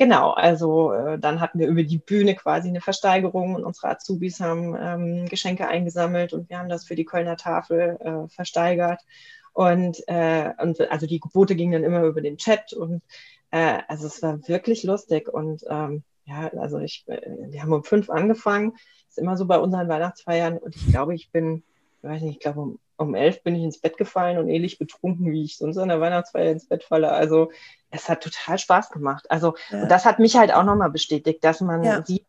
Genau, 0.00 0.30
also 0.30 0.92
äh, 0.92 1.18
dann 1.18 1.40
hatten 1.40 1.58
wir 1.58 1.66
über 1.66 1.82
die 1.82 1.98
Bühne 1.98 2.36
quasi 2.36 2.68
eine 2.68 2.80
Versteigerung 2.80 3.56
und 3.56 3.64
unsere 3.64 3.88
Azubis 3.88 4.38
haben 4.38 4.76
ähm, 4.80 5.26
Geschenke 5.26 5.66
eingesammelt 5.66 6.32
und 6.32 6.48
wir 6.48 6.58
haben 6.58 6.68
das 6.68 6.84
für 6.84 6.94
die 6.94 7.04
Kölner 7.04 7.36
Tafel 7.36 7.98
äh, 8.00 8.28
versteigert. 8.28 9.00
Und, 9.52 10.06
äh, 10.06 10.52
und 10.62 10.80
also 10.92 11.08
die 11.08 11.18
Gebote 11.18 11.56
gingen 11.56 11.72
dann 11.72 11.82
immer 11.82 12.04
über 12.04 12.20
den 12.20 12.36
Chat 12.36 12.72
und 12.72 13.02
äh, 13.50 13.80
also 13.88 14.06
es 14.06 14.22
war 14.22 14.38
wirklich 14.46 14.84
lustig. 14.84 15.28
Und 15.28 15.64
ähm, 15.68 16.04
ja, 16.26 16.48
also 16.56 16.78
ich, 16.78 17.02
äh, 17.08 17.20
wir 17.48 17.60
haben 17.62 17.72
um 17.72 17.82
fünf 17.82 18.08
angefangen, 18.08 18.74
immer 19.18 19.36
so 19.36 19.46
bei 19.46 19.58
unseren 19.58 19.88
Weihnachtsfeiern 19.88 20.58
und 20.58 20.74
ich 20.74 20.86
glaube, 20.88 21.14
ich 21.14 21.30
bin, 21.30 21.62
ich 22.02 22.08
weiß 22.08 22.22
nicht, 22.22 22.36
ich 22.36 22.40
glaube 22.40 22.60
um, 22.60 22.78
um 22.96 23.14
elf 23.14 23.42
bin 23.42 23.54
ich 23.54 23.62
ins 23.62 23.78
Bett 23.78 23.96
gefallen 23.96 24.38
und 24.38 24.48
ähnlich 24.48 24.78
betrunken, 24.78 25.30
wie 25.30 25.44
ich 25.44 25.58
sonst 25.58 25.78
an 25.78 25.88
der 25.88 26.00
Weihnachtsfeier 26.00 26.52
ins 26.52 26.66
Bett 26.66 26.84
falle. 26.84 27.12
Also 27.12 27.50
es 27.90 28.08
hat 28.08 28.22
total 28.22 28.58
Spaß 28.58 28.90
gemacht. 28.90 29.30
Also 29.30 29.54
ja. 29.70 29.82
und 29.82 29.90
das 29.90 30.04
hat 30.04 30.18
mich 30.18 30.36
halt 30.36 30.52
auch 30.52 30.64
nochmal 30.64 30.90
bestätigt, 30.90 31.44
dass 31.44 31.60
man 31.60 31.82
ja. 31.82 32.04
sieht, 32.04 32.24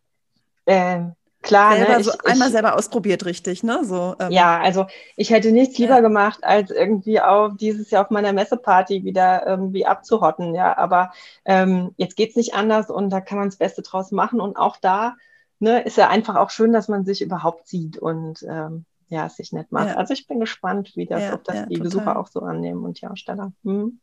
äh, 0.65 1.01
Klar, 1.41 1.77
selber 1.77 1.93
ne? 1.93 1.99
ich, 2.01 2.05
so 2.05 2.11
einmal 2.25 2.47
ich, 2.47 2.53
selber 2.53 2.75
ausprobiert, 2.75 3.25
richtig, 3.25 3.63
ne? 3.63 3.79
So, 3.85 4.15
ähm, 4.19 4.29
ja, 4.29 4.59
also 4.59 4.87
ich 5.15 5.29
hätte 5.29 5.53
nichts 5.53 5.77
lieber 5.77 5.95
ja. 5.95 6.01
gemacht, 6.01 6.43
als 6.43 6.69
irgendwie 6.69 7.21
auch 7.21 7.55
dieses 7.55 7.91
Jahr 7.91 8.03
auf 8.03 8.09
meiner 8.09 8.33
Messeparty 8.33 9.05
wieder 9.05 9.47
irgendwie 9.47 9.85
abzuhotten, 9.85 10.53
ja. 10.53 10.77
Aber 10.77 11.11
ähm, 11.45 11.91
jetzt 11.95 12.17
geht's 12.17 12.35
nicht 12.35 12.55
anders 12.55 12.89
und 12.89 13.09
da 13.09 13.21
kann 13.21 13.37
man 13.37 13.47
das 13.47 13.55
Beste 13.55 13.81
draus 13.81 14.11
machen. 14.11 14.41
Und 14.41 14.57
auch 14.57 14.75
da 14.77 15.15
ne, 15.59 15.81
ist 15.81 15.97
ja 15.97 16.09
einfach 16.09 16.35
auch 16.35 16.49
schön, 16.49 16.73
dass 16.73 16.87
man 16.87 17.05
sich 17.05 17.21
überhaupt 17.21 17.67
sieht 17.67 17.97
und 17.97 18.43
ähm, 18.49 18.85
ja, 19.09 19.25
es 19.25 19.35
sich 19.35 19.51
nett 19.51 19.71
macht. 19.71 19.89
Ja. 19.89 19.95
Also 19.95 20.13
ich 20.13 20.27
bin 20.27 20.39
gespannt, 20.39 20.93
wie 20.95 21.05
das, 21.05 21.23
ja, 21.23 21.33
ob 21.33 21.43
das 21.43 21.67
die 21.67 21.75
total. 21.75 21.83
Besucher 21.83 22.19
auch 22.19 22.27
so 22.27 22.41
annehmen 22.41 22.83
und 22.83 23.01
die 23.01 23.07
Aussteller. 23.07 23.51
Hm. 23.63 23.99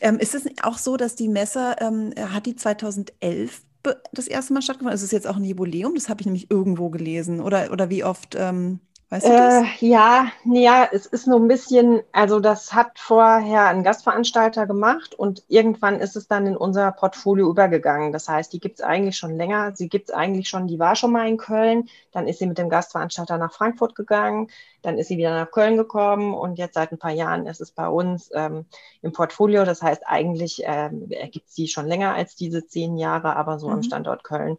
Ähm, 0.00 0.18
ist 0.18 0.34
es 0.34 0.46
auch 0.62 0.78
so, 0.78 0.96
dass 0.96 1.16
die 1.16 1.28
Messe, 1.28 1.76
ähm, 1.80 2.12
hat 2.16 2.46
die 2.46 2.56
2011 2.56 3.62
das 4.12 4.26
erste 4.26 4.52
Mal 4.52 4.62
stattgefunden? 4.62 4.94
Ist 4.94 5.02
es 5.02 5.12
jetzt 5.12 5.26
auch 5.26 5.36
ein 5.36 5.44
Jubiläum? 5.44 5.94
Das 5.94 6.08
habe 6.08 6.20
ich 6.20 6.26
nämlich 6.26 6.50
irgendwo 6.50 6.90
gelesen. 6.90 7.40
Oder, 7.40 7.72
oder 7.72 7.90
wie 7.90 8.04
oft 8.04 8.34
ähm, 8.36 8.80
Weißt 9.08 9.24
du 9.24 9.30
das? 9.30 9.64
Äh, 9.80 9.86
ja, 9.86 10.32
ja, 10.44 10.88
es 10.90 11.06
ist 11.06 11.28
nur 11.28 11.38
ein 11.38 11.46
bisschen, 11.46 12.02
also 12.10 12.40
das 12.40 12.74
hat 12.74 12.98
vorher 12.98 13.68
ein 13.68 13.84
Gastveranstalter 13.84 14.66
gemacht 14.66 15.14
und 15.14 15.44
irgendwann 15.46 16.00
ist 16.00 16.16
es 16.16 16.26
dann 16.26 16.44
in 16.46 16.56
unser 16.56 16.90
Portfolio 16.90 17.48
übergegangen. 17.48 18.12
Das 18.12 18.28
heißt, 18.28 18.52
die 18.52 18.58
gibt 18.58 18.80
es 18.80 18.84
eigentlich 18.84 19.16
schon 19.16 19.36
länger. 19.36 19.76
Sie 19.76 19.88
gibt 19.88 20.08
es 20.08 20.14
eigentlich 20.14 20.48
schon, 20.48 20.66
die 20.66 20.80
war 20.80 20.96
schon 20.96 21.12
mal 21.12 21.28
in 21.28 21.36
Köln, 21.36 21.88
dann 22.10 22.26
ist 22.26 22.40
sie 22.40 22.46
mit 22.46 22.58
dem 22.58 22.68
Gastveranstalter 22.68 23.38
nach 23.38 23.52
Frankfurt 23.52 23.94
gegangen, 23.94 24.48
dann 24.82 24.98
ist 24.98 25.06
sie 25.06 25.18
wieder 25.18 25.30
nach 25.30 25.52
Köln 25.52 25.76
gekommen 25.76 26.34
und 26.34 26.58
jetzt 26.58 26.74
seit 26.74 26.90
ein 26.90 26.98
paar 26.98 27.12
Jahren 27.12 27.46
ist 27.46 27.60
es 27.60 27.70
bei 27.70 27.86
uns 27.88 28.30
ähm, 28.34 28.66
im 29.02 29.12
Portfolio. 29.12 29.64
Das 29.64 29.82
heißt, 29.82 30.02
eigentlich 30.04 30.62
ähm, 30.64 31.08
gibt 31.30 31.46
es 31.46 31.54
sie 31.54 31.68
schon 31.68 31.86
länger 31.86 32.14
als 32.14 32.34
diese 32.34 32.66
zehn 32.66 32.96
Jahre, 32.96 33.36
aber 33.36 33.60
so 33.60 33.68
mhm. 33.68 33.74
am 33.74 33.82
Standort 33.84 34.24
Köln 34.24 34.58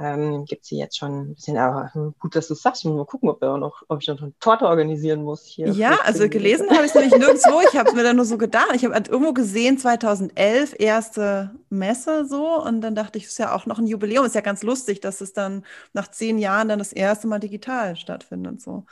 ähm, 0.00 0.46
gibt 0.46 0.64
sie 0.64 0.78
jetzt 0.78 0.96
schon 0.96 1.20
ein 1.20 1.34
bisschen, 1.34 1.58
aber 1.58 1.92
hm, 1.92 2.14
gut, 2.18 2.34
dass 2.34 2.48
du 2.48 2.54
es 2.54 2.62
sagst. 2.62 2.82
Ich 2.82 2.84
muss 2.86 2.96
mal 2.96 3.04
gucken, 3.04 3.28
ob, 3.28 3.42
noch, 3.42 3.82
ob 3.88 4.00
ich 4.00 4.08
noch 4.08 4.20
eine 4.22 4.32
Torte 4.40 4.66
organisieren 4.66 5.22
muss 5.22 5.44
hier. 5.44 5.68
Ja, 5.68 5.98
also 6.04 6.28
gelesen 6.28 6.70
habe 6.70 6.86
ich 6.86 6.88
es 6.88 6.94
nämlich 6.94 7.12
nirgendwo. 7.12 7.60
Ich 7.70 7.78
habe 7.78 7.90
es 7.90 7.94
mir 7.94 8.02
dann 8.02 8.16
nur 8.16 8.24
so 8.24 8.38
gedacht. 8.38 8.70
Ich 8.74 8.84
habe 8.84 8.94
halt 8.94 9.08
irgendwo 9.08 9.34
gesehen, 9.34 9.76
2011 9.76 10.76
erste 10.78 11.50
Messe 11.68 12.26
so 12.26 12.62
und 12.62 12.80
dann 12.80 12.94
dachte 12.94 13.18
ich, 13.18 13.24
es 13.24 13.32
ist 13.32 13.38
ja 13.38 13.54
auch 13.54 13.66
noch 13.66 13.78
ein 13.78 13.86
Jubiläum. 13.86 14.24
Ist 14.24 14.34
ja 14.34 14.40
ganz 14.40 14.62
lustig, 14.62 15.00
dass 15.00 15.20
es 15.20 15.34
dann 15.34 15.64
nach 15.92 16.08
zehn 16.08 16.38
Jahren 16.38 16.68
dann 16.68 16.78
das 16.78 16.92
erste 16.92 17.26
Mal 17.26 17.38
digital 17.38 17.96
stattfindet. 17.96 18.62
So. 18.62 18.86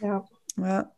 Ja. 0.00 0.24
Ja. 0.58 0.92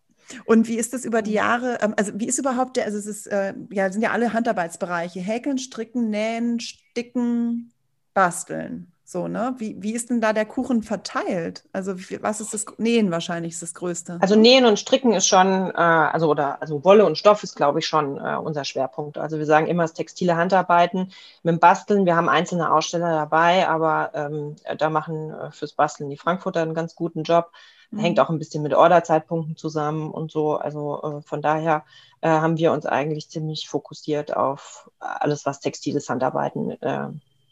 Und 0.44 0.68
wie 0.68 0.78
ist 0.78 0.92
das 0.92 1.04
über 1.04 1.22
die 1.22 1.32
Jahre? 1.32 1.78
Ähm, 1.80 1.94
also 1.96 2.12
wie 2.16 2.26
ist 2.26 2.38
überhaupt 2.38 2.76
der, 2.76 2.86
also 2.86 2.98
es 2.98 3.06
ist, 3.06 3.26
äh, 3.28 3.54
ja, 3.70 3.90
sind 3.90 4.02
ja 4.02 4.10
alle 4.10 4.32
Handarbeitsbereiche, 4.32 5.20
Häkeln, 5.20 5.58
Stricken, 5.58 6.10
Nähen, 6.10 6.60
Sticken, 6.60 7.72
Basteln. 8.14 8.92
So, 9.10 9.26
ne? 9.26 9.54
Wie, 9.56 9.74
wie 9.82 9.94
ist 9.94 10.10
denn 10.10 10.20
da 10.20 10.34
der 10.34 10.44
Kuchen 10.44 10.82
verteilt? 10.82 11.64
Also 11.72 11.94
was 12.20 12.42
ist 12.42 12.52
das? 12.52 12.66
Nähen 12.76 13.10
wahrscheinlich 13.10 13.54
ist 13.54 13.62
das 13.62 13.72
Größte. 13.72 14.18
Also 14.20 14.36
Nähen 14.36 14.66
und 14.66 14.78
Stricken 14.78 15.14
ist 15.14 15.26
schon, 15.26 15.70
äh, 15.70 15.76
also 15.76 16.28
oder 16.28 16.60
also 16.60 16.84
Wolle 16.84 17.06
und 17.06 17.16
Stoff 17.16 17.42
ist, 17.42 17.56
glaube 17.56 17.78
ich, 17.78 17.86
schon 17.86 18.18
äh, 18.18 18.36
unser 18.36 18.66
Schwerpunkt. 18.66 19.16
Also 19.16 19.38
wir 19.38 19.46
sagen 19.46 19.66
immer 19.66 19.84
das 19.84 19.94
textile 19.94 20.36
Handarbeiten 20.36 21.10
mit 21.42 21.54
dem 21.54 21.58
Basteln. 21.58 22.04
Wir 22.04 22.16
haben 22.16 22.28
einzelne 22.28 22.70
Aussteller 22.70 23.08
dabei, 23.08 23.66
aber 23.66 24.10
ähm, 24.12 24.56
da 24.76 24.90
machen 24.90 25.32
äh, 25.32 25.52
fürs 25.52 25.72
Basteln 25.72 26.10
die 26.10 26.18
Frankfurter 26.18 26.60
einen 26.60 26.74
ganz 26.74 26.94
guten 26.94 27.22
Job. 27.22 27.50
Mhm. 27.90 28.00
Hängt 28.00 28.20
auch 28.20 28.28
ein 28.28 28.38
bisschen 28.38 28.62
mit 28.62 28.74
Orderzeitpunkten 28.74 29.56
zusammen 29.56 30.10
und 30.10 30.30
so. 30.30 30.56
Also 30.56 31.00
äh, 31.02 31.22
von 31.22 31.40
daher 31.40 31.86
äh, 32.20 32.28
haben 32.28 32.58
wir 32.58 32.72
uns 32.72 32.84
eigentlich 32.84 33.30
ziemlich 33.30 33.70
fokussiert 33.70 34.36
auf 34.36 34.90
alles, 34.98 35.46
was 35.46 35.60
textiles 35.60 36.10
Handarbeiten 36.10 36.72
äh, 36.82 37.08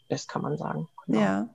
ist, 0.07 0.29
kann 0.29 0.43
man 0.43 0.55
sagen. 0.55 0.87
Genau. 1.07 1.19
Ja. 1.19 1.49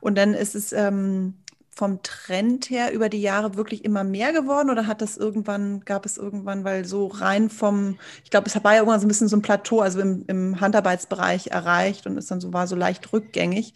Und 0.00 0.18
dann 0.18 0.34
ist 0.34 0.54
es 0.54 0.72
ähm, 0.72 1.34
vom 1.76 2.02
Trend 2.02 2.70
her 2.70 2.92
über 2.92 3.10
die 3.10 3.20
Jahre 3.20 3.54
wirklich 3.54 3.84
immer 3.84 4.02
mehr 4.02 4.32
geworden 4.32 4.70
oder 4.70 4.86
hat 4.86 5.02
das 5.02 5.18
irgendwann, 5.18 5.80
gab 5.84 6.06
es 6.06 6.16
irgendwann, 6.16 6.64
weil 6.64 6.86
so 6.86 7.06
rein 7.06 7.50
vom, 7.50 7.98
ich 8.24 8.30
glaube, 8.30 8.46
es 8.46 8.64
war 8.64 8.72
ja 8.72 8.78
irgendwann 8.78 9.00
so 9.00 9.06
ein 9.06 9.08
bisschen 9.08 9.28
so 9.28 9.36
ein 9.36 9.42
Plateau, 9.42 9.80
also 9.80 10.00
im, 10.00 10.24
im 10.26 10.58
Handarbeitsbereich 10.58 11.48
erreicht 11.48 12.06
und 12.06 12.16
ist 12.16 12.30
dann 12.30 12.40
so, 12.40 12.54
war 12.54 12.66
so 12.66 12.76
leicht 12.76 13.12
rückgängig, 13.12 13.74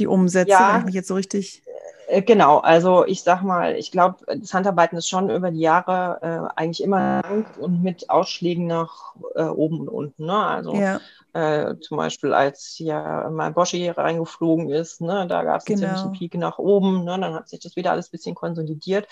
die 0.00 0.08
Umsätze, 0.08 0.50
ja. 0.50 0.80
wenn 0.80 0.88
ich 0.88 0.94
jetzt 0.94 1.06
so 1.06 1.14
richtig. 1.14 1.62
Äh, 2.08 2.22
genau, 2.22 2.58
also 2.58 3.06
ich 3.06 3.22
sag 3.22 3.42
mal, 3.42 3.76
ich 3.76 3.92
glaube, 3.92 4.16
das 4.26 4.52
Handarbeiten 4.52 4.98
ist 4.98 5.08
schon 5.08 5.30
über 5.30 5.52
die 5.52 5.60
Jahre 5.60 6.18
äh, 6.20 6.60
eigentlich 6.60 6.82
immer 6.82 7.22
lang 7.22 7.46
und 7.60 7.84
mit 7.84 8.10
Ausschlägen 8.10 8.66
nach 8.66 9.14
äh, 9.36 9.44
oben 9.44 9.82
und 9.82 9.88
unten. 9.88 10.26
Ne? 10.26 10.36
Also 10.36 10.74
ja. 10.74 11.00
Äh, 11.34 11.76
zum 11.80 11.96
Beispiel 11.96 12.34
als 12.34 12.74
hier 12.76 13.30
mal 13.32 13.52
Boschi 13.52 13.88
reingeflogen 13.88 14.68
ist, 14.68 15.00
ne, 15.00 15.26
da 15.26 15.42
gab 15.44 15.60
es 15.60 15.64
genau. 15.64 15.86
einen 15.86 15.96
ziemlichen 15.96 16.18
Peak 16.18 16.34
nach 16.34 16.58
oben, 16.58 17.04
ne, 17.04 17.18
dann 17.18 17.32
hat 17.32 17.48
sich 17.48 17.60
das 17.60 17.74
wieder 17.74 17.92
alles 17.92 18.08
ein 18.08 18.12
bisschen 18.12 18.34
konsolidiert. 18.34 19.08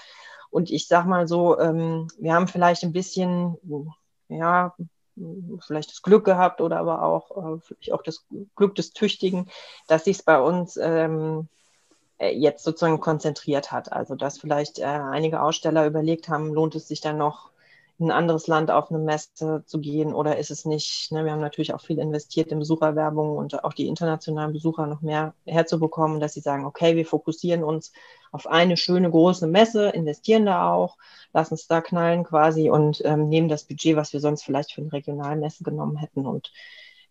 Und 0.51 0.71
ich 0.71 0.87
sag 0.87 1.07
mal 1.07 1.27
so, 1.27 1.59
ähm, 1.59 2.09
wir 2.19 2.35
haben 2.35 2.49
vielleicht 2.49 2.83
ein 2.83 2.93
bisschen, 2.93 3.57
ja, 4.29 4.75
vielleicht 5.61 5.91
das 5.91 6.03
Glück 6.03 6.25
gehabt 6.25 6.61
oder 6.61 6.79
aber 6.79 7.03
auch 7.03 7.31
äh, 7.37 7.61
vielleicht 7.61 7.93
auch 7.93 8.03
das 8.03 8.27
Glück 8.55 8.75
des 8.75 8.93
Tüchtigen, 8.93 9.49
dass 9.87 10.05
sich 10.05 10.19
es 10.19 10.23
bei 10.23 10.41
uns 10.41 10.77
ähm, 10.77 11.49
äh, 12.19 12.37
jetzt 12.37 12.65
sozusagen 12.65 13.01
konzentriert 13.01 13.73
hat. 13.73 13.93
Also 13.93 14.15
dass 14.15 14.39
vielleicht 14.39 14.79
äh, 14.79 14.85
einige 14.85 15.43
Aussteller 15.43 15.87
überlegt 15.87 16.29
haben, 16.29 16.53
lohnt 16.53 16.75
es 16.75 16.89
sich 16.89 17.01
dann 17.01 17.19
noch 17.19 17.50
ein 18.01 18.11
anderes 18.11 18.47
Land 18.47 18.71
auf 18.71 18.91
eine 18.91 18.99
Messe 18.99 19.63
zu 19.67 19.79
gehen 19.79 20.15
oder 20.15 20.39
ist 20.39 20.51
es 20.51 20.65
nicht? 20.65 21.13
Ne? 21.13 21.25
Wir 21.25 21.33
haben 21.33 21.41
natürlich 21.41 21.75
auch 21.75 21.81
viel 21.81 21.99
investiert 21.99 22.51
in 22.51 22.59
Besucherwerbung 22.59 23.37
und 23.37 23.63
auch 23.63 23.73
die 23.73 23.87
internationalen 23.87 24.53
Besucher 24.53 24.87
noch 24.87 25.03
mehr 25.03 25.35
herzubekommen, 25.47 26.19
dass 26.21 26.35
sie 26.35 26.41
sagen, 26.41 26.65
okay, 26.65 26.97
wir 26.97 27.07
fokussieren 27.07 27.63
uns 27.63 27.93
auf 28.33 28.47
eine 28.47 28.77
schöne 28.77 29.11
große 29.11 29.47
Messe, 29.47 29.91
investieren 29.91 30.47
da 30.47 30.73
auch, 30.73 30.97
lassen 31.33 31.55
es 31.55 31.67
da 31.67 31.81
knallen 31.81 32.25
quasi 32.25 32.71
und 32.71 33.03
ähm, 33.05 33.29
nehmen 33.29 33.49
das 33.49 33.65
Budget, 33.65 33.97
was 33.97 34.13
wir 34.13 34.21
sonst 34.21 34.43
vielleicht 34.43 34.73
für 34.73 34.81
eine 34.81 34.93
Regionalmesse 34.93 35.63
genommen 35.63 35.97
hätten 35.97 36.27
und 36.27 36.53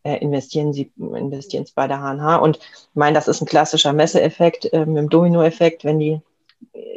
äh, 0.04 0.18
investieren 0.18 0.74
sie 0.74 0.92
investieren 0.98 1.64
es 1.64 1.72
bei 1.72 1.88
der 1.88 2.00
HNH. 2.00 2.38
Und 2.38 2.58
ich 2.58 2.96
meine, 2.96 3.16
das 3.16 3.28
ist 3.28 3.42
ein 3.42 3.48
klassischer 3.48 3.94
Messeeffekt 3.94 4.72
äh, 4.74 4.86
mit 4.86 4.98
dem 4.98 5.10
Dominoeffekt, 5.10 5.84
wenn 5.84 6.00
die 6.00 6.22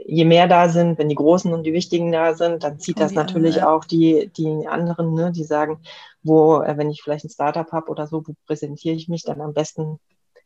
je 0.07 0.25
mehr 0.25 0.49
da 0.49 0.69
sind, 0.69 0.99
wenn 0.99 1.09
die 1.09 1.15
Großen 1.15 1.53
und 1.53 1.65
die 1.65 1.73
Wichtigen 1.73 2.13
da 2.13 2.35
sind, 2.35 2.63
dann 2.63 2.79
zieht 2.79 3.01
das 3.01 3.13
natürlich 3.13 3.63
andere. 3.63 3.73
auch 3.73 3.85
die, 3.85 4.31
die 4.37 4.67
anderen, 4.67 5.15
ne, 5.15 5.33
die 5.33 5.45
sagen, 5.45 5.81
wo, 6.23 6.61
äh, 6.61 6.77
wenn 6.77 6.91
ich 6.91 7.03
vielleicht 7.03 7.25
ein 7.25 7.31
Startup 7.31 7.71
habe 7.73 7.91
oder 7.91 8.07
so, 8.07 8.27
wo 8.27 8.35
präsentiere 8.47 8.95
ich 8.95 9.09
mich 9.09 9.23
dann 9.23 9.41
am 9.41 9.55
besten 9.55 9.99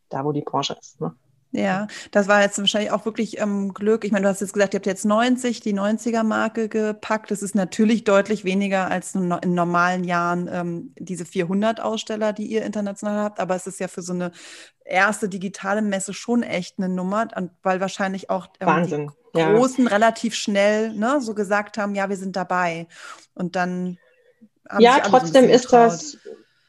da, 0.09 0.24
wo 0.24 0.33
die 0.33 0.42
Branche 0.42 0.76
ist. 0.81 1.00
Ne? 1.00 1.14
Ja, 1.57 1.87
das 2.11 2.29
war 2.29 2.42
jetzt 2.42 2.59
wahrscheinlich 2.59 2.90
auch 2.90 3.07
wirklich 3.07 3.40
ähm, 3.40 3.73
Glück. 3.73 4.05
Ich 4.05 4.12
meine, 4.12 4.25
du 4.25 4.29
hast 4.29 4.42
jetzt 4.42 4.53
gesagt, 4.53 4.75
ihr 4.75 4.79
habt 4.79 4.87
jetzt 4.87 5.07
90, 5.07 5.61
die 5.61 5.73
90er-Marke 5.73 6.69
gepackt. 6.69 7.31
Das 7.31 7.40
ist 7.40 7.55
natürlich 7.55 8.05
deutlich 8.05 8.45
weniger 8.45 8.90
als 8.90 9.14
in 9.14 9.55
normalen 9.55 10.05
Jahren 10.05 10.51
ähm, 10.53 10.92
diese 10.99 11.25
400 11.25 11.81
Aussteller, 11.81 12.35
die 12.35 12.45
ihr 12.45 12.62
international 12.62 13.25
habt. 13.25 13.40
Aber 13.40 13.57
es 13.57 13.66
ist 13.66 13.81
ja 13.81 13.88
für 13.88 14.03
so 14.03 14.12
eine 14.12 14.33
erste 14.85 15.31
digitale 15.31 15.81
Messe 15.81 16.12
schon 16.12 16.42
echt 16.42 16.79
eine 16.79 16.90
Nummer, 16.90 17.27
weil 17.62 17.81
wahrscheinlich 17.81 18.29
auch 18.29 18.49
ähm, 18.61 19.11
die 19.35 19.42
Großen 19.42 19.85
ja. 19.85 19.90
relativ 19.90 20.35
schnell 20.35 20.92
ne, 20.92 21.23
so 21.23 21.35
gesagt 21.35 21.79
haben, 21.79 21.95
ja, 21.95 22.11
wir 22.11 22.19
sind 22.19 22.37
dabei. 22.37 22.87
Und 23.33 23.57
dann 23.57 23.97
ja, 24.79 25.01
trotzdem 25.01 25.47
so 25.47 25.51
ist 25.51 25.73
das 25.73 26.19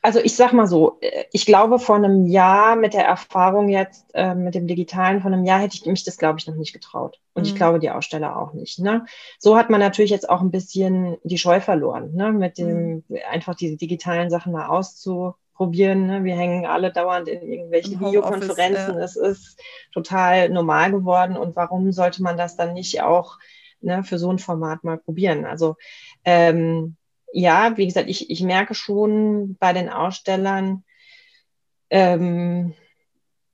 also 0.01 0.19
ich 0.19 0.35
sag 0.35 0.53
mal 0.53 0.67
so, 0.67 0.97
äh, 1.01 1.25
ich 1.31 1.45
glaube, 1.45 1.79
vor 1.79 1.95
einem 1.95 2.25
Jahr 2.25 2.75
mit 2.75 2.93
der 2.93 3.05
Erfahrung 3.05 3.69
jetzt 3.69 4.05
äh, 4.13 4.35
mit 4.35 4.55
dem 4.55 4.67
Digitalen, 4.67 5.21
vor 5.21 5.31
einem 5.31 5.43
Jahr 5.43 5.59
hätte 5.59 5.75
ich 5.75 5.85
mich 5.85 6.03
das, 6.03 6.17
glaube 6.17 6.39
ich, 6.39 6.47
noch 6.47 6.55
nicht 6.55 6.73
getraut. 6.73 7.19
Und 7.33 7.43
mhm. 7.43 7.49
ich 7.49 7.55
glaube, 7.55 7.79
die 7.79 7.89
Aussteller 7.89 8.37
auch 8.37 8.53
nicht. 8.53 8.79
Ne? 8.79 9.05
So 9.39 9.57
hat 9.57 9.69
man 9.69 9.79
natürlich 9.79 10.11
jetzt 10.11 10.29
auch 10.29 10.41
ein 10.41 10.51
bisschen 10.51 11.17
die 11.23 11.37
Scheu 11.37 11.59
verloren, 11.59 12.13
ne? 12.13 12.31
mit 12.31 12.57
dem 12.57 13.03
mhm. 13.07 13.17
einfach 13.29 13.55
diese 13.55 13.77
digitalen 13.77 14.29
Sachen 14.29 14.53
mal 14.53 14.67
auszuprobieren. 14.67 16.07
Ne? 16.07 16.23
Wir 16.23 16.35
hängen 16.35 16.65
alle 16.65 16.91
dauernd 16.91 17.27
in 17.27 17.41
irgendwelchen 17.41 17.99
Videokonferenzen. 17.99 18.95
Ja. 18.95 19.03
Es 19.03 19.15
ist 19.15 19.59
total 19.91 20.49
normal 20.49 20.91
geworden. 20.91 21.35
Und 21.37 21.55
warum 21.55 21.91
sollte 21.91 22.23
man 22.23 22.37
das 22.37 22.55
dann 22.55 22.73
nicht 22.73 23.01
auch 23.01 23.37
ne, 23.81 24.03
für 24.03 24.19
so 24.19 24.31
ein 24.31 24.39
Format 24.39 24.83
mal 24.83 24.97
probieren? 24.97 25.45
Also 25.45 25.75
ähm, 26.23 26.95
ja, 27.31 27.77
wie 27.77 27.85
gesagt, 27.85 28.09
ich, 28.09 28.29
ich 28.29 28.41
merke 28.41 28.73
schon 28.73 29.55
bei 29.59 29.73
den 29.73 29.89
Ausstellern, 29.89 30.83
ähm, 31.89 32.73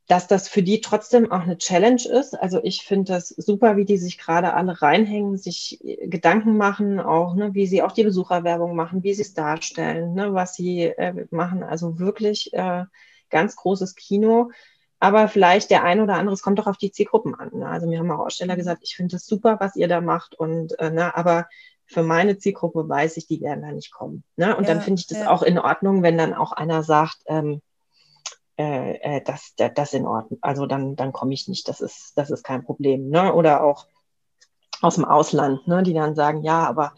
dass 0.07 0.27
das 0.27 0.49
für 0.49 0.63
die 0.63 0.81
trotzdem 0.81 1.31
auch 1.31 1.41
eine 1.41 1.57
Challenge 1.57 2.03
ist. 2.03 2.33
Also 2.39 2.59
ich 2.63 2.83
finde 2.83 3.13
das 3.13 3.29
super, 3.29 3.77
wie 3.77 3.85
die 3.85 3.97
sich 3.97 4.17
gerade 4.17 4.53
alle 4.53 4.81
reinhängen, 4.81 5.37
sich 5.37 5.79
Gedanken 6.01 6.57
machen, 6.57 6.99
auch 6.99 7.35
ne, 7.35 7.53
wie 7.53 7.67
sie 7.67 7.81
auch 7.81 7.93
die 7.93 8.03
Besucherwerbung 8.03 8.75
machen, 8.75 9.03
wie 9.03 9.13
sie 9.13 9.21
es 9.21 9.33
darstellen, 9.33 10.13
ne, 10.13 10.33
was 10.33 10.55
sie 10.55 10.83
äh, 10.83 11.25
machen. 11.31 11.63
Also 11.63 11.99
wirklich 11.99 12.53
äh, 12.53 12.83
ganz 13.29 13.55
großes 13.55 13.95
Kino. 13.95 14.51
Aber 14.99 15.27
vielleicht 15.27 15.69
der 15.69 15.83
ein 15.83 15.99
oder 15.99 16.15
andere, 16.15 16.33
es 16.33 16.41
kommt 16.41 16.59
doch 16.59 16.67
auf 16.67 16.77
die 16.77 16.91
Zielgruppen 16.91 17.35
an. 17.35 17.49
Ne? 17.53 17.67
Also 17.67 17.87
mir 17.87 17.99
haben 17.99 18.11
auch 18.11 18.25
Aussteller 18.25 18.55
gesagt, 18.55 18.83
ich 18.83 18.95
finde 18.95 19.15
das 19.15 19.25
super, 19.25 19.57
was 19.59 19.75
ihr 19.75 19.87
da 19.87 19.99
macht. 20.01 20.35
Und 20.35 20.77
äh, 20.79 20.91
ne, 20.91 21.15
aber 21.15 21.47
für 21.85 22.03
meine 22.03 22.37
Zielgruppe 22.37 22.87
weiß 22.87 23.17
ich, 23.17 23.27
die 23.27 23.41
werden 23.41 23.61
da 23.61 23.71
nicht 23.71 23.91
kommen. 23.91 24.23
Ne? 24.35 24.55
Und 24.55 24.67
ja, 24.67 24.73
dann 24.73 24.81
finde 24.81 24.99
ich 24.99 25.07
das 25.07 25.19
ja. 25.19 25.29
auch 25.29 25.43
in 25.43 25.59
Ordnung, 25.59 26.03
wenn 26.03 26.17
dann 26.17 26.33
auch 26.33 26.51
einer 26.51 26.83
sagt, 26.83 27.17
ähm, 27.27 27.61
äh, 28.57 29.17
äh, 29.17 29.21
das, 29.23 29.53
das, 29.57 29.71
das 29.75 29.93
in 29.93 30.05
Ordnung. 30.05 30.39
Also 30.41 30.65
dann, 30.65 30.95
dann 30.95 31.11
komme 31.11 31.33
ich 31.33 31.47
nicht, 31.47 31.67
das 31.67 31.81
ist, 31.81 32.13
das 32.15 32.29
ist 32.29 32.43
kein 32.43 32.63
Problem. 32.63 33.09
Ne? 33.09 33.33
Oder 33.33 33.63
auch 33.63 33.87
aus 34.81 34.95
dem 34.95 35.05
Ausland, 35.05 35.67
ne? 35.67 35.83
die 35.83 35.93
dann 35.93 36.15
sagen, 36.15 36.43
ja, 36.43 36.67
aber 36.67 36.93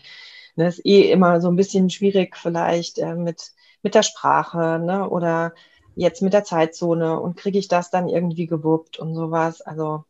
ne, 0.55 0.67
ist 0.67 0.85
eh 0.85 1.11
immer 1.11 1.39
so 1.41 1.49
ein 1.49 1.55
bisschen 1.55 1.89
schwierig 1.89 2.35
vielleicht 2.35 2.97
äh, 2.97 3.15
mit, 3.15 3.51
mit 3.83 3.95
der 3.95 4.03
Sprache 4.03 4.79
ne? 4.83 5.09
oder 5.09 5.53
jetzt 5.95 6.21
mit 6.21 6.33
der 6.33 6.43
Zeitzone 6.43 7.19
und 7.19 7.37
kriege 7.37 7.57
ich 7.59 7.67
das 7.67 7.89
dann 7.89 8.09
irgendwie 8.09 8.47
gewuppt 8.47 8.99
und 8.99 9.15
sowas. 9.15 9.61
Also 9.61 10.03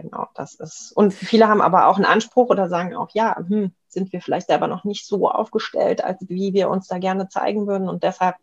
genau, 0.00 0.28
das 0.34 0.54
ist. 0.54 0.92
Und 0.92 1.12
viele 1.12 1.48
haben 1.48 1.60
aber 1.60 1.86
auch 1.86 1.96
einen 1.96 2.04
Anspruch 2.04 2.48
oder 2.48 2.68
sagen 2.68 2.94
auch, 2.96 3.10
ja, 3.12 3.36
hm, 3.36 3.72
sind 3.88 4.12
wir 4.12 4.20
vielleicht 4.20 4.46
selber 4.48 4.66
noch 4.66 4.84
nicht 4.84 5.06
so 5.06 5.28
aufgestellt, 5.28 6.02
als 6.02 6.18
wie 6.28 6.52
wir 6.52 6.68
uns 6.70 6.88
da 6.88 6.98
gerne 6.98 7.28
zeigen 7.28 7.66
würden. 7.66 7.88
Und 7.88 8.02
deshalb, 8.02 8.36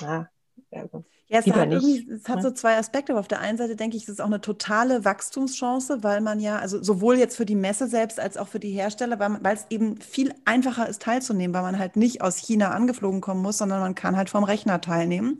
ja, 0.00 0.28
also. 0.72 1.04
Ja, 1.30 1.40
es 1.40 1.50
hat, 1.50 1.58
irgendwie, 1.60 2.10
es 2.10 2.26
hat 2.26 2.40
so 2.40 2.50
zwei 2.50 2.78
Aspekte. 2.78 3.12
Aber 3.12 3.20
auf 3.20 3.28
der 3.28 3.40
einen 3.40 3.58
Seite 3.58 3.76
denke 3.76 3.98
ich, 3.98 4.04
es 4.04 4.08
ist 4.08 4.20
auch 4.20 4.26
eine 4.26 4.40
totale 4.40 5.04
Wachstumschance, 5.04 6.02
weil 6.02 6.22
man 6.22 6.40
ja, 6.40 6.58
also 6.58 6.82
sowohl 6.82 7.18
jetzt 7.18 7.36
für 7.36 7.44
die 7.44 7.54
Messe 7.54 7.86
selbst 7.86 8.18
als 8.18 8.38
auch 8.38 8.48
für 8.48 8.58
die 8.58 8.70
Hersteller, 8.70 9.18
weil, 9.18 9.28
man, 9.28 9.44
weil 9.44 9.54
es 9.56 9.66
eben 9.68 10.00
viel 10.00 10.32
einfacher 10.46 10.88
ist 10.88 11.02
teilzunehmen, 11.02 11.52
weil 11.54 11.60
man 11.62 11.78
halt 11.78 11.96
nicht 11.96 12.22
aus 12.22 12.38
China 12.38 12.70
angeflogen 12.70 13.20
kommen 13.20 13.42
muss, 13.42 13.58
sondern 13.58 13.80
man 13.80 13.94
kann 13.94 14.16
halt 14.16 14.30
vom 14.30 14.42
Rechner 14.42 14.80
teilnehmen. 14.80 15.38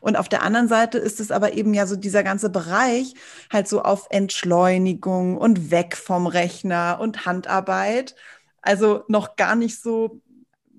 Und 0.00 0.16
auf 0.16 0.28
der 0.28 0.42
anderen 0.42 0.66
Seite 0.66 0.98
ist 0.98 1.20
es 1.20 1.30
aber 1.30 1.52
eben 1.52 1.72
ja 1.72 1.86
so 1.86 1.94
dieser 1.94 2.24
ganze 2.24 2.50
Bereich 2.50 3.14
halt 3.52 3.68
so 3.68 3.82
auf 3.82 4.08
Entschleunigung 4.10 5.36
und 5.38 5.70
weg 5.70 5.96
vom 5.96 6.26
Rechner 6.26 6.98
und 7.00 7.26
Handarbeit. 7.26 8.16
Also 8.60 9.04
noch 9.06 9.36
gar 9.36 9.54
nicht 9.54 9.80
so 9.80 10.20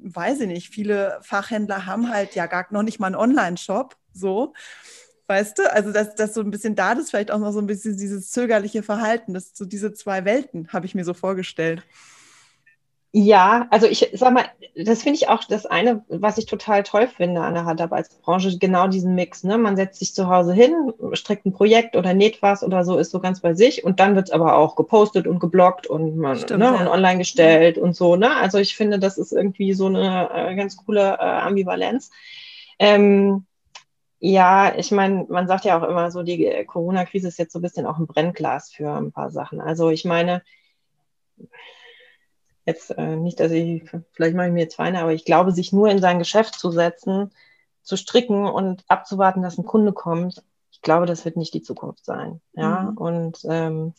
weiß 0.01 0.41
ich 0.41 0.47
nicht, 0.47 0.69
viele 0.69 1.19
Fachhändler 1.21 1.85
haben 1.85 2.09
halt 2.09 2.35
ja 2.35 2.45
gar 2.47 2.67
noch 2.71 2.83
nicht 2.83 2.99
mal 2.99 3.07
einen 3.07 3.15
Online-Shop, 3.15 3.95
so. 4.13 4.53
Weißt 5.27 5.59
du, 5.59 5.71
also 5.71 5.91
dass 5.91 6.15
das 6.15 6.33
so 6.33 6.41
ein 6.41 6.49
bisschen 6.49 6.75
da 6.75 6.93
ist, 6.93 7.11
vielleicht 7.11 7.29
auch 7.29 7.37
noch 7.37 7.51
so 7.51 7.59
ein 7.59 7.67
bisschen 7.67 7.95
dieses 7.97 8.31
zögerliche 8.31 8.81
Verhalten, 8.81 9.35
das 9.35 9.51
so 9.53 9.65
diese 9.65 9.93
zwei 9.93 10.25
Welten 10.25 10.69
habe 10.69 10.87
ich 10.87 10.95
mir 10.95 11.05
so 11.05 11.13
vorgestellt. 11.13 11.83
Ja, 13.11 13.67
also 13.71 13.87
ich 13.87 14.07
sag 14.13 14.33
mal, 14.33 14.45
das 14.75 15.01
finde 15.01 15.17
ich 15.17 15.29
auch 15.29 15.43
das 15.43 15.65
eine, 15.65 16.03
was 16.09 16.37
ich 16.37 16.45
total 16.45 16.83
toll 16.83 17.07
finde 17.07 17.41
an 17.41 17.55
der 17.55 17.65
Handarbeitsbranche, 17.65 18.59
genau 18.59 18.87
diesen 18.87 19.15
Mix. 19.15 19.43
Ne? 19.43 19.57
Man 19.57 19.75
setzt 19.75 19.97
sich 19.97 20.13
zu 20.13 20.29
Hause 20.29 20.53
hin, 20.53 20.93
strickt 21.13 21.45
ein 21.47 21.53
Projekt 21.53 21.95
oder 21.95 22.13
näht 22.13 22.43
was 22.43 22.63
oder 22.63 22.83
so, 22.83 22.99
ist 22.99 23.09
so 23.09 23.19
ganz 23.19 23.39
bei 23.39 23.55
sich 23.55 23.83
und 23.83 23.99
dann 23.99 24.15
wird 24.15 24.27
es 24.27 24.31
aber 24.31 24.55
auch 24.57 24.75
gepostet 24.75 25.25
und 25.25 25.39
geblockt 25.39 25.87
und, 25.87 26.17
man, 26.17 26.37
Stimmt, 26.37 26.59
ne, 26.59 26.65
ja. 26.65 26.81
und 26.81 26.87
online 26.87 27.17
gestellt 27.17 27.79
und 27.79 27.95
so. 27.95 28.15
Ne? 28.15 28.35
Also 28.35 28.59
ich 28.59 28.75
finde, 28.75 28.99
das 28.99 29.17
ist 29.17 29.31
irgendwie 29.31 29.73
so 29.73 29.87
eine 29.87 30.29
äh, 30.31 30.55
ganz 30.55 30.77
coole 30.77 31.17
äh, 31.19 31.23
Ambivalenz. 31.23 32.11
Ähm, 32.77 33.45
ja, 34.19 34.75
ich 34.75 34.91
meine, 34.91 35.25
man 35.29 35.47
sagt 35.47 35.65
ja 35.65 35.79
auch 35.79 35.87
immer 35.87 36.11
so, 36.11 36.23
die 36.23 36.65
Corona-Krise 36.65 37.29
ist 37.29 37.39
jetzt 37.39 37.53
so 37.53 37.59
ein 37.59 37.61
bisschen 37.61 37.85
auch 37.85 37.97
ein 37.97 38.07
Brennglas 38.07 38.71
für 38.71 38.91
ein 38.91 39.11
paar 39.11 39.31
Sachen. 39.31 39.61
Also 39.61 39.89
ich 39.89 40.03
meine, 40.05 40.43
jetzt 42.65 42.91
äh, 42.91 43.15
nicht, 43.15 43.39
dass 43.39 43.51
ich, 43.51 43.83
vielleicht 44.11 44.35
mache 44.35 44.47
ich 44.47 44.53
mir 44.53 44.61
jetzt 44.61 44.75
Feinde, 44.75 44.99
aber 44.99 45.13
ich 45.13 45.25
glaube, 45.25 45.51
sich 45.51 45.71
nur 45.71 45.89
in 45.89 46.01
sein 46.01 46.19
Geschäft 46.19 46.55
zu 46.55 46.71
setzen, 46.71 47.31
zu 47.81 47.95
stricken 47.95 48.45
und 48.45 48.83
abzuwarten, 48.87 49.41
dass 49.41 49.57
ein 49.57 49.65
Kunde 49.65 49.93
kommt, 49.93 50.43
ich 50.71 50.81
glaube, 50.81 51.05
das 51.05 51.25
wird 51.25 51.35
nicht 51.35 51.53
die 51.53 51.61
Zukunft 51.61 52.05
sein. 52.05 52.41
Ja, 52.53 52.91
mhm. 52.91 52.97
und 52.97 53.39
ähm, 53.49 53.93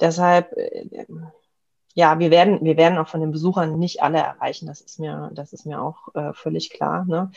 deshalb, 0.00 0.52
äh, 0.56 1.06
ja, 1.94 2.18
wir 2.18 2.30
werden, 2.30 2.60
wir 2.62 2.76
werden 2.76 2.98
auch 2.98 3.08
von 3.08 3.20
den 3.20 3.32
Besuchern 3.32 3.78
nicht 3.78 4.02
alle 4.02 4.18
erreichen. 4.18 4.66
Das 4.66 4.80
ist 4.80 4.98
mir, 4.98 5.30
das 5.34 5.52
ist 5.52 5.66
mir 5.66 5.82
auch 5.82 6.14
äh, 6.14 6.32
völlig 6.32 6.70
klar. 6.70 7.04
Ne? 7.06 7.30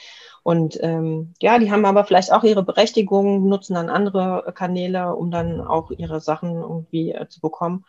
Und 0.43 0.77
ähm, 0.81 1.33
ja, 1.41 1.59
die 1.59 1.71
haben 1.71 1.85
aber 1.85 2.05
vielleicht 2.05 2.31
auch 2.31 2.43
ihre 2.43 2.63
Berechtigung, 2.63 3.47
nutzen 3.47 3.73
dann 3.73 3.89
andere 3.89 4.53
Kanäle, 4.55 5.15
um 5.15 5.29
dann 5.31 5.61
auch 5.61 5.91
ihre 5.91 6.21
Sachen 6.21 6.55
irgendwie 6.55 7.11
äh, 7.11 7.27
zu 7.27 7.41
bekommen. 7.41 7.85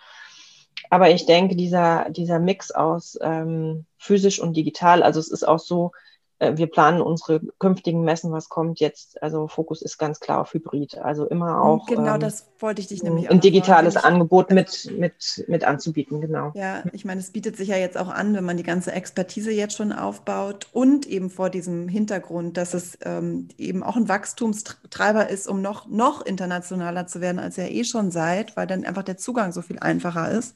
Aber 0.91 1.11
ich 1.11 1.27
denke, 1.27 1.57
dieser, 1.57 2.11
dieser 2.11 2.39
Mix 2.39 2.71
aus 2.71 3.19
ähm, 3.21 3.87
physisch 3.99 4.41
und 4.41 4.57
digital, 4.57 5.03
also 5.03 5.21
es 5.21 5.31
ist 5.31 5.47
auch 5.47 5.59
so, 5.59 5.93
wir 6.39 6.67
planen 6.67 7.01
unsere 7.01 7.41
künftigen 7.59 8.03
Messen, 8.03 8.31
was 8.31 8.49
kommt 8.49 8.79
jetzt. 8.79 9.23
Also 9.23 9.49
Fokus 9.49 9.81
ist 9.81 9.97
ganz 9.97 10.21
klar 10.21 10.43
auf 10.43 10.53
Hybrid. 10.53 10.99
Also 10.99 11.27
immer 11.27 11.63
auch. 11.63 11.87
Genau, 11.87 12.15
ähm, 12.15 12.21
das 12.21 12.47
wollte 12.59 12.83
ich 12.83 12.89
dich 12.89 13.03
nämlich 13.03 13.31
Ein 13.31 13.41
digitales 13.41 13.95
fragen, 13.95 14.07
Angebot 14.07 14.51
mit, 14.51 14.91
mit, 14.99 15.45
mit 15.49 15.65
anzubieten, 15.65 16.21
genau. 16.21 16.53
Ja, 16.55 16.83
ich 16.93 17.07
meine, 17.07 17.21
es 17.21 17.31
bietet 17.31 17.57
sich 17.57 17.69
ja 17.69 17.77
jetzt 17.77 17.97
auch 17.97 18.09
an, 18.09 18.35
wenn 18.35 18.45
man 18.45 18.59
die 18.59 18.63
ganze 18.63 18.93
Expertise 18.93 19.51
jetzt 19.51 19.77
schon 19.77 19.93
aufbaut 19.93 20.67
und 20.73 21.07
eben 21.07 21.31
vor 21.31 21.49
diesem 21.49 21.89
Hintergrund, 21.89 22.59
dass 22.59 22.75
es 22.75 22.99
ähm, 23.03 23.49
eben 23.57 23.83
auch 23.83 23.97
ein 23.97 24.09
Wachstumstreiber 24.09 25.31
ist, 25.31 25.49
um 25.49 25.63
noch, 25.63 25.89
noch 25.89 26.25
internationaler 26.25 27.07
zu 27.07 27.23
werden, 27.23 27.39
als 27.39 27.57
ihr 27.57 27.71
eh 27.71 27.85
schon 27.85 28.11
seid, 28.11 28.57
weil 28.57 28.67
dann 28.67 28.85
einfach 28.85 29.05
der 29.05 29.17
Zugang 29.17 29.53
so 29.53 29.63
viel 29.63 29.79
einfacher 29.79 30.31
ist. 30.31 30.55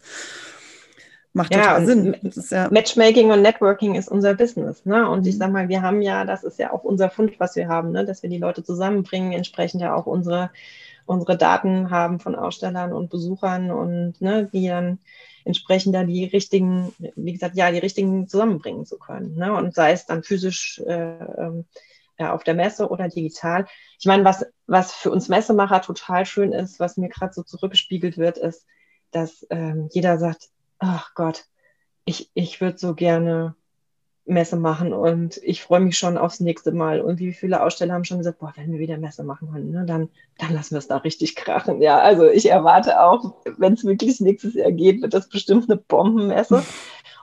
Macht 1.33 1.55
ja, 1.55 1.62
total 1.62 1.87
Sinn. 1.87 2.16
Ja 2.51 2.68
Matchmaking 2.70 3.31
und 3.31 3.43
Networking 3.43 3.95
ist 3.95 4.09
unser 4.09 4.35
Business. 4.35 4.85
Ne? 4.85 5.09
Und 5.09 5.26
ich 5.26 5.35
mhm. 5.35 5.39
sag 5.39 5.53
mal, 5.53 5.68
wir 5.68 5.83
haben 5.83 6.03
ja, 6.03 6.24
das 6.24 6.43
ist 6.43 6.59
ja 6.59 6.72
auch 6.72 6.83
unser 6.83 7.09
Fund, 7.11 7.39
was 7.39 7.55
wir 7.55 7.68
haben, 7.68 7.93
ne? 7.93 8.05
dass 8.05 8.22
wir 8.22 8.31
die 8.31 8.39
Leute 8.39 8.64
zusammenbringen, 8.64 9.33
entsprechend 9.33 9.81
ja 9.81 9.95
auch 9.95 10.07
unsere, 10.07 10.51
unsere 11.07 11.37
Daten 11.37 11.91
haben 11.91 12.18
von 12.18 12.35
Ausstellern 12.35 12.93
und 12.93 13.11
Besuchern 13.11 13.70
und 13.70 14.20
ne, 14.20 14.49
die 14.53 14.68
dann 14.68 14.99
entsprechend 15.45 15.95
da 15.95 16.05
die 16.05 16.24
richtigen, 16.24 16.93
wie 17.16 17.33
gesagt, 17.33 17.57
ja, 17.57 17.70
die 17.70 17.78
richtigen 17.78 18.28
zusammenbringen 18.28 18.85
zu 18.85 18.99
können. 18.99 19.37
Ne? 19.37 19.53
Und 19.53 19.74
sei 19.74 19.93
es 19.93 20.07
dann 20.07 20.22
physisch 20.22 20.81
äh, 20.87 21.12
äh, 21.12 21.64
ja, 22.18 22.35
auf 22.35 22.45
der 22.45 22.55
Messe 22.55 22.89
oder 22.89 23.09
digital. 23.09 23.66
Ich 23.99 24.07
meine, 24.07 24.24
was, 24.24 24.47
was 24.66 24.93
für 24.93 25.11
uns 25.11 25.28
Messemacher 25.28 25.81
total 25.81 26.26
schön 26.26 26.53
ist, 26.53 26.78
was 26.78 26.97
mir 26.97 27.09
gerade 27.09 27.33
so 27.33 27.43
zurückgespiegelt 27.43 28.18
wird, 28.18 28.37
ist, 28.37 28.66
dass 29.11 29.47
ähm, 29.51 29.89
jeder 29.91 30.18
sagt, 30.18 30.51
ach 30.81 31.14
Gott, 31.14 31.45
ich, 32.05 32.31
ich 32.35 32.61
würde 32.61 32.78
so 32.78 32.95
gerne 32.95 33.55
Messe 34.26 34.57
machen 34.57 34.93
und 34.93 35.39
ich 35.43 35.62
freue 35.62 35.81
mich 35.81 35.99
schon 35.99 36.16
aufs 36.16 36.41
nächste 36.41 36.72
Mal. 36.72 37.01
Und 37.01 37.18
wie 37.18 37.33
viele 37.33 37.62
Aussteller 37.62 37.95
haben 37.95 38.05
schon 38.05 38.18
gesagt, 38.18 38.39
boah, 38.39 38.53
wenn 38.57 38.72
wir 38.72 38.78
wieder 38.78 38.97
Messe 38.97 39.24
machen 39.24 39.51
können, 39.53 39.70
ne, 39.70 39.85
dann, 39.87 40.09
dann 40.39 40.55
lassen 40.55 40.72
wir 40.72 40.78
es 40.78 40.89
da 40.89 40.99
richtig 40.99 41.37
krachen. 41.37 41.83
Ja, 41.83 41.99
also 41.99 42.28
ich 42.28 42.49
erwarte 42.51 43.03
auch, 43.03 43.35
wenn 43.59 43.74
es 43.74 43.85
wirklich 43.85 44.20
nächstes 44.20 44.55
Jahr 44.55 44.72
geht, 44.72 45.03
wird 45.03 45.14
das 45.14 45.28
bestimmt 45.28 45.70
eine 45.70 45.78
Bombenmesse. 45.78 46.62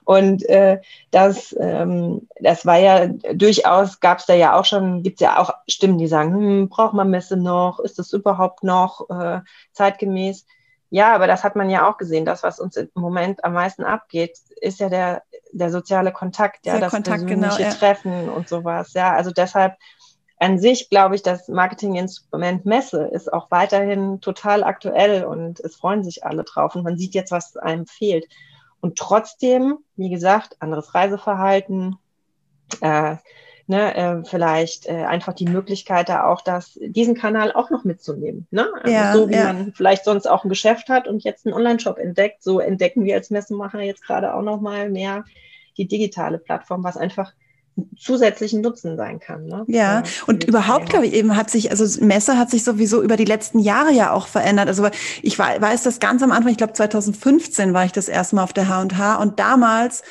Und 0.03 0.47
äh, 0.47 0.79
das, 1.11 1.55
ähm, 1.59 2.27
das 2.39 2.65
war 2.65 2.77
ja 2.77 3.07
durchaus, 3.07 3.99
gab 3.99 4.19
es 4.19 4.25
da 4.25 4.33
ja 4.33 4.57
auch 4.57 4.63
schon, 4.63 5.03
gibt 5.03 5.19
es 5.19 5.25
ja 5.25 5.37
auch 5.37 5.51
Stimmen, 5.67 5.97
die 5.97 6.07
sagen, 6.07 6.33
hm, 6.33 6.69
braucht 6.69 6.93
man 6.93 7.09
Messe 7.09 7.35
noch? 7.35 7.79
Ist 7.79 7.99
das 7.99 8.13
überhaupt 8.13 8.63
noch 8.63 9.09
äh, 9.09 9.41
zeitgemäß? 9.73 10.45
Ja, 10.89 11.13
aber 11.13 11.27
das 11.27 11.43
hat 11.43 11.55
man 11.55 11.69
ja 11.69 11.89
auch 11.89 11.97
gesehen. 11.97 12.25
Das, 12.25 12.43
was 12.43 12.59
uns 12.59 12.77
im 12.77 12.89
Moment 12.95 13.43
am 13.43 13.53
meisten 13.53 13.83
abgeht, 13.83 14.37
ist 14.61 14.79
ja 14.79 14.89
der, 14.89 15.23
der 15.51 15.69
soziale 15.69 16.11
Kontakt, 16.11 16.65
ja, 16.65 16.73
der 16.73 16.81
das 16.81 16.91
Kontakt, 16.91 17.25
persönliche 17.25 17.57
genau, 17.57 17.69
ja. 17.69 17.73
Treffen 17.73 18.29
und 18.29 18.47
sowas. 18.47 18.93
Ja, 18.93 19.13
also 19.13 19.31
deshalb 19.31 19.75
an 20.39 20.59
sich 20.59 20.89
glaube 20.89 21.15
ich, 21.15 21.23
das 21.23 21.47
Marketinginstrument 21.47 22.65
Messe 22.65 23.05
ist 23.05 23.31
auch 23.33 23.49
weiterhin 23.49 24.21
total 24.21 24.63
aktuell 24.63 25.25
und 25.25 25.59
es 25.59 25.75
freuen 25.75 26.03
sich 26.03 26.25
alle 26.25 26.43
drauf 26.43 26.75
und 26.75 26.83
man 26.83 26.97
sieht 26.97 27.15
jetzt, 27.15 27.31
was 27.31 27.57
einem 27.57 27.87
fehlt. 27.87 28.25
Und 28.79 28.97
trotzdem, 28.97 29.79
wie 29.95 30.09
gesagt, 30.09 30.55
anderes 30.59 30.93
Reiseverhalten, 30.93 31.97
äh, 32.81 33.15
ne, 33.67 33.95
äh, 33.95 34.23
vielleicht 34.25 34.87
äh, 34.87 35.03
einfach 35.03 35.33
die 35.33 35.45
Möglichkeit 35.45 36.09
da 36.09 36.25
auch, 36.25 36.41
das, 36.41 36.79
diesen 36.81 37.15
Kanal 37.15 37.51
auch 37.51 37.69
noch 37.69 37.83
mitzunehmen. 37.83 38.47
Ne? 38.51 38.67
Also 38.81 38.93
ja, 38.93 39.13
so 39.13 39.29
wie 39.29 39.33
ja. 39.33 39.53
man 39.53 39.73
vielleicht 39.73 40.05
sonst 40.05 40.27
auch 40.27 40.43
ein 40.43 40.49
Geschäft 40.49 40.89
hat 40.89 41.07
und 41.07 41.23
jetzt 41.23 41.45
einen 41.45 41.53
Online-Shop 41.53 41.97
entdeckt, 41.97 42.41
so 42.41 42.59
entdecken 42.59 43.03
wir 43.03 43.15
als 43.15 43.29
Messenmacher 43.29 43.81
jetzt 43.81 44.03
gerade 44.03 44.33
auch 44.33 44.41
noch 44.41 44.61
mal 44.61 44.89
mehr 44.89 45.25
die 45.77 45.87
digitale 45.87 46.39
Plattform, 46.39 46.83
was 46.83 46.97
einfach 46.97 47.33
zusätzlichen 47.97 48.61
Nutzen 48.61 48.97
sein 48.97 49.19
kann. 49.19 49.45
Ne? 49.45 49.63
Ja, 49.67 50.03
und 50.25 50.45
überhaupt, 50.45 50.89
glaube 50.89 51.05
ich, 51.05 51.13
eben 51.13 51.35
hat 51.35 51.49
sich, 51.49 51.69
also 51.69 52.03
Messe 52.03 52.37
hat 52.37 52.49
sich 52.49 52.63
sowieso 52.63 53.03
über 53.03 53.17
die 53.17 53.25
letzten 53.25 53.59
Jahre 53.59 53.91
ja 53.91 54.11
auch 54.11 54.27
verändert. 54.27 54.67
Also 54.67 54.87
ich 55.21 55.37
weiß 55.37 55.83
das 55.83 55.99
ganz 55.99 56.23
am 56.23 56.31
Anfang, 56.31 56.51
ich 56.51 56.57
glaube 56.57 56.73
2015 56.73 57.73
war 57.73 57.85
ich 57.85 57.91
das 57.91 58.07
erste 58.07 58.35
Mal 58.35 58.43
auf 58.43 58.53
der 58.53 58.67
H&H 58.67 59.15
und 59.17 59.39
damals 59.39 60.01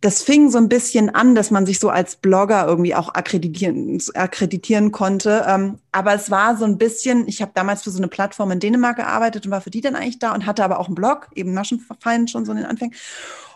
das 0.00 0.22
fing 0.22 0.50
so 0.50 0.58
ein 0.58 0.68
bisschen 0.68 1.10
an, 1.10 1.34
dass 1.34 1.50
man 1.50 1.66
sich 1.66 1.80
so 1.80 1.90
als 1.90 2.16
Blogger 2.16 2.66
irgendwie 2.66 2.94
auch 2.94 3.14
akkreditieren, 3.14 4.00
akkreditieren 4.14 4.92
konnte. 4.92 5.44
Ähm, 5.48 5.78
aber 5.90 6.14
es 6.14 6.30
war 6.30 6.56
so 6.56 6.64
ein 6.64 6.78
bisschen, 6.78 7.26
ich 7.26 7.42
habe 7.42 7.52
damals 7.54 7.82
für 7.82 7.90
so 7.90 7.98
eine 7.98 8.08
Plattform 8.08 8.52
in 8.52 8.60
Dänemark 8.60 8.96
gearbeitet 8.96 9.46
und 9.46 9.50
war 9.52 9.60
für 9.60 9.70
die 9.70 9.80
dann 9.80 9.96
eigentlich 9.96 10.20
da 10.20 10.34
und 10.34 10.46
hatte 10.46 10.62
aber 10.62 10.78
auch 10.78 10.86
einen 10.86 10.94
Blog, 10.94 11.28
eben 11.34 11.52
Maschenfeind 11.52 12.30
schon 12.30 12.44
so 12.44 12.52
in 12.52 12.58
den 12.58 12.66
Anfängen. 12.66 12.94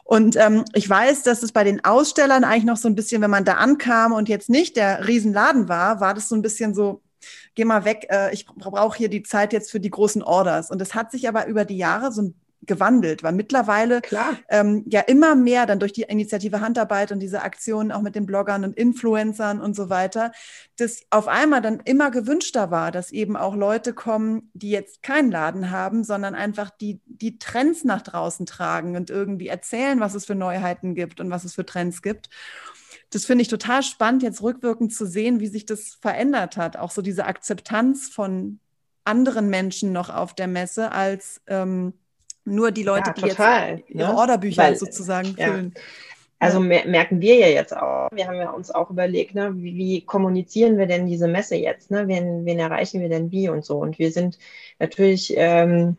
Und 0.05 0.37
ähm, 0.37 0.65
ich 0.75 0.89
weiß, 0.89 1.23
dass 1.23 1.45
es 1.45 1.53
bei 1.53 1.63
den 1.63 1.85
Ausstellern 1.85 2.43
eigentlich 2.43 2.65
noch 2.65 2.77
so 2.77 2.89
ein 2.89 2.97
bisschen, 2.97 3.23
wenn 3.23 3.31
man 3.31 3.45
da 3.45 3.55
ankam 3.55 4.13
und 4.13 4.29
jetzt 4.29 4.51
nicht 4.51 4.77
der 4.77 5.07
Riesenladen 5.07 5.69
war, 5.69 6.01
war 6.01 6.13
das 6.13 6.29
so 6.29 6.35
ein 6.35 6.43
bisschen 6.43 6.75
so, 6.75 7.03
geh 7.55 7.65
mal 7.65 7.85
weg, 7.85 8.09
äh, 8.11 8.35
ich 8.35 8.47
brauche 8.47 8.97
hier 8.97 9.09
die 9.09 9.23
Zeit 9.23 9.53
jetzt 9.53 9.71
für 9.71 9.81
die 9.81 9.91
großen 9.91 10.23
Orders. 10.23 10.71
Und 10.73 10.81
das 10.81 10.95
hat 10.95 11.13
sich 11.13 11.29
aber 11.29 11.47
über 11.47 11.65
die 11.65 11.77
Jahre 11.77 12.11
so 12.11 12.23
ein 12.23 12.35
gewandelt, 12.63 13.23
weil 13.23 13.33
mittlerweile 13.33 14.01
ähm, 14.49 14.85
ja 14.87 15.01
immer 15.01 15.35
mehr 15.35 15.67
dann 15.67 15.81
durch 15.81 15.93
die 15.93 16.03
Initiative 16.03 16.61
Handarbeit 16.61 17.11
und 17.11 17.21
diese 17.21 17.43
Aktionen 17.43 17.91
auch 17.91 18.03
mit 18.03 18.15
den 18.15 18.25
Bloggern 18.25 18.65
und 18.65 18.77
Influencern 18.77 19.61
und 19.61 19.75
so 19.75 19.91
weiter, 19.91 20.33
das 20.77 21.03
auf 21.11 21.29
einmal 21.29 21.61
dann 21.61 21.81
immer 21.85 22.11
gewünschter 22.11 22.71
war, 22.71 22.93
dass 22.93 23.11
eben 23.11 23.37
auch 23.37 23.57
Leute 23.57 23.93
kommen, 23.93 24.51
die 24.55 24.71
jetzt 24.71 25.03
keinen 25.03 25.31
Laden 25.31 25.71
haben, 25.71 26.05
sondern 26.05 26.35
einfach 26.35 26.71
die, 26.71 27.01
die 27.07 27.39
Trends 27.39 27.85
nach 27.85 28.03
draußen 28.03 28.47
tragen 28.47 28.97
und 28.97 29.11
irgendwie 29.11 29.49
erzählen, 29.49 29.99
was 30.01 30.15
es 30.15 30.25
für 30.25 30.37
Neuheiten 30.37 30.95
gibt 30.95 31.21
und 31.21 31.31
was 31.31 31.45
es 31.45 31.55
für 31.55 31.67
Trends 31.67 32.01
gibt. 32.01 32.31
Das 33.11 33.25
finde 33.25 33.43
ich 33.43 33.49
total 33.49 33.83
spannend, 33.83 34.23
jetzt 34.23 34.43
rückwirkend 34.43 34.95
zu 34.95 35.07
sehen, 35.07 35.41
wie 35.41 35.49
sich 35.49 35.67
das 35.67 35.99
verändert 36.01 36.57
hat. 36.57 36.77
Auch 36.77 36.91
so 36.91 37.03
diese 37.03 37.27
Akzeptanz 37.27 38.09
von 38.09 38.59
anderen 39.05 39.51
Menschen 39.51 39.93
noch 39.93 40.11
auf 40.11 40.35
der 40.35 40.47
Messe 40.47 40.93
als 40.93 41.43
ähm, 41.47 41.95
nur 42.45 42.71
die 42.73 42.83
Leute, 42.83 43.11
ja, 43.11 43.13
die 43.13 43.21
total, 43.21 43.71
jetzt 43.79 43.91
ihre 43.91 44.13
ne? 44.13 44.17
Orderbücher 44.17 44.63
Weil, 44.63 44.77
sozusagen 44.77 45.35
füllen. 45.35 45.75
Also 46.43 46.59
merken 46.59 47.21
wir 47.21 47.37
ja 47.37 47.47
jetzt 47.47 47.77
auch. 47.77 48.09
Wir 48.13 48.27
haben 48.27 48.39
ja 48.39 48.51
uns 48.51 48.73
auch 48.73 48.91
überlegt, 48.91 49.37
ne, 49.37 49.53
wie, 49.55 49.77
wie 49.77 50.05
kommunizieren 50.05 50.77
wir 50.77 50.87
denn 50.87 51.07
diese 51.07 51.29
Messe 51.29 51.55
jetzt? 51.55 51.93
Ne? 51.93 52.09
Wen, 52.09 52.45
wen 52.45 52.59
erreichen 52.59 53.01
wir 53.01 53.09
denn 53.09 53.31
wie 53.31 53.49
und 53.49 53.65
so? 53.65 53.79
Und 53.79 54.01
wir 54.01 54.11
sind 54.11 54.39
natürlich, 54.81 55.35
ähm, 55.37 55.97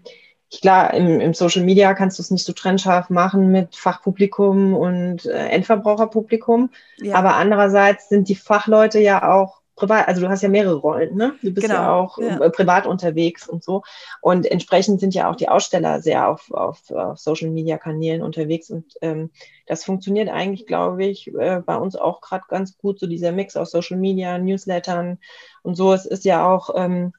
klar, 0.51 0.93
im, 0.95 1.21
im 1.21 1.33
Social 1.33 1.63
Media 1.63 1.93
kannst 1.93 2.19
du 2.19 2.23
es 2.23 2.29
nicht 2.29 2.43
so 2.43 2.51
trennscharf 2.51 3.09
machen 3.09 3.53
mit 3.53 3.77
Fachpublikum 3.77 4.73
und 4.73 5.25
äh, 5.25 5.47
Endverbraucherpublikum. 5.47 6.71
Ja. 6.97 7.15
Aber 7.15 7.35
andererseits 7.35 8.09
sind 8.09 8.27
die 8.27 8.35
Fachleute 8.35 8.99
ja 8.99 9.31
auch 9.31 9.62
privat, 9.75 10.07
also 10.07 10.21
du 10.21 10.29
hast 10.29 10.43
ja 10.43 10.49
mehrere 10.49 10.75
Rollen, 10.75 11.15
ne? 11.15 11.35
Du 11.41 11.51
bist 11.51 11.65
genau, 11.65 11.79
ja 11.79 11.93
auch 11.95 12.17
ja. 12.17 12.37
Äh, 12.39 12.49
privat 12.51 12.85
unterwegs 12.85 13.47
und 13.47 13.63
so. 13.63 13.83
Und 14.21 14.45
entsprechend 14.45 14.99
sind 14.99 15.13
ja 15.15 15.29
auch 15.29 15.35
die 15.35 15.49
Aussteller 15.49 16.01
sehr 16.01 16.27
auf, 16.29 16.51
auf, 16.51 16.91
auf 16.91 17.17
Social 17.17 17.49
Media 17.49 17.77
Kanälen 17.77 18.21
unterwegs. 18.21 18.69
Und 18.69 18.93
ähm, 19.01 19.31
das 19.65 19.83
funktioniert 19.83 20.29
eigentlich, 20.29 20.67
glaube 20.67 21.05
ich, 21.05 21.27
äh, 21.33 21.61
bei 21.65 21.75
uns 21.75 21.95
auch 21.95 22.21
gerade 22.21 22.45
ganz 22.47 22.77
gut, 22.77 22.99
so 22.99 23.07
dieser 23.07 23.31
Mix 23.31 23.55
aus 23.55 23.71
Social 23.71 23.97
Media, 23.97 24.37
Newslettern 24.37 25.17
und 25.63 25.75
so. 25.75 25.93
Es 25.93 26.05
ist 26.05 26.25
ja 26.25 26.47
auch, 26.47 26.69
ähm, 26.75 27.13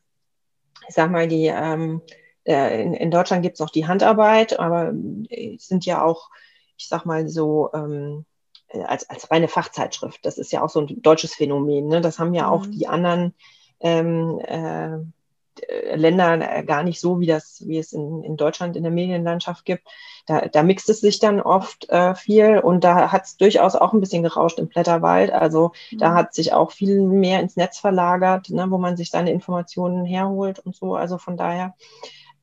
ich 0.89 0.95
sag 0.95 1.11
mal, 1.11 1.27
die 1.27 1.47
ähm, 1.47 2.03
äh, 2.45 2.83
in, 2.83 2.95
in 2.95 3.11
Deutschland 3.11 3.43
gibt 3.43 3.55
es 3.55 3.61
noch 3.61 3.71
die 3.71 3.87
Handarbeit, 3.87 4.59
aber 4.59 4.93
äh, 5.29 5.55
es 5.57 5.67
sind 5.67 5.87
ja 5.87 6.05
auch, 6.05 6.31
ich 6.77 6.89
sag 6.89 7.05
mal 7.05 7.27
so, 7.29 7.71
ähm, 7.75 8.25
äh, 8.27 8.34
als, 8.83 9.09
als 9.09 9.31
reine 9.31 9.49
Fachzeitschrift. 9.49 10.25
Das 10.25 10.39
ist 10.39 10.53
ja 10.53 10.63
auch 10.63 10.71
so 10.71 10.81
ein 10.81 11.03
deutsches 11.03 11.35
Phänomen. 11.35 11.89
Ne? 11.89 12.01
Das 12.01 12.19
haben 12.19 12.35
ja 12.35 12.49
auch 12.49 12.67
mhm. 12.67 12.73
die 12.73 12.89
anderen 12.89 13.35
ähm, 13.81 14.41
äh, 14.41 15.95
Länder 15.95 16.63
gar 16.65 16.83
nicht 16.83 17.01
so, 17.01 17.21
wie 17.21 17.27
das, 17.27 17.63
wie 17.67 17.79
es 17.79 17.93
in, 17.93 18.25
in 18.25 18.37
Deutschland 18.37 18.77
in 18.77 18.83
der 18.83 18.93
Medienlandschaft 18.93 19.65
gibt. 19.65 19.87
Da, 20.27 20.49
da 20.49 20.63
mixt 20.63 20.89
es 20.89 21.01
sich 21.01 21.19
dann 21.19 21.41
oft 21.41 21.89
äh, 21.91 22.15
viel 22.15 22.59
und 22.59 22.83
da 22.83 23.13
hat 23.13 23.25
es 23.25 23.37
durchaus 23.37 23.77
auch 23.77 23.93
ein 23.93 24.01
bisschen 24.01 24.23
gerauscht 24.23 24.59
im 24.59 24.69
Blätterwald. 24.69 25.31
Also 25.33 25.73
mhm. 25.91 25.99
da 25.99 26.15
hat 26.15 26.35
sich 26.35 26.53
auch 26.53 26.73
viel 26.73 27.01
mehr 27.03 27.41
ins 27.41 27.57
Netz 27.57 27.79
verlagert, 27.79 28.51
ne, 28.51 28.71
wo 28.71 28.79
man 28.79 28.97
sich 28.97 29.11
seine 29.11 29.33
Informationen 29.33 30.05
herholt 30.05 30.59
und 30.59 30.75
so. 30.75 30.95
Also 30.95 31.19
von 31.19 31.37
daher 31.37 31.75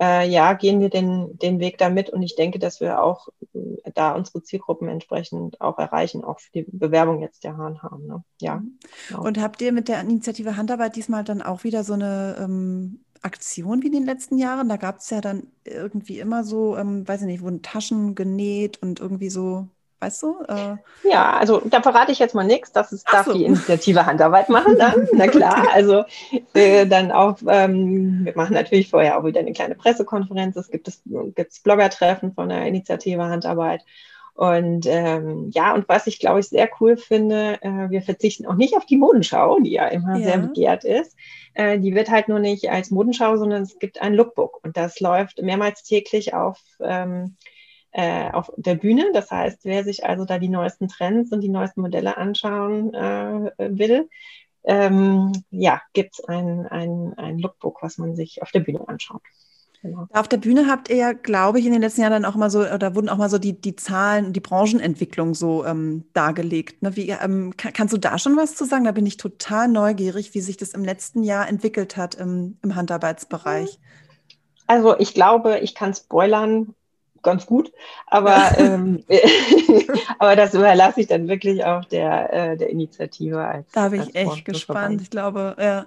äh, 0.02 0.28
ja, 0.28 0.54
gehen 0.54 0.80
wir 0.80 0.90
den, 0.90 1.38
den 1.38 1.60
Weg 1.60 1.78
damit 1.78 2.10
und 2.10 2.24
ich 2.24 2.36
denke, 2.36 2.58
dass 2.58 2.82
wir 2.82 3.04
auch 3.04 3.30
äh, 3.54 3.92
da 3.94 4.14
unsere 4.14 4.42
Zielgruppen 4.42 4.88
entsprechend 4.88 5.62
auch 5.62 5.78
erreichen, 5.78 6.24
auch 6.24 6.40
für 6.40 6.52
die 6.52 6.66
Bewerbung 6.68 7.22
jetzt 7.22 7.44
der 7.44 7.56
Hahn 7.56 7.84
haben. 7.84 8.08
Ne? 8.08 8.24
Ja. 8.42 8.64
Genau. 9.10 9.24
Und 9.24 9.40
habt 9.40 9.62
ihr 9.62 9.72
mit 9.72 9.88
der 9.88 10.02
Initiative 10.02 10.58
Handarbeit 10.58 10.96
diesmal 10.96 11.24
dann 11.24 11.44
auch 11.44 11.64
wieder 11.64 11.84
so 11.84 11.94
eine 11.94 12.36
ähm, 12.40 13.02
Aktion 13.22 13.84
wie 13.84 13.88
in 13.88 13.94
den 13.94 14.06
letzten 14.06 14.40
Jahren? 14.40 14.70
Da 14.70 14.78
gab 14.78 14.98
es 14.98 15.10
ja 15.12 15.22
dann 15.22 15.44
irgendwie 15.66 16.20
immer 16.20 16.44
so, 16.44 16.76
ähm, 16.78 17.08
weiß 17.08 17.22
ich 17.22 17.28
nicht, 17.28 17.44
wurden 17.44 17.62
Taschen 17.62 18.16
genäht 18.16 18.82
und 18.82 19.00
irgendwie 19.00 19.30
so 19.30 19.68
weißt 20.02 20.24
du? 20.24 20.44
Äh 20.48 20.76
ja, 21.10 21.34
also 21.38 21.62
da 21.64 21.82
verrate 21.82 22.12
ich 22.12 22.20
jetzt 22.20 22.36
mal 22.36 22.44
nichts. 22.44 22.72
Das 22.72 22.92
ist, 22.92 23.08
darf 23.12 23.28
so. 23.28 23.34
die 23.34 23.46
Initiative 23.46 24.06
Handarbeit 24.06 24.50
machen 24.50 24.78
dann. 24.78 25.08
Na 25.14 25.28
klar, 25.28 25.68
also 25.74 26.04
äh, 26.54 26.86
dann 26.88 27.12
auch, 27.12 27.38
ähm, 27.48 28.26
wir 28.26 28.36
machen 28.36 28.54
natürlich 28.54 28.90
vorher 28.90 29.18
auch 29.18 29.24
wieder 29.24 29.40
eine 29.40 29.54
kleine 29.54 29.76
Pressekonferenz. 29.76 30.56
Es 30.56 30.70
gibt 30.70 30.88
es 30.88 31.02
gibt's 31.36 31.60
Bloggertreffen 31.62 32.34
von 32.34 32.50
der 32.50 32.66
Initiative 32.66 33.24
Handarbeit. 33.24 33.82
Und 34.34 34.86
ähm, 34.88 35.52
ja, 35.54 35.74
und 35.74 35.88
was 35.88 36.08
ich 36.08 36.20
glaube 36.20 36.40
ich 36.40 36.48
sehr 36.48 36.70
cool 36.80 36.98
finde, 36.98 37.60
äh, 37.62 37.90
wir 37.90 38.02
verzichten 38.02 38.48
auch 38.48 38.56
nicht 38.56 38.76
auf 38.76 38.86
die 38.86 38.98
Modenschau, 38.98 39.60
die 39.60 39.74
ja 39.74 39.88
immer 39.88 40.18
ja. 40.18 40.26
sehr 40.26 40.38
begehrt 40.40 40.84
ist. 40.84 41.16
Äh, 41.54 41.80
die 41.80 41.94
wird 41.94 42.10
halt 42.10 42.28
nur 42.28 42.40
nicht 42.40 42.70
als 42.72 42.92
Modenschau, 42.92 43.38
sondern 43.38 43.64
es 43.64 43.78
gibt 43.78 44.02
ein 44.02 44.14
Lookbook 44.14 44.64
und 44.64 44.78
das 44.78 45.00
läuft 45.00 45.42
mehrmals 45.42 45.84
täglich 45.84 46.34
auf 46.34 46.60
ähm, 46.80 47.36
äh, 47.92 48.32
auf 48.32 48.52
der 48.58 48.76
Bühne. 48.76 49.12
Das 49.14 49.32
heißt, 49.32 49.66
wer 49.66 49.84
sich 49.84 50.06
also 50.06 50.26
da 50.26 50.40
die 50.40 50.50
neuesten 50.50 50.88
Trends 50.88 51.32
und 51.32 51.42
die 51.42 51.50
neuesten 51.50 51.82
Modelle 51.82 52.18
anschauen 52.18 52.94
äh, 52.94 53.52
will, 53.58 54.10
ähm, 54.64 55.32
ja, 55.50 55.82
gibt 55.94 56.14
es 56.14 56.26
ein, 56.26 56.68
ein, 56.68 57.14
ein 57.18 57.40
Lookbook, 57.40 57.82
was 57.82 57.98
man 57.98 58.16
sich 58.16 58.42
auf 58.42 58.52
der 58.52 58.60
Bühne 58.60 58.88
anschaut. 58.88 59.22
Genau. 59.82 60.06
Auf 60.14 60.28
der 60.28 60.38
Bühne 60.38 60.68
habt 60.68 60.90
ihr 60.90 60.96
ja, 60.96 61.14
glaube 61.14 61.60
ich, 61.60 61.66
in 61.66 61.72
den 61.72 61.82
letzten 61.82 62.02
Jahren 62.02 62.12
dann 62.12 62.26
auch 62.26 62.36
mal 62.36 62.52
so, 62.52 62.60
oder 62.60 62.94
wurden 62.94 63.10
auch 63.10 63.18
mal 63.18 63.32
so 63.32 63.40
die, 63.40 63.60
die 63.60 63.76
Zahlen, 63.76 64.32
die 64.32 64.40
Branchenentwicklung 64.40 65.34
so 65.34 65.66
ähm, 65.66 66.06
dargelegt. 66.14 66.84
Ne? 66.84 66.96
Wie, 66.96 67.10
ähm, 67.10 67.58
kann, 67.58 67.74
kannst 67.74 67.94
du 67.94 67.98
da 67.98 68.20
schon 68.20 68.38
was 68.38 68.56
zu 68.56 68.66
sagen? 68.66 68.84
Da 68.84 68.92
bin 68.92 69.08
ich 69.08 69.18
total 69.18 69.68
neugierig, 69.68 70.36
wie 70.36 70.42
sich 70.42 70.58
das 70.58 70.74
im 70.74 70.84
letzten 70.84 71.24
Jahr 71.24 71.50
entwickelt 71.50 71.98
hat 71.98 72.14
im, 72.14 72.60
im 72.62 72.76
Handarbeitsbereich. 72.76 73.80
Also 74.68 74.98
ich 75.00 75.16
glaube, 75.16 75.58
ich 75.60 75.74
kann 75.74 75.96
spoilern, 75.96 76.76
ganz 77.22 77.46
gut. 77.46 77.72
Aber, 78.08 78.58
ähm, 78.58 79.04
aber 80.20 80.36
das 80.36 80.54
überlasse 80.54 81.02
ich 81.02 81.08
dann 81.08 81.28
wirklich 81.28 81.64
auch 81.66 81.86
der, 81.86 82.34
äh, 82.34 82.58
der 82.58 82.70
Initiative. 82.70 83.40
Als, 83.40 83.72
da 83.72 83.90
bin 83.90 84.04
ich 84.04 84.16
echt 84.16 84.46
gespannt. 84.46 85.02
Ich 85.02 85.10
glaube, 85.10 85.56
ja. 85.60 85.86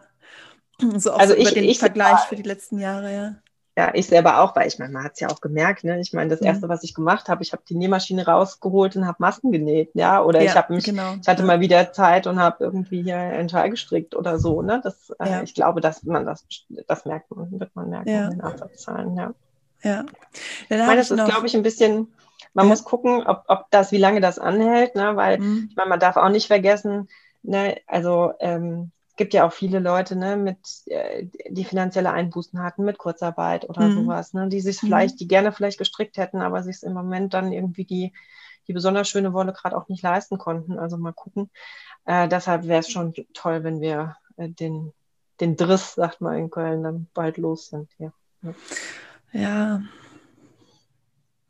So 0.96 1.12
auch 1.12 1.18
also 1.18 1.34
so 1.34 1.40
ich, 1.40 1.46
über 1.46 1.54
den 1.54 1.64
ich 1.64 1.78
Vergleich 1.78 2.20
für 2.20 2.36
die 2.36 2.42
letzten 2.42 2.78
Jahre, 2.78 3.14
ja. 3.14 3.34
Ja, 3.76 3.90
ich 3.92 4.06
selber 4.06 4.40
auch, 4.40 4.54
weil 4.54 4.68
ich 4.68 4.78
meine, 4.78 4.92
man 4.92 5.02
hat 5.02 5.14
es 5.14 5.20
ja 5.20 5.28
auch 5.28 5.40
gemerkt, 5.40 5.82
ne? 5.82 6.00
Ich 6.00 6.12
meine, 6.12 6.30
das 6.30 6.40
mhm. 6.40 6.46
erste, 6.46 6.68
was 6.68 6.84
ich 6.84 6.94
gemacht 6.94 7.28
habe, 7.28 7.42
ich 7.42 7.52
habe 7.52 7.62
die 7.68 7.74
Nähmaschine 7.74 8.24
rausgeholt 8.24 8.94
und 8.94 9.04
habe 9.04 9.16
Masken 9.18 9.50
genäht, 9.50 9.90
ja. 9.94 10.22
Oder 10.22 10.40
ja, 10.40 10.50
ich 10.50 10.56
habe 10.56 10.74
mich, 10.74 10.84
genau. 10.84 11.14
ich 11.20 11.26
hatte 11.26 11.42
ja. 11.42 11.46
mal 11.46 11.58
wieder 11.58 11.92
Zeit 11.92 12.28
und 12.28 12.38
habe 12.38 12.62
irgendwie 12.62 13.02
hier 13.02 13.16
einen 13.16 13.48
Schal 13.48 13.70
gestrickt 13.70 14.14
oder 14.14 14.38
so, 14.38 14.62
ne? 14.62 14.80
Das, 14.84 15.10
äh, 15.18 15.28
ja. 15.28 15.42
ich 15.42 15.54
glaube, 15.54 15.80
dass 15.80 16.04
man 16.04 16.24
das, 16.24 16.46
das 16.86 17.04
merkt 17.04 17.34
man, 17.34 17.50
wird 17.58 17.74
man 17.74 17.90
merken 17.90 18.08
in 18.08 18.30
den 18.30 18.40
Absatzzahlen, 18.42 19.16
ja. 19.16 19.34
Ja. 19.84 20.04
ich 20.68 20.70
meine, 20.70 20.96
das 20.96 21.10
ist, 21.10 21.24
glaube 21.24 21.46
ich, 21.46 21.54
ein 21.54 21.62
bisschen, 21.62 22.12
man 22.54 22.66
ja. 22.66 22.70
muss 22.70 22.84
gucken, 22.84 23.26
ob, 23.26 23.44
ob 23.48 23.70
das, 23.70 23.92
wie 23.92 23.98
lange 23.98 24.20
das 24.20 24.38
anhält, 24.38 24.96
ne? 24.96 25.14
weil 25.14 25.38
mhm. 25.38 25.68
ich 25.70 25.76
meine, 25.76 25.90
man 25.90 26.00
darf 26.00 26.16
auch 26.16 26.30
nicht 26.30 26.46
vergessen, 26.46 27.08
ne, 27.42 27.80
also 27.86 28.32
ähm, 28.40 28.90
es 29.10 29.16
gibt 29.16 29.34
ja 29.34 29.46
auch 29.46 29.52
viele 29.52 29.78
Leute, 29.78 30.16
ne, 30.16 30.36
mit, 30.36 30.58
äh, 30.86 31.26
die 31.48 31.64
finanzielle 31.64 32.10
Einbußen 32.10 32.60
hatten 32.60 32.84
mit 32.84 32.98
Kurzarbeit 32.98 33.68
oder 33.68 33.82
mhm. 33.82 34.04
sowas, 34.04 34.32
ne, 34.32 34.48
die 34.48 34.60
sich 34.60 34.82
mhm. 34.82 34.88
vielleicht, 34.88 35.20
die 35.20 35.28
gerne 35.28 35.52
vielleicht 35.52 35.78
gestrickt 35.78 36.16
hätten, 36.16 36.40
aber 36.40 36.64
sich 36.64 36.82
im 36.82 36.94
Moment 36.94 37.32
dann 37.32 37.52
irgendwie 37.52 37.84
die, 37.84 38.12
die 38.66 38.72
besonders 38.72 39.08
schöne 39.08 39.32
Wolle 39.32 39.52
gerade 39.52 39.76
auch 39.76 39.88
nicht 39.88 40.02
leisten 40.02 40.38
konnten. 40.38 40.78
Also 40.78 40.96
mal 40.96 41.12
gucken. 41.12 41.50
Äh, 42.06 42.28
deshalb 42.28 42.66
wäre 42.66 42.80
es 42.80 42.90
schon 42.90 43.14
toll, 43.34 43.62
wenn 43.62 43.80
wir 43.80 44.16
äh, 44.36 44.48
den, 44.48 44.92
den 45.40 45.56
Driss, 45.56 45.94
sagt 45.94 46.20
man 46.20 46.36
in 46.36 46.50
Köln, 46.50 46.82
dann 46.82 47.06
bald 47.14 47.36
los 47.36 47.68
sind. 47.68 47.90
Ja. 47.98 48.12
ja. 48.42 48.54
Ja. 49.34 49.82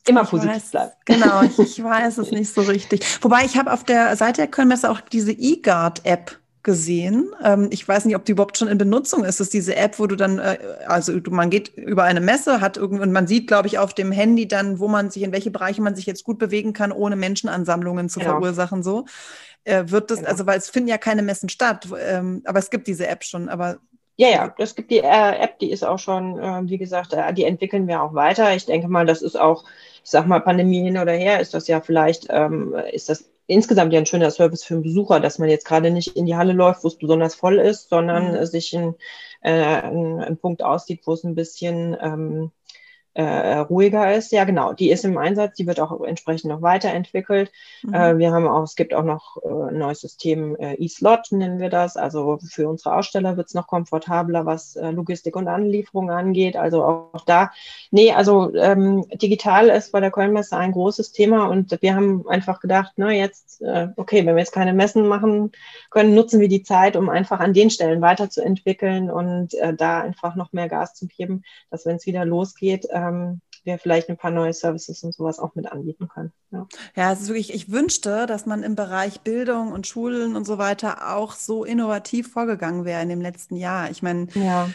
Immer 0.06 0.24
positiv 0.24 0.70
bleiben. 0.70 0.92
Genau, 1.04 1.42
ich, 1.42 1.58
ich, 1.78 1.82
weiß 1.82 2.18
es 2.18 2.30
nicht 2.30 2.52
so 2.52 2.62
richtig. 2.62 3.04
Wobei 3.22 3.44
ich 3.44 3.56
habe 3.56 3.72
auf 3.72 3.84
der 3.84 4.16
Seite 4.16 4.42
der 4.42 4.48
Kölnmesse 4.48 4.90
auch 4.90 5.00
diese 5.00 5.32
eGuard-App 5.32 6.38
gesehen. 6.62 7.30
Ähm, 7.42 7.68
ich 7.70 7.86
weiß 7.86 8.06
nicht, 8.06 8.16
ob 8.16 8.24
die 8.24 8.32
überhaupt 8.32 8.58
schon 8.58 8.68
in 8.68 8.78
Benutzung 8.78 9.24
ist. 9.24 9.38
Das 9.38 9.48
ist 9.48 9.54
diese 9.54 9.76
App, 9.76 9.98
wo 9.98 10.06
du 10.06 10.16
dann, 10.16 10.38
äh, 10.38 10.58
also 10.86 11.12
man 11.30 11.50
geht 11.50 11.76
über 11.76 12.04
eine 12.04 12.20
Messe, 12.20 12.60
hat 12.60 12.78
und 12.78 13.12
man 13.12 13.26
sieht, 13.26 13.46
glaube 13.46 13.68
ich, 13.68 13.78
auf 13.78 13.94
dem 13.94 14.12
Handy 14.12 14.48
dann, 14.48 14.78
wo 14.78 14.88
man 14.88 15.10
sich, 15.10 15.22
in 15.22 15.32
welche 15.32 15.50
Bereiche 15.50 15.82
man 15.82 15.94
sich 15.94 16.06
jetzt 16.06 16.24
gut 16.24 16.38
bewegen 16.38 16.72
kann, 16.72 16.90
ohne 16.90 17.16
Menschenansammlungen 17.16 18.08
zu 18.08 18.18
genau. 18.18 18.32
verursachen. 18.32 18.82
So 18.82 19.04
äh, 19.64 19.84
wird 19.88 20.10
das, 20.10 20.18
genau. 20.18 20.30
also 20.30 20.46
weil 20.46 20.58
es 20.58 20.70
finden 20.70 20.88
ja 20.88 20.98
keine 20.98 21.22
Messen 21.22 21.50
statt, 21.50 21.88
ähm, 21.98 22.42
aber 22.46 22.58
es 22.58 22.70
gibt 22.70 22.86
diese 22.86 23.06
App 23.06 23.24
schon. 23.24 23.50
Aber 23.50 23.78
ja, 24.16 24.28
ja, 24.28 24.54
es 24.58 24.74
gibt 24.74 24.90
die 24.90 24.98
äh, 24.98 25.42
App, 25.42 25.58
die 25.58 25.70
ist 25.70 25.84
auch 25.84 25.98
schon, 25.98 26.38
äh, 26.38 26.62
wie 26.68 26.78
gesagt, 26.78 27.12
äh, 27.12 27.32
die 27.34 27.44
entwickeln 27.44 27.88
wir 27.88 28.02
auch 28.02 28.14
weiter. 28.14 28.54
Ich 28.54 28.66
denke 28.66 28.88
mal, 28.88 29.06
das 29.06 29.22
ist 29.22 29.38
auch, 29.38 29.64
ich 30.04 30.10
sag 30.10 30.26
mal, 30.26 30.40
Pandemie 30.40 30.82
hin 30.82 30.98
oder 30.98 31.12
her, 31.12 31.40
ist 31.40 31.54
das 31.54 31.66
ja 31.66 31.80
vielleicht, 31.80 32.26
ähm, 32.30 32.74
ist 32.92 33.08
das 33.08 33.28
insgesamt 33.46 33.92
ja 33.92 33.98
ein 33.98 34.06
schöner 34.06 34.30
Service 34.30 34.64
für 34.64 34.74
einen 34.74 34.84
Besucher, 34.84 35.20
dass 35.20 35.38
man 35.38 35.48
jetzt 35.48 35.66
gerade 35.66 35.90
nicht 35.90 36.16
in 36.16 36.26
die 36.26 36.36
Halle 36.36 36.52
läuft, 36.52 36.84
wo 36.84 36.88
es 36.88 36.96
besonders 36.96 37.34
voll 37.34 37.58
ist, 37.58 37.88
sondern 37.88 38.32
mhm. 38.32 38.46
sich 38.46 38.76
einen, 38.76 38.94
äh, 39.40 39.52
einen, 39.52 40.36
Punkt 40.38 40.62
aussieht, 40.62 41.02
wo 41.04 41.12
es 41.12 41.24
ein 41.24 41.34
bisschen 41.34 41.96
ähm, 42.00 42.52
äh, 43.14 43.58
ruhiger 43.58 44.12
ist. 44.12 44.32
Ja, 44.32 44.44
genau, 44.44 44.72
die 44.72 44.90
ist 44.90 45.04
im 45.04 45.16
Einsatz, 45.18 45.54
die 45.54 45.66
wird 45.66 45.78
auch 45.78 46.02
entsprechend 46.02 46.50
noch 46.50 46.62
weiterentwickelt. 46.62 47.52
Mhm. 47.82 47.94
Äh, 47.94 48.18
wir 48.18 48.32
haben 48.32 48.48
auch, 48.48 48.64
es 48.64 48.74
gibt 48.74 48.92
auch 48.92 49.04
noch 49.04 49.36
äh, 49.42 49.70
ein 49.70 49.78
neues 49.78 50.00
System, 50.00 50.56
äh, 50.56 50.74
E-Slot 50.74 51.30
nennen 51.30 51.60
wir 51.60 51.70
das. 51.70 51.96
Also 51.96 52.38
für 52.44 52.68
unsere 52.68 52.96
Aussteller 52.96 53.36
wird 53.36 53.46
es 53.46 53.54
noch 53.54 53.68
komfortabler, 53.68 54.46
was 54.46 54.74
äh, 54.74 54.90
Logistik 54.90 55.36
und 55.36 55.46
Anlieferung 55.46 56.10
angeht. 56.10 56.56
Also 56.56 56.82
auch, 56.82 57.14
auch 57.14 57.24
da, 57.24 57.52
nee, 57.92 58.12
also 58.12 58.52
ähm, 58.54 59.06
digital 59.14 59.68
ist 59.68 59.92
bei 59.92 60.00
der 60.00 60.10
Kölnmesse 60.10 60.56
ein 60.56 60.72
großes 60.72 61.12
Thema 61.12 61.46
und 61.46 61.78
wir 61.80 61.94
haben 61.94 62.26
einfach 62.28 62.60
gedacht, 62.60 62.94
na 62.96 63.12
jetzt, 63.12 63.62
äh, 63.62 63.88
okay, 63.96 64.26
wenn 64.26 64.34
wir 64.34 64.40
jetzt 64.40 64.52
keine 64.52 64.74
Messen 64.74 65.06
machen 65.06 65.52
können, 65.90 66.14
nutzen 66.14 66.40
wir 66.40 66.48
die 66.48 66.64
Zeit, 66.64 66.96
um 66.96 67.08
einfach 67.08 67.38
an 67.38 67.54
den 67.54 67.70
Stellen 67.70 68.00
weiterzuentwickeln 68.00 69.10
und 69.10 69.54
da 69.76 70.00
einfach 70.00 70.34
noch 70.34 70.52
mehr 70.52 70.68
Gas 70.68 70.94
zu 70.94 71.06
geben, 71.06 71.44
dass 71.70 71.86
wenn 71.86 71.96
es 71.96 72.06
wieder 72.06 72.24
losgeht, 72.24 72.88
ähm, 73.08 73.40
wir 73.64 73.78
vielleicht 73.78 74.08
ein 74.08 74.16
paar 74.16 74.30
neue 74.30 74.52
Services 74.52 75.02
und 75.02 75.14
sowas 75.14 75.38
auch 75.38 75.54
mit 75.54 75.70
anbieten 75.70 76.08
können. 76.08 76.32
Ja. 76.50 76.66
ja, 76.94 77.12
es 77.12 77.22
ist 77.22 77.28
wirklich, 77.28 77.54
ich 77.54 77.70
wünschte, 77.70 78.26
dass 78.26 78.46
man 78.46 78.62
im 78.62 78.74
Bereich 78.74 79.20
Bildung 79.22 79.72
und 79.72 79.86
Schulen 79.86 80.36
und 80.36 80.44
so 80.46 80.58
weiter 80.58 81.14
auch 81.16 81.32
so 81.32 81.64
innovativ 81.64 82.30
vorgegangen 82.30 82.84
wäre 82.84 83.02
in 83.02 83.08
dem 83.08 83.20
letzten 83.20 83.56
Jahr. 83.56 83.90
Ich 83.90 84.02
meine, 84.02 84.28
ja. 84.34 84.68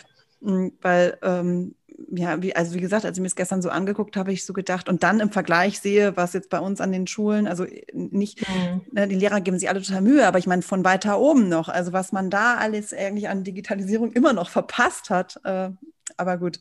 weil 0.81 1.17
ähm, 1.21 1.75
ja, 2.11 2.41
wie, 2.41 2.55
also 2.55 2.73
wie 2.73 2.79
gesagt, 2.79 3.05
als 3.05 3.17
ich 3.17 3.21
mir 3.21 3.27
das 3.27 3.35
gestern 3.35 3.61
so 3.61 3.69
angeguckt 3.69 4.15
habe, 4.15 4.31
ich 4.31 4.45
so 4.45 4.53
gedacht 4.53 4.89
und 4.89 5.03
dann 5.03 5.19
im 5.19 5.31
Vergleich 5.31 5.79
sehe, 5.79 6.15
was 6.15 6.33
jetzt 6.33 6.49
bei 6.49 6.59
uns 6.59 6.81
an 6.81 6.91
den 6.91 7.07
Schulen, 7.07 7.47
also 7.47 7.65
nicht, 7.93 8.41
mhm. 8.47 8.81
ne, 8.91 9.07
die 9.07 9.15
Lehrer 9.15 9.41
geben 9.41 9.59
sich 9.59 9.69
alle 9.69 9.81
total 9.81 10.01
Mühe, 10.01 10.25
aber 10.25 10.39
ich 10.39 10.47
meine 10.47 10.61
von 10.61 10.85
weiter 10.85 11.19
oben 11.19 11.49
noch, 11.49 11.69
also 11.69 11.93
was 11.93 12.11
man 12.11 12.29
da 12.29 12.55
alles 12.55 12.93
eigentlich 12.93 13.29
an 13.29 13.43
Digitalisierung 13.43 14.13
immer 14.13 14.33
noch 14.33 14.49
verpasst 14.49 15.09
hat. 15.09 15.39
Äh, 15.43 15.71
aber 16.17 16.37
gut, 16.37 16.59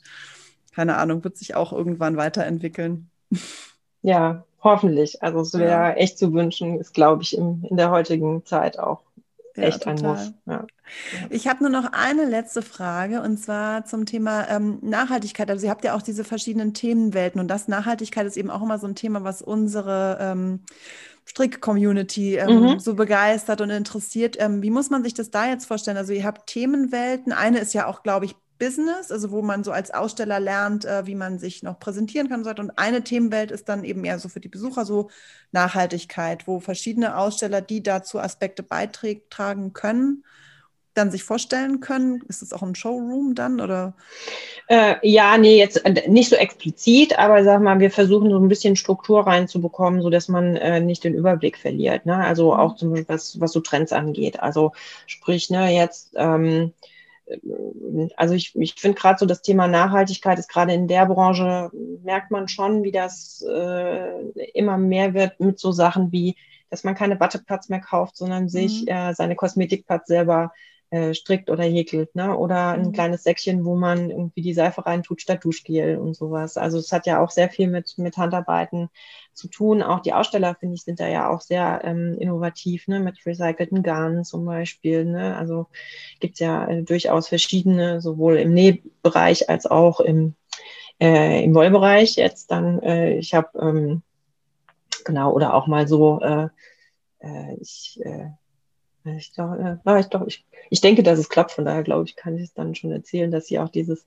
keine 0.74 0.96
Ahnung, 0.96 1.24
wird 1.24 1.36
sich 1.36 1.54
auch 1.54 1.72
irgendwann 1.72 2.16
weiterentwickeln. 2.16 3.10
Ja, 4.02 4.44
hoffentlich. 4.62 5.22
Also 5.22 5.40
es 5.40 5.54
wäre 5.54 5.70
ja. 5.70 5.92
echt 5.92 6.18
zu 6.18 6.32
wünschen, 6.32 6.78
ist, 6.78 6.94
glaube 6.94 7.22
ich, 7.22 7.36
in, 7.36 7.64
in 7.68 7.76
der 7.76 7.90
heutigen 7.90 8.44
Zeit 8.46 8.78
auch 8.78 9.02
echt 9.58 9.86
ja, 9.86 9.92
ein 9.92 10.00
Muss. 10.00 10.32
Ja. 10.46 10.66
Ich 11.30 11.48
habe 11.48 11.62
nur 11.62 11.70
noch 11.70 11.92
eine 11.92 12.24
letzte 12.24 12.62
Frage 12.62 13.22
und 13.22 13.38
zwar 13.38 13.84
zum 13.84 14.06
Thema 14.06 14.48
ähm, 14.48 14.78
Nachhaltigkeit. 14.82 15.50
Also 15.50 15.66
ihr 15.66 15.70
habt 15.70 15.84
ja 15.84 15.94
auch 15.94 16.02
diese 16.02 16.24
verschiedenen 16.24 16.74
Themenwelten 16.74 17.40
und 17.40 17.48
das 17.48 17.68
Nachhaltigkeit 17.68 18.26
ist 18.26 18.36
eben 18.36 18.50
auch 18.50 18.62
immer 18.62 18.78
so 18.78 18.86
ein 18.86 18.94
Thema, 18.94 19.24
was 19.24 19.42
unsere 19.42 20.18
ähm, 20.20 20.60
Strick-Community 21.24 22.36
ähm, 22.36 22.60
mhm. 22.60 22.80
so 22.80 22.94
begeistert 22.94 23.60
und 23.60 23.70
interessiert. 23.70 24.36
Ähm, 24.38 24.62
wie 24.62 24.70
muss 24.70 24.90
man 24.90 25.02
sich 25.02 25.14
das 25.14 25.30
da 25.30 25.46
jetzt 25.48 25.66
vorstellen? 25.66 25.96
Also 25.98 26.12
ihr 26.12 26.24
habt 26.24 26.46
Themenwelten. 26.46 27.32
Eine 27.32 27.58
ist 27.58 27.74
ja 27.74 27.86
auch, 27.86 28.02
glaube 28.02 28.24
ich, 28.24 28.34
Business, 28.58 29.10
also 29.10 29.30
wo 29.30 29.42
man 29.42 29.64
so 29.64 29.72
als 29.72 29.92
Aussteller 29.92 30.40
lernt, 30.40 30.84
äh, 30.84 31.06
wie 31.06 31.14
man 31.14 31.38
sich 31.38 31.62
noch 31.62 31.78
präsentieren 31.78 32.28
kann 32.28 32.40
und 32.40 32.44
so 32.44 32.50
weiter. 32.50 32.62
Und 32.62 32.78
eine 32.78 33.02
Themenwelt 33.02 33.50
ist 33.50 33.68
dann 33.68 33.84
eben 33.84 34.04
eher 34.04 34.18
so 34.18 34.28
für 34.28 34.40
die 34.40 34.48
Besucher 34.48 34.84
so 34.84 35.10
Nachhaltigkeit, 35.52 36.46
wo 36.46 36.60
verschiedene 36.60 37.16
Aussteller, 37.16 37.60
die 37.60 37.82
dazu 37.82 38.18
Aspekte 38.18 38.62
beitragen 38.62 39.72
können, 39.72 40.24
dann 40.94 41.10
sich 41.10 41.22
vorstellen 41.22 41.80
können. 41.80 42.22
Ist 42.28 42.42
das 42.42 42.52
auch 42.52 42.62
ein 42.62 42.74
Showroom 42.74 43.34
dann 43.34 43.60
oder? 43.60 43.94
Äh, 44.66 44.96
ja, 45.02 45.38
nee, 45.38 45.56
jetzt 45.56 45.84
äh, 45.86 46.08
nicht 46.08 46.28
so 46.28 46.36
explizit, 46.36 47.18
aber 47.18 47.44
sag 47.44 47.62
mal, 47.62 47.78
wir 47.78 47.90
versuchen 47.90 48.30
so 48.30 48.38
ein 48.38 48.48
bisschen 48.48 48.76
Struktur 48.76 49.26
reinzubekommen, 49.26 50.02
so 50.02 50.10
dass 50.10 50.28
man 50.28 50.56
äh, 50.56 50.80
nicht 50.80 51.04
den 51.04 51.14
Überblick 51.14 51.56
verliert. 51.56 52.04
Ne? 52.04 52.16
Also 52.16 52.52
mhm. 52.52 52.60
auch 52.60 52.76
zum 52.76 52.90
Beispiel 52.90 53.08
was, 53.08 53.40
was 53.40 53.52
so 53.52 53.60
Trends 53.60 53.92
angeht. 53.92 54.40
Also 54.40 54.72
sprich, 55.06 55.48
ne, 55.48 55.74
jetzt 55.74 56.12
ähm, 56.16 56.72
also 58.16 58.34
ich, 58.34 58.54
ich 58.56 58.74
finde 58.74 58.98
gerade 58.98 59.18
so 59.18 59.26
das 59.26 59.42
Thema 59.42 59.68
Nachhaltigkeit 59.68 60.38
ist 60.38 60.48
gerade 60.48 60.72
in 60.72 60.88
der 60.88 61.06
Branche, 61.06 61.70
merkt 62.02 62.30
man 62.30 62.48
schon, 62.48 62.82
wie 62.82 62.92
das 62.92 63.44
äh, 63.48 64.20
immer 64.54 64.78
mehr 64.78 65.14
wird 65.14 65.40
mit 65.40 65.58
so 65.58 65.72
Sachen 65.72 66.12
wie, 66.12 66.36
dass 66.70 66.84
man 66.84 66.94
keine 66.94 67.18
Wattepads 67.18 67.68
mehr 67.68 67.80
kauft, 67.80 68.16
sondern 68.16 68.48
sich 68.48 68.82
mhm. 68.82 68.88
äh, 68.88 69.14
seine 69.14 69.36
Kosmetikpads 69.36 70.08
selber 70.08 70.52
äh, 70.90 71.12
strickt 71.12 71.50
oder 71.50 71.64
häkelt, 71.64 72.14
ne? 72.14 72.34
Oder 72.36 72.70
ein 72.70 72.86
mhm. 72.86 72.92
kleines 72.92 73.22
Säckchen, 73.22 73.66
wo 73.66 73.76
man 73.76 74.10
irgendwie 74.10 74.40
die 74.40 74.54
Seife 74.54 74.86
reintut 74.86 75.20
statt 75.20 75.44
Duschgel 75.44 75.98
und 75.98 76.14
sowas. 76.14 76.56
Also 76.56 76.78
es 76.78 76.92
hat 76.92 77.06
ja 77.06 77.22
auch 77.22 77.30
sehr 77.30 77.50
viel 77.50 77.68
mit, 77.68 77.98
mit 77.98 78.16
Handarbeiten 78.16 78.88
zu 79.38 79.48
tun. 79.48 79.82
Auch 79.82 80.00
die 80.00 80.12
Aussteller, 80.12 80.54
finde 80.54 80.74
ich, 80.74 80.82
sind 80.82 81.00
da 81.00 81.08
ja 81.08 81.30
auch 81.30 81.40
sehr 81.40 81.80
ähm, 81.84 82.16
innovativ, 82.18 82.88
ne? 82.88 83.00
Mit 83.00 83.24
recycelten 83.24 83.82
Garn 83.82 84.24
zum 84.24 84.44
Beispiel. 84.44 85.04
Ne? 85.04 85.36
Also 85.36 85.68
gibt's 86.20 86.40
ja 86.40 86.66
äh, 86.66 86.82
durchaus 86.82 87.28
verschiedene, 87.28 88.00
sowohl 88.00 88.36
im 88.36 88.52
Nähbereich 88.52 89.48
als 89.48 89.66
auch 89.66 90.00
im, 90.00 90.34
äh, 91.00 91.44
im 91.44 91.54
Wollbereich 91.54 92.16
jetzt 92.16 92.50
dann. 92.50 92.82
Äh, 92.82 93.14
ich 93.18 93.34
habe 93.34 93.58
ähm, 93.58 94.02
genau, 95.04 95.32
oder 95.32 95.54
auch 95.54 95.66
mal 95.66 95.88
so, 95.88 96.20
äh, 96.20 96.48
äh, 97.20 97.54
ich 97.60 98.00
äh, 98.04 98.30
ich, 99.16 99.32
glaube, 99.32 99.80
ich, 100.00 100.10
glaube, 100.10 100.28
ich, 100.28 100.44
ich 100.70 100.80
denke, 100.80 101.02
dass 101.02 101.18
es 101.18 101.28
klappt. 101.28 101.52
Von 101.52 101.64
daher 101.64 101.82
glaube 101.82 102.04
ich, 102.04 102.16
kann 102.16 102.36
ich 102.36 102.42
es 102.42 102.52
dann 102.52 102.74
schon 102.74 102.92
erzählen, 102.92 103.30
dass 103.30 103.46
sie 103.46 103.58
auch 103.58 103.68
dieses 103.70 104.04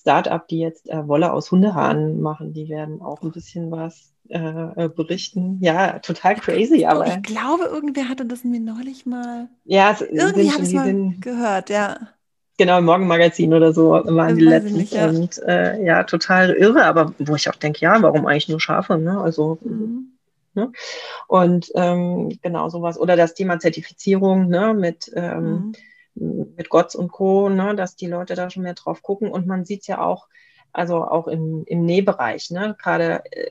Startup, 0.00 0.46
die 0.46 0.58
jetzt 0.58 0.88
äh, 0.88 1.06
Wolle 1.06 1.32
aus 1.32 1.50
Hundehaaren 1.50 2.20
machen, 2.20 2.52
die 2.52 2.68
werden 2.68 3.00
auch 3.00 3.22
ein 3.22 3.32
bisschen 3.32 3.70
was 3.70 4.12
äh, 4.28 4.38
äh 4.38 4.88
berichten. 4.88 5.58
Ja, 5.60 5.98
total 5.98 6.36
crazy, 6.36 6.84
aber. 6.84 7.06
ich 7.06 7.22
glaube, 7.22 7.64
irgendwer 7.64 8.08
hatte 8.08 8.26
das 8.26 8.44
mir 8.44 8.60
neulich 8.60 9.06
mal. 9.06 9.48
Ja, 9.64 9.92
es, 9.92 10.00
irgendwie 10.02 10.50
habe 10.50 10.62
ich 10.62 10.72
mal 10.72 10.86
sind, 10.86 11.20
gehört, 11.20 11.70
ja. 11.70 11.98
Genau, 12.58 12.78
im 12.78 12.86
Morgenmagazin 12.86 13.54
oder 13.54 13.72
so 13.72 13.90
waren 13.90 14.36
die 14.36 14.44
letzten. 14.44 14.78
Nicht, 14.78 14.92
ja. 14.92 15.08
Und 15.08 15.38
äh, 15.46 15.82
ja, 15.84 16.02
total 16.02 16.50
irre, 16.50 16.84
aber 16.84 17.14
wo 17.18 17.36
ich 17.36 17.48
auch 17.48 17.54
denke, 17.54 17.80
ja, 17.80 18.02
warum 18.02 18.26
eigentlich 18.26 18.48
nur 18.48 18.60
Schafe? 18.60 18.98
Ne? 18.98 19.20
Also 19.20 19.58
mhm. 19.62 20.18
Ne? 20.58 20.72
Und 21.28 21.70
ähm, 21.74 22.36
genau 22.42 22.68
sowas. 22.68 22.98
Oder 22.98 23.16
das 23.16 23.34
Thema 23.34 23.60
Zertifizierung 23.60 24.48
ne? 24.48 24.74
mit, 24.74 25.10
ähm, 25.14 25.50
mhm. 25.50 25.72
Mit 26.20 26.68
GOTS 26.68 26.94
und 26.94 27.10
Co., 27.12 27.48
ne? 27.48 27.74
dass 27.74 27.96
die 27.96 28.06
Leute 28.06 28.34
da 28.34 28.50
schon 28.50 28.62
mehr 28.62 28.74
drauf 28.74 29.02
gucken. 29.02 29.30
Und 29.30 29.46
man 29.46 29.64
sieht 29.64 29.82
es 29.82 29.86
ja 29.86 30.00
auch, 30.04 30.28
also 30.72 31.04
auch 31.04 31.28
im, 31.28 31.64
im 31.66 31.84
Nähbereich. 31.84 32.50
Ne? 32.50 32.76
Gerade 32.80 33.22
äh, 33.32 33.50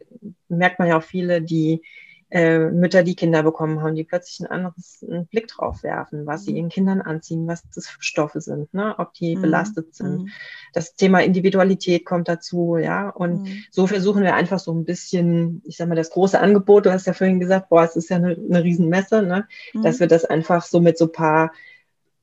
merkt 0.50 0.80
man 0.80 0.88
ja 0.88 0.98
auch 0.98 1.04
viele, 1.04 1.42
die 1.42 1.82
äh, 2.30 2.70
Mütter, 2.70 3.04
die 3.04 3.16
Kinder 3.16 3.42
bekommen 3.42 3.82
haben, 3.82 3.96
die 3.96 4.04
plötzlich 4.04 4.42
einen 4.42 4.66
anderen 4.66 5.28
Blick 5.28 5.48
drauf 5.48 5.84
werfen, 5.84 6.26
was 6.26 6.44
sie 6.44 6.52
mhm. 6.52 6.58
ihren 6.58 6.70
Kindern 6.70 7.02
anziehen, 7.02 7.48
was 7.48 7.64
das 7.74 7.88
für 7.88 8.04
Stoffe 8.04 8.42
sind, 8.42 8.74
ne? 8.74 8.96
ob 8.98 9.14
die 9.14 9.36
mhm. 9.36 9.42
belastet 9.42 9.96
sind. 9.96 10.24
Mhm. 10.24 10.30
Das 10.74 10.96
Thema 10.96 11.24
Individualität 11.24 12.06
kommt 12.06 12.28
dazu, 12.28 12.78
ja. 12.78 13.10
Und 13.10 13.44
mhm. 13.44 13.64
so 13.72 13.88
versuchen 13.88 14.24
wir 14.24 14.36
einfach 14.36 14.60
so 14.60 14.74
ein 14.74 14.84
bisschen, 14.84 15.62
ich 15.66 15.78
sag 15.78 15.88
mal, 15.88 15.96
das 15.96 16.10
große 16.10 16.40
Angebot, 16.40 16.86
du 16.86 16.92
hast 16.92 17.08
ja 17.08 17.14
vorhin 17.14 17.40
gesagt, 17.40 17.70
boah, 17.70 17.84
es 17.84 17.96
ist 17.96 18.10
ja 18.10 18.18
eine, 18.18 18.32
eine 18.32 18.64
Riesenmesse, 18.64 19.24
ne? 19.24 19.48
dass 19.82 19.96
mhm. 19.96 20.00
wir 20.02 20.08
das 20.08 20.26
einfach 20.26 20.64
so 20.64 20.82
mit 20.82 20.98
so 20.98 21.08
paar 21.08 21.54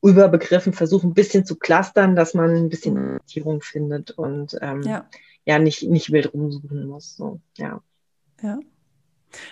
Überbegriffen 0.07 0.73
versuchen, 0.73 1.11
ein 1.11 1.13
bisschen 1.13 1.45
zu 1.45 1.55
clustern, 1.55 2.15
dass 2.15 2.33
man 2.33 2.55
ein 2.55 2.69
bisschen 2.69 2.93
mhm. 2.93 3.05
Orientierung 3.05 3.61
findet 3.61 4.11
und 4.11 4.57
ähm, 4.61 4.83
ja. 4.83 5.05
ja, 5.45 5.59
nicht, 5.59 5.83
nicht 5.83 6.11
wild 6.11 6.33
rumsuchen 6.33 6.87
muss. 6.87 7.15
So, 7.15 7.39
ja. 7.57 7.81
Ja. 8.41 8.59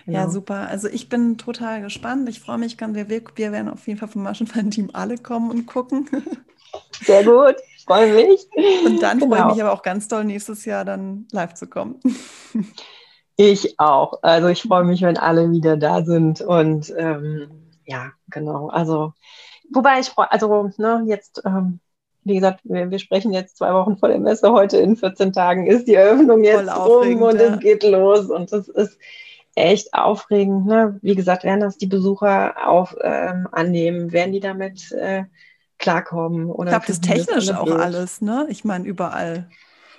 Genau. 0.06 0.18
Ja, 0.18 0.30
super. 0.30 0.68
Also 0.70 0.88
ich 0.88 1.10
bin 1.10 1.38
total 1.38 1.82
gespannt. 1.82 2.30
Ich 2.30 2.40
freue 2.40 2.58
mich 2.58 2.78
ganz. 2.78 2.96
Wir, 2.96 3.10
wir 3.10 3.52
werden 3.52 3.70
auf 3.70 3.86
jeden 3.88 4.00
Fall 4.00 4.08
vom 4.08 4.24
Maschenfallen-Team 4.24 4.90
alle 4.94 5.18
kommen 5.18 5.52
und 5.52 5.66
gucken. 5.66 6.10
Sehr 7.04 7.24
gut, 7.24 7.56
freue 7.86 8.14
mich. 8.14 8.48
Und 8.86 9.02
dann 9.02 9.20
genau. 9.20 9.36
freue 9.36 9.48
ich 9.48 9.56
mich 9.56 9.64
aber 9.64 9.74
auch 9.74 9.84
ganz 9.84 10.08
toll, 10.08 10.24
nächstes 10.24 10.66
Jahr 10.66 10.86
dann 10.86 11.28
live 11.32 11.54
zu 11.54 11.68
kommen. 11.68 12.00
Ich 13.36 13.80
auch. 13.80 14.22
Also 14.22 14.48
ich 14.48 14.62
freue 14.62 14.84
mich, 14.84 15.02
wenn 15.02 15.18
alle 15.18 15.52
wieder 15.52 15.76
da 15.76 16.04
sind. 16.04 16.42
Und 16.42 16.94
ähm, 16.98 17.50
ja, 17.86 18.12
genau. 18.28 18.68
Also, 18.68 19.14
wobei 19.72 20.00
ich 20.00 20.08
freue, 20.08 20.32
also 20.32 20.70
ne, 20.78 21.04
jetzt, 21.06 21.42
ähm, 21.46 21.80
wie 22.24 22.36
gesagt, 22.36 22.62
wir, 22.64 22.90
wir, 22.90 23.00
sprechen 23.00 23.34
jetzt 23.34 23.58
zwei 23.58 23.74
Wochen 23.74 23.98
vor 23.98 24.10
der 24.10 24.20
Messe. 24.20 24.52
Heute 24.52 24.78
in 24.78 24.96
14 24.96 25.34
Tagen 25.34 25.68
ist 25.68 25.88
die 25.88 25.96
Eröffnung 25.96 26.44
jetzt 26.44 26.74
rum 26.76 27.22
und 27.22 27.40
ja. 27.40 27.54
es 27.54 27.60
geht 27.60 27.84
los. 27.84 28.30
Und 28.30 28.52
das 28.52 28.70
ist 28.70 28.98
echt 29.56 29.94
aufregend. 29.94 30.66
Ne? 30.66 31.00
Wie 31.02 31.16
gesagt, 31.16 31.44
werden 31.44 31.60
das 31.60 31.78
die 31.78 31.88
Besucher 31.88 32.68
auch 32.68 32.94
ähm, 33.02 33.48
annehmen? 33.52 34.12
Werden 34.12 34.32
die 34.32 34.40
damit 34.40 34.92
äh, 34.94 35.24
klarkommen? 35.80 36.50
Oder 36.50 36.70
ich 36.70 36.72
glaube, 36.72 36.86
das 36.88 37.02
technisch 37.02 37.52
auch 37.52 37.72
alles, 37.72 38.22
ne? 38.22 38.48
Ich 38.50 38.64
meine, 38.64 38.86
überall. 38.86 39.50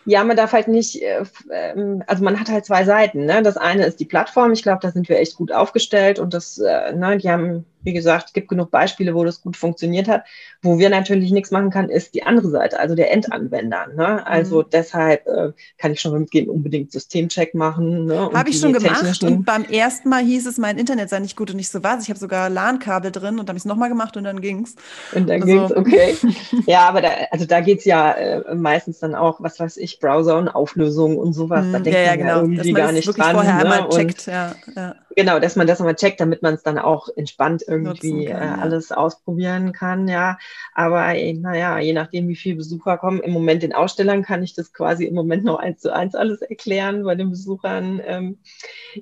Ja, 0.06 0.22
man 0.22 0.36
darf 0.36 0.52
halt 0.52 0.68
nicht, 0.68 1.02
äh, 1.02 1.24
ähm, 1.50 2.02
also 2.06 2.24
man 2.24 2.38
hat 2.38 2.50
halt 2.50 2.66
zwei 2.66 2.84
Seiten. 2.84 3.24
Ne? 3.24 3.42
Das 3.42 3.56
eine 3.56 3.86
ist 3.86 4.00
die 4.00 4.04
Plattform. 4.04 4.52
Ich 4.52 4.62
glaube, 4.62 4.80
da 4.82 4.90
sind 4.90 5.08
wir 5.08 5.18
echt 5.18 5.36
gut 5.36 5.50
aufgestellt 5.50 6.18
und 6.18 6.34
das, 6.34 6.58
äh, 6.58 6.92
ne, 6.92 7.16
die 7.16 7.30
haben 7.30 7.64
wie 7.84 7.92
gesagt, 7.92 8.28
es 8.28 8.32
gibt 8.32 8.48
genug 8.48 8.70
Beispiele, 8.70 9.14
wo 9.14 9.24
das 9.24 9.42
gut 9.42 9.56
funktioniert 9.56 10.08
hat. 10.08 10.24
Wo 10.62 10.78
wir 10.78 10.88
natürlich 10.88 11.30
nichts 11.30 11.50
machen 11.50 11.70
kann, 11.70 11.90
ist 11.90 12.14
die 12.14 12.22
andere 12.22 12.48
Seite, 12.48 12.80
also 12.80 12.94
der 12.94 13.12
Endanwender. 13.12 13.86
Ne? 13.94 14.26
Also 14.26 14.62
mhm. 14.62 14.66
deshalb 14.72 15.26
äh, 15.26 15.52
kann 15.78 15.92
ich 15.92 16.00
schon 16.00 16.18
mitgehen, 16.18 16.48
unbedingt 16.48 16.90
Systemcheck 16.90 17.54
machen. 17.54 18.06
Ne? 18.06 18.30
Habe 18.32 18.48
ich 18.48 18.58
schon 18.58 18.72
gemacht 18.72 19.22
und 19.22 19.44
beim 19.44 19.64
ersten 19.64 20.08
Mal 20.08 20.24
hieß 20.24 20.46
es, 20.46 20.58
mein 20.58 20.78
Internet 20.78 21.10
sei 21.10 21.20
nicht 21.20 21.36
gut 21.36 21.50
und 21.50 21.56
nicht 21.56 21.70
so 21.70 21.82
was. 21.82 22.04
Ich 22.04 22.08
habe 22.08 22.18
sogar 22.18 22.48
LAN-Kabel 22.48 23.12
drin 23.12 23.38
und 23.38 23.48
habe 23.48 23.56
ich 23.56 23.62
es 23.62 23.66
nochmal 23.66 23.90
gemacht 23.90 24.16
und 24.16 24.24
dann 24.24 24.40
ging's. 24.40 24.76
Und 25.14 25.28
dann 25.28 25.42
also. 25.42 25.46
ging's, 25.46 25.76
okay. 25.76 26.16
ja, 26.66 26.88
aber 26.88 27.02
da, 27.02 27.10
also 27.30 27.44
da 27.44 27.60
geht's 27.60 27.84
ja 27.84 28.12
äh, 28.12 28.54
meistens 28.54 28.98
dann 29.00 29.14
auch, 29.14 29.42
was 29.42 29.60
weiß 29.60 29.76
ich, 29.76 30.00
Browser 30.00 30.38
und 30.38 30.48
Auflösung 30.48 31.18
und 31.18 31.34
sowas. 31.34 31.66
Da 31.70 31.78
mhm. 31.78 31.84
denkt 31.84 31.98
ja, 31.98 32.00
ja, 32.00 32.10
man 32.10 32.18
genau. 32.18 32.28
ja 32.28 32.40
irgendwie 32.40 32.72
gar 32.72 32.92
nicht 32.92 33.18
dran. 33.18 33.34
Vorher 33.34 33.54
ne? 33.56 33.60
einmal 33.60 33.88
checkt, 33.90 34.26
ja, 34.26 34.54
ja. 34.74 34.94
Genau, 35.16 35.38
dass 35.38 35.54
man 35.56 35.66
das 35.66 35.78
nochmal 35.78 35.94
checkt, 35.94 36.20
damit 36.20 36.42
man 36.42 36.54
es 36.54 36.62
dann 36.62 36.78
auch 36.78 37.08
entspannt 37.14 37.62
irgendwie 37.66 37.73
kann, 37.82 38.20
äh, 38.20 38.60
alles 38.60 38.92
ausprobieren 38.92 39.72
kann, 39.72 40.08
ja. 40.08 40.38
Aber 40.72 41.14
äh, 41.14 41.32
naja, 41.32 41.78
je 41.78 41.92
nachdem, 41.92 42.28
wie 42.28 42.36
viele 42.36 42.56
Besucher 42.56 42.98
kommen, 42.98 43.20
im 43.20 43.32
Moment 43.32 43.62
den 43.62 43.72
Ausstellern 43.72 44.22
kann 44.22 44.42
ich 44.42 44.54
das 44.54 44.72
quasi 44.72 45.04
im 45.04 45.14
Moment 45.14 45.44
noch 45.44 45.58
eins 45.58 45.80
zu 45.80 45.92
eins 45.92 46.14
alles 46.14 46.42
erklären 46.42 47.04
bei 47.04 47.14
den 47.14 47.30
Besuchern. 47.30 48.00
Ähm, 48.04 48.38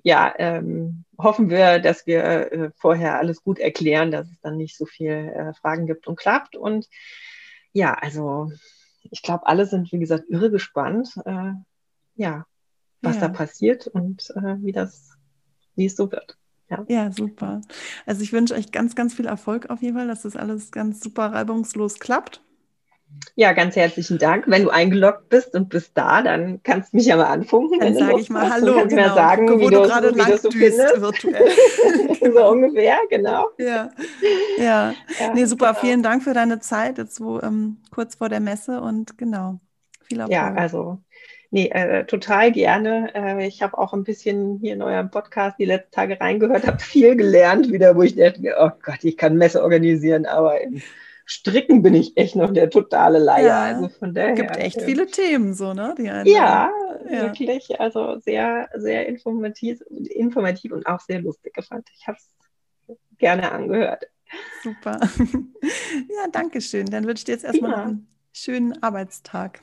ja, 0.03 0.33
ähm, 0.39 1.05
hoffen 1.19 1.51
wir, 1.51 1.79
dass 1.79 2.07
wir 2.07 2.23
äh, 2.25 2.71
vorher 2.77 3.19
alles 3.19 3.43
gut 3.43 3.59
erklären, 3.59 4.11
dass 4.11 4.29
es 4.29 4.41
dann 4.41 4.57
nicht 4.57 4.77
so 4.77 4.87
viel 4.87 5.11
äh, 5.11 5.53
Fragen 5.55 5.87
gibt 5.87 6.07
und 6.07 6.17
klappt. 6.17 6.57
Und 6.57 6.89
ja, 7.73 7.95
also 7.95 8.51
ich 9.11 9.23
glaube, 9.23 9.47
alle 9.47 9.67
sind, 9.67 9.93
wie 9.93 9.99
gesagt, 9.99 10.25
irre 10.29 10.51
gespannt, 10.51 11.15
äh, 11.25 11.53
ja, 12.15 12.47
was 13.01 13.17
ja. 13.17 13.23
da 13.23 13.29
passiert 13.29 13.87
und 13.89 14.31
äh, 14.37 14.57
wie 14.59 14.73
das 14.73 15.13
wie 15.75 15.87
es 15.87 15.97
so 15.97 16.11
wird. 16.11 16.37
Ja. 16.71 16.85
ja, 16.89 17.13
super. 17.13 17.61
Also 18.07 18.23
ich 18.23 18.33
wünsche 18.33 18.55
euch 18.55 18.73
ganz, 18.73 18.95
ganz 18.95 19.15
viel 19.15 19.27
Erfolg 19.27 19.69
auf 19.69 19.83
jeden 19.83 19.97
Fall, 19.97 20.07
dass 20.07 20.23
das 20.23 20.37
alles 20.37 20.73
ganz 20.73 21.01
super 21.01 21.33
reibungslos 21.33 21.99
klappt. 21.99 22.41
Ja, 23.35 23.53
ganz 23.53 23.77
herzlichen 23.77 24.19
Dank. 24.19 24.45
Wenn 24.47 24.65
du 24.65 24.71
eingeloggt 24.71 25.29
bist 25.29 25.55
und 25.55 25.69
bist 25.69 25.93
da, 25.95 26.23
dann 26.23 26.63
kannst 26.63 26.93
du 26.93 26.97
mich 26.97 27.07
ja 27.07 27.17
mal 27.17 27.27
anfunken. 27.27 27.81
Dann 27.81 27.95
sage 27.95 28.21
ich 28.21 28.31
mal 28.31 28.51
Hallo. 28.51 28.75
Kannst 28.75 28.91
genau. 28.91 29.09
mir 29.09 29.15
sagen, 29.15 29.49
Wo 29.49 29.59
wie 29.61 29.67
du, 29.67 29.83
gerade 29.83 30.11
so, 30.11 30.17
lang 30.17 30.39
so 30.39 30.51
findest. 30.51 31.01
virtuell. 31.01 31.51
so 32.35 32.49
ungefähr, 32.51 32.99
genau. 33.11 33.47
Ja, 33.59 33.91
ja. 34.59 34.95
ja 35.19 35.35
nee, 35.35 35.45
super. 35.47 35.69
Genau. 35.69 35.81
Vielen 35.81 36.03
Dank 36.03 36.23
für 36.23 36.35
deine 36.35 36.61
Zeit, 36.61 36.99
jetzt 36.99 37.21
wo 37.21 37.41
ähm, 37.41 37.79
kurz 37.91 38.17
vor 38.17 38.29
der 38.29 38.41
Messe 38.41 38.81
und 38.81 39.17
genau. 39.17 39.61
Viel 40.03 40.21
Erfolg. 40.21 40.35
Ja, 40.35 40.53
also 40.55 40.99
Nee, 41.55 41.69
äh, 41.69 42.07
total 42.07 42.51
gerne. 42.51 43.15
Äh, 43.15 43.47
ich 43.47 43.61
habe 43.61 43.77
auch 43.77 43.93
ein 43.93 44.05
bisschen 44.05 44.57
hier 44.59 44.73
in 44.73 44.81
eurem 44.81 45.11
Podcast 45.11 45.59
die 45.59 45.67
letzten 45.67 45.91
Tage 45.91 46.19
reingehört, 46.19 46.67
habe 46.67 46.79
viel 46.79 47.15
gelernt 47.15 47.71
wieder, 47.71 47.95
wo 47.95 48.03
ich 48.03 48.17
dachte, 48.17 48.41
oh 48.59 48.71
Gott, 48.83 49.05
ich 49.05 49.19
kann 49.19 49.37
Messe 49.37 49.63
organisieren, 49.63 50.25
aber 50.25 50.63
im 50.63 50.81
Stricken 51.27 51.83
bin 51.83 51.93
ich 51.93 52.17
echt 52.17 52.37
noch 52.37 52.55
der 52.55 52.71
totale 52.71 53.19
Laie. 53.19 53.49
Ja, 53.49 53.65
also 53.65 53.91
von 53.91 54.15
daher. 54.15 54.33
Es 54.33 54.41
gibt 54.41 54.57
echt 54.57 54.79
äh, 54.79 54.85
viele 54.87 55.07
Themen 55.07 55.53
so, 55.53 55.75
ne? 55.75 55.95
Ja, 55.99 56.25
ja, 56.25 56.71
wirklich. 57.07 57.79
Also 57.79 58.19
sehr, 58.19 58.71
sehr 58.75 59.07
informativ, 59.07 59.83
informativ 59.91 60.73
und 60.73 60.87
auch 60.87 61.01
sehr 61.01 61.21
lustig 61.21 61.53
gefand. 61.53 61.87
Ich 61.99 62.09
habe 62.09 62.17
es 62.17 62.97
gerne 63.19 63.53
angehört. 63.53 64.07
Super. 64.63 65.01
ja, 65.63 66.29
danke 66.33 66.63
schön. 66.63 66.87
Dann 66.87 67.07
wünsche 67.07 67.21
ich 67.21 67.25
dir 67.27 67.33
jetzt 67.33 67.45
erstmal 67.45 67.71
ja. 67.73 67.83
einen 67.83 68.09
schönen 68.33 68.83
Arbeitstag. 68.83 69.61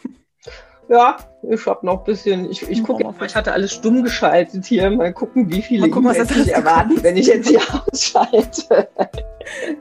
Ja, 0.90 1.18
ich 1.44 1.66
habe 1.68 1.86
noch 1.86 2.00
ein 2.00 2.04
bisschen, 2.04 2.50
ich, 2.50 2.68
ich 2.68 2.84
gucke, 2.84 3.04
ich 3.24 3.36
hatte 3.36 3.54
alles 3.54 3.74
stumm 3.74 4.04
geschaltet 4.04 4.66
hier. 4.66 4.90
Mal 4.90 5.14
gucken, 5.14 5.50
wie 5.50 5.62
viele 5.62 5.82
Mal 5.82 5.92
gucken, 5.92 6.10
was 6.10 6.32
ich 6.32 6.52
erwarten, 6.52 7.02
wenn 7.04 7.16
ich 7.16 7.28
jetzt 7.28 7.48
hier 7.48 7.62
ausschalte. 7.92 8.90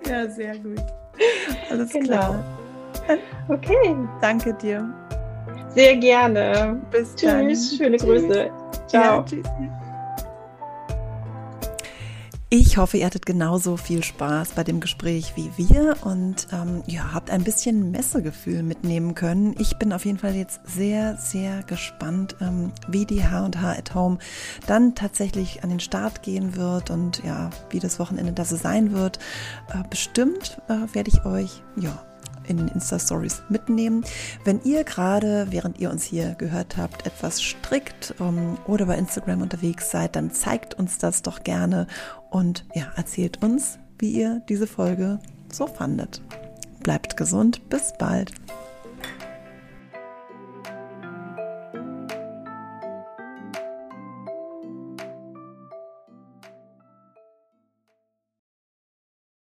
Ja, 0.08 0.28
sehr 0.28 0.56
gut. 0.58 0.82
Alles 1.70 1.90
genau. 1.90 2.06
klar. 2.06 2.44
Okay. 3.48 3.96
Danke 4.20 4.52
dir. 4.54 4.86
Sehr 5.74 5.96
gerne. 5.96 6.80
Bis 6.90 7.14
tschüss, 7.14 7.30
dann. 7.30 7.56
Schöne 7.56 7.96
Grüße. 7.96 8.50
Ciao. 8.86 9.02
Ja, 9.02 9.24
tschüss. 9.24 9.46
Ich 12.50 12.78
hoffe, 12.78 12.96
ihr 12.96 13.04
hattet 13.04 13.26
genauso 13.26 13.76
viel 13.76 14.02
Spaß 14.02 14.52
bei 14.52 14.64
dem 14.64 14.80
Gespräch 14.80 15.34
wie 15.36 15.50
wir 15.58 15.98
und 16.00 16.48
ähm, 16.50 16.82
ja, 16.86 17.12
habt 17.12 17.30
ein 17.30 17.44
bisschen 17.44 17.90
Messegefühl 17.90 18.62
mitnehmen 18.62 19.14
können. 19.14 19.54
Ich 19.58 19.76
bin 19.76 19.92
auf 19.92 20.06
jeden 20.06 20.16
Fall 20.16 20.34
jetzt 20.34 20.60
sehr, 20.64 21.18
sehr 21.18 21.62
gespannt, 21.64 22.36
ähm, 22.40 22.72
wie 22.88 23.04
die 23.04 23.22
H&H 23.22 23.72
at 23.72 23.94
Home 23.94 24.16
dann 24.66 24.94
tatsächlich 24.94 25.62
an 25.62 25.68
den 25.68 25.80
Start 25.80 26.22
gehen 26.22 26.56
wird 26.56 26.88
und 26.88 27.22
ja, 27.22 27.50
wie 27.68 27.80
das 27.80 27.98
Wochenende 27.98 28.32
da 28.32 28.46
so 28.46 28.56
sein 28.56 28.92
wird. 28.92 29.18
Äh, 29.68 29.86
bestimmt 29.90 30.58
äh, 30.68 30.94
werde 30.94 31.10
ich 31.10 31.26
euch 31.26 31.62
ja 31.76 32.02
in 32.48 32.56
den 32.56 32.68
Insta-Stories 32.68 33.42
mitnehmen. 33.48 34.04
Wenn 34.44 34.60
ihr 34.64 34.84
gerade, 34.84 35.48
während 35.50 35.78
ihr 35.78 35.90
uns 35.90 36.04
hier 36.04 36.34
gehört 36.34 36.76
habt, 36.76 37.06
etwas 37.06 37.42
strickt 37.42 38.14
um, 38.18 38.38
ähm, 38.38 38.58
oder 38.66 38.86
bei 38.86 38.96
Instagram 38.96 39.42
unterwegs 39.42 39.90
seid, 39.90 40.16
dann 40.16 40.30
zeigt 40.32 40.74
uns 40.74 40.98
das 40.98 41.22
doch 41.22 41.42
gerne 41.42 41.86
und 42.30 42.64
ja, 42.74 42.86
erzählt 42.96 43.42
uns, 43.42 43.78
wie 43.98 44.10
ihr 44.10 44.42
diese 44.48 44.66
Folge 44.66 45.18
so 45.52 45.66
fandet. 45.66 46.22
Bleibt 46.82 47.16
gesund, 47.16 47.68
bis 47.68 47.92
bald. 47.98 48.32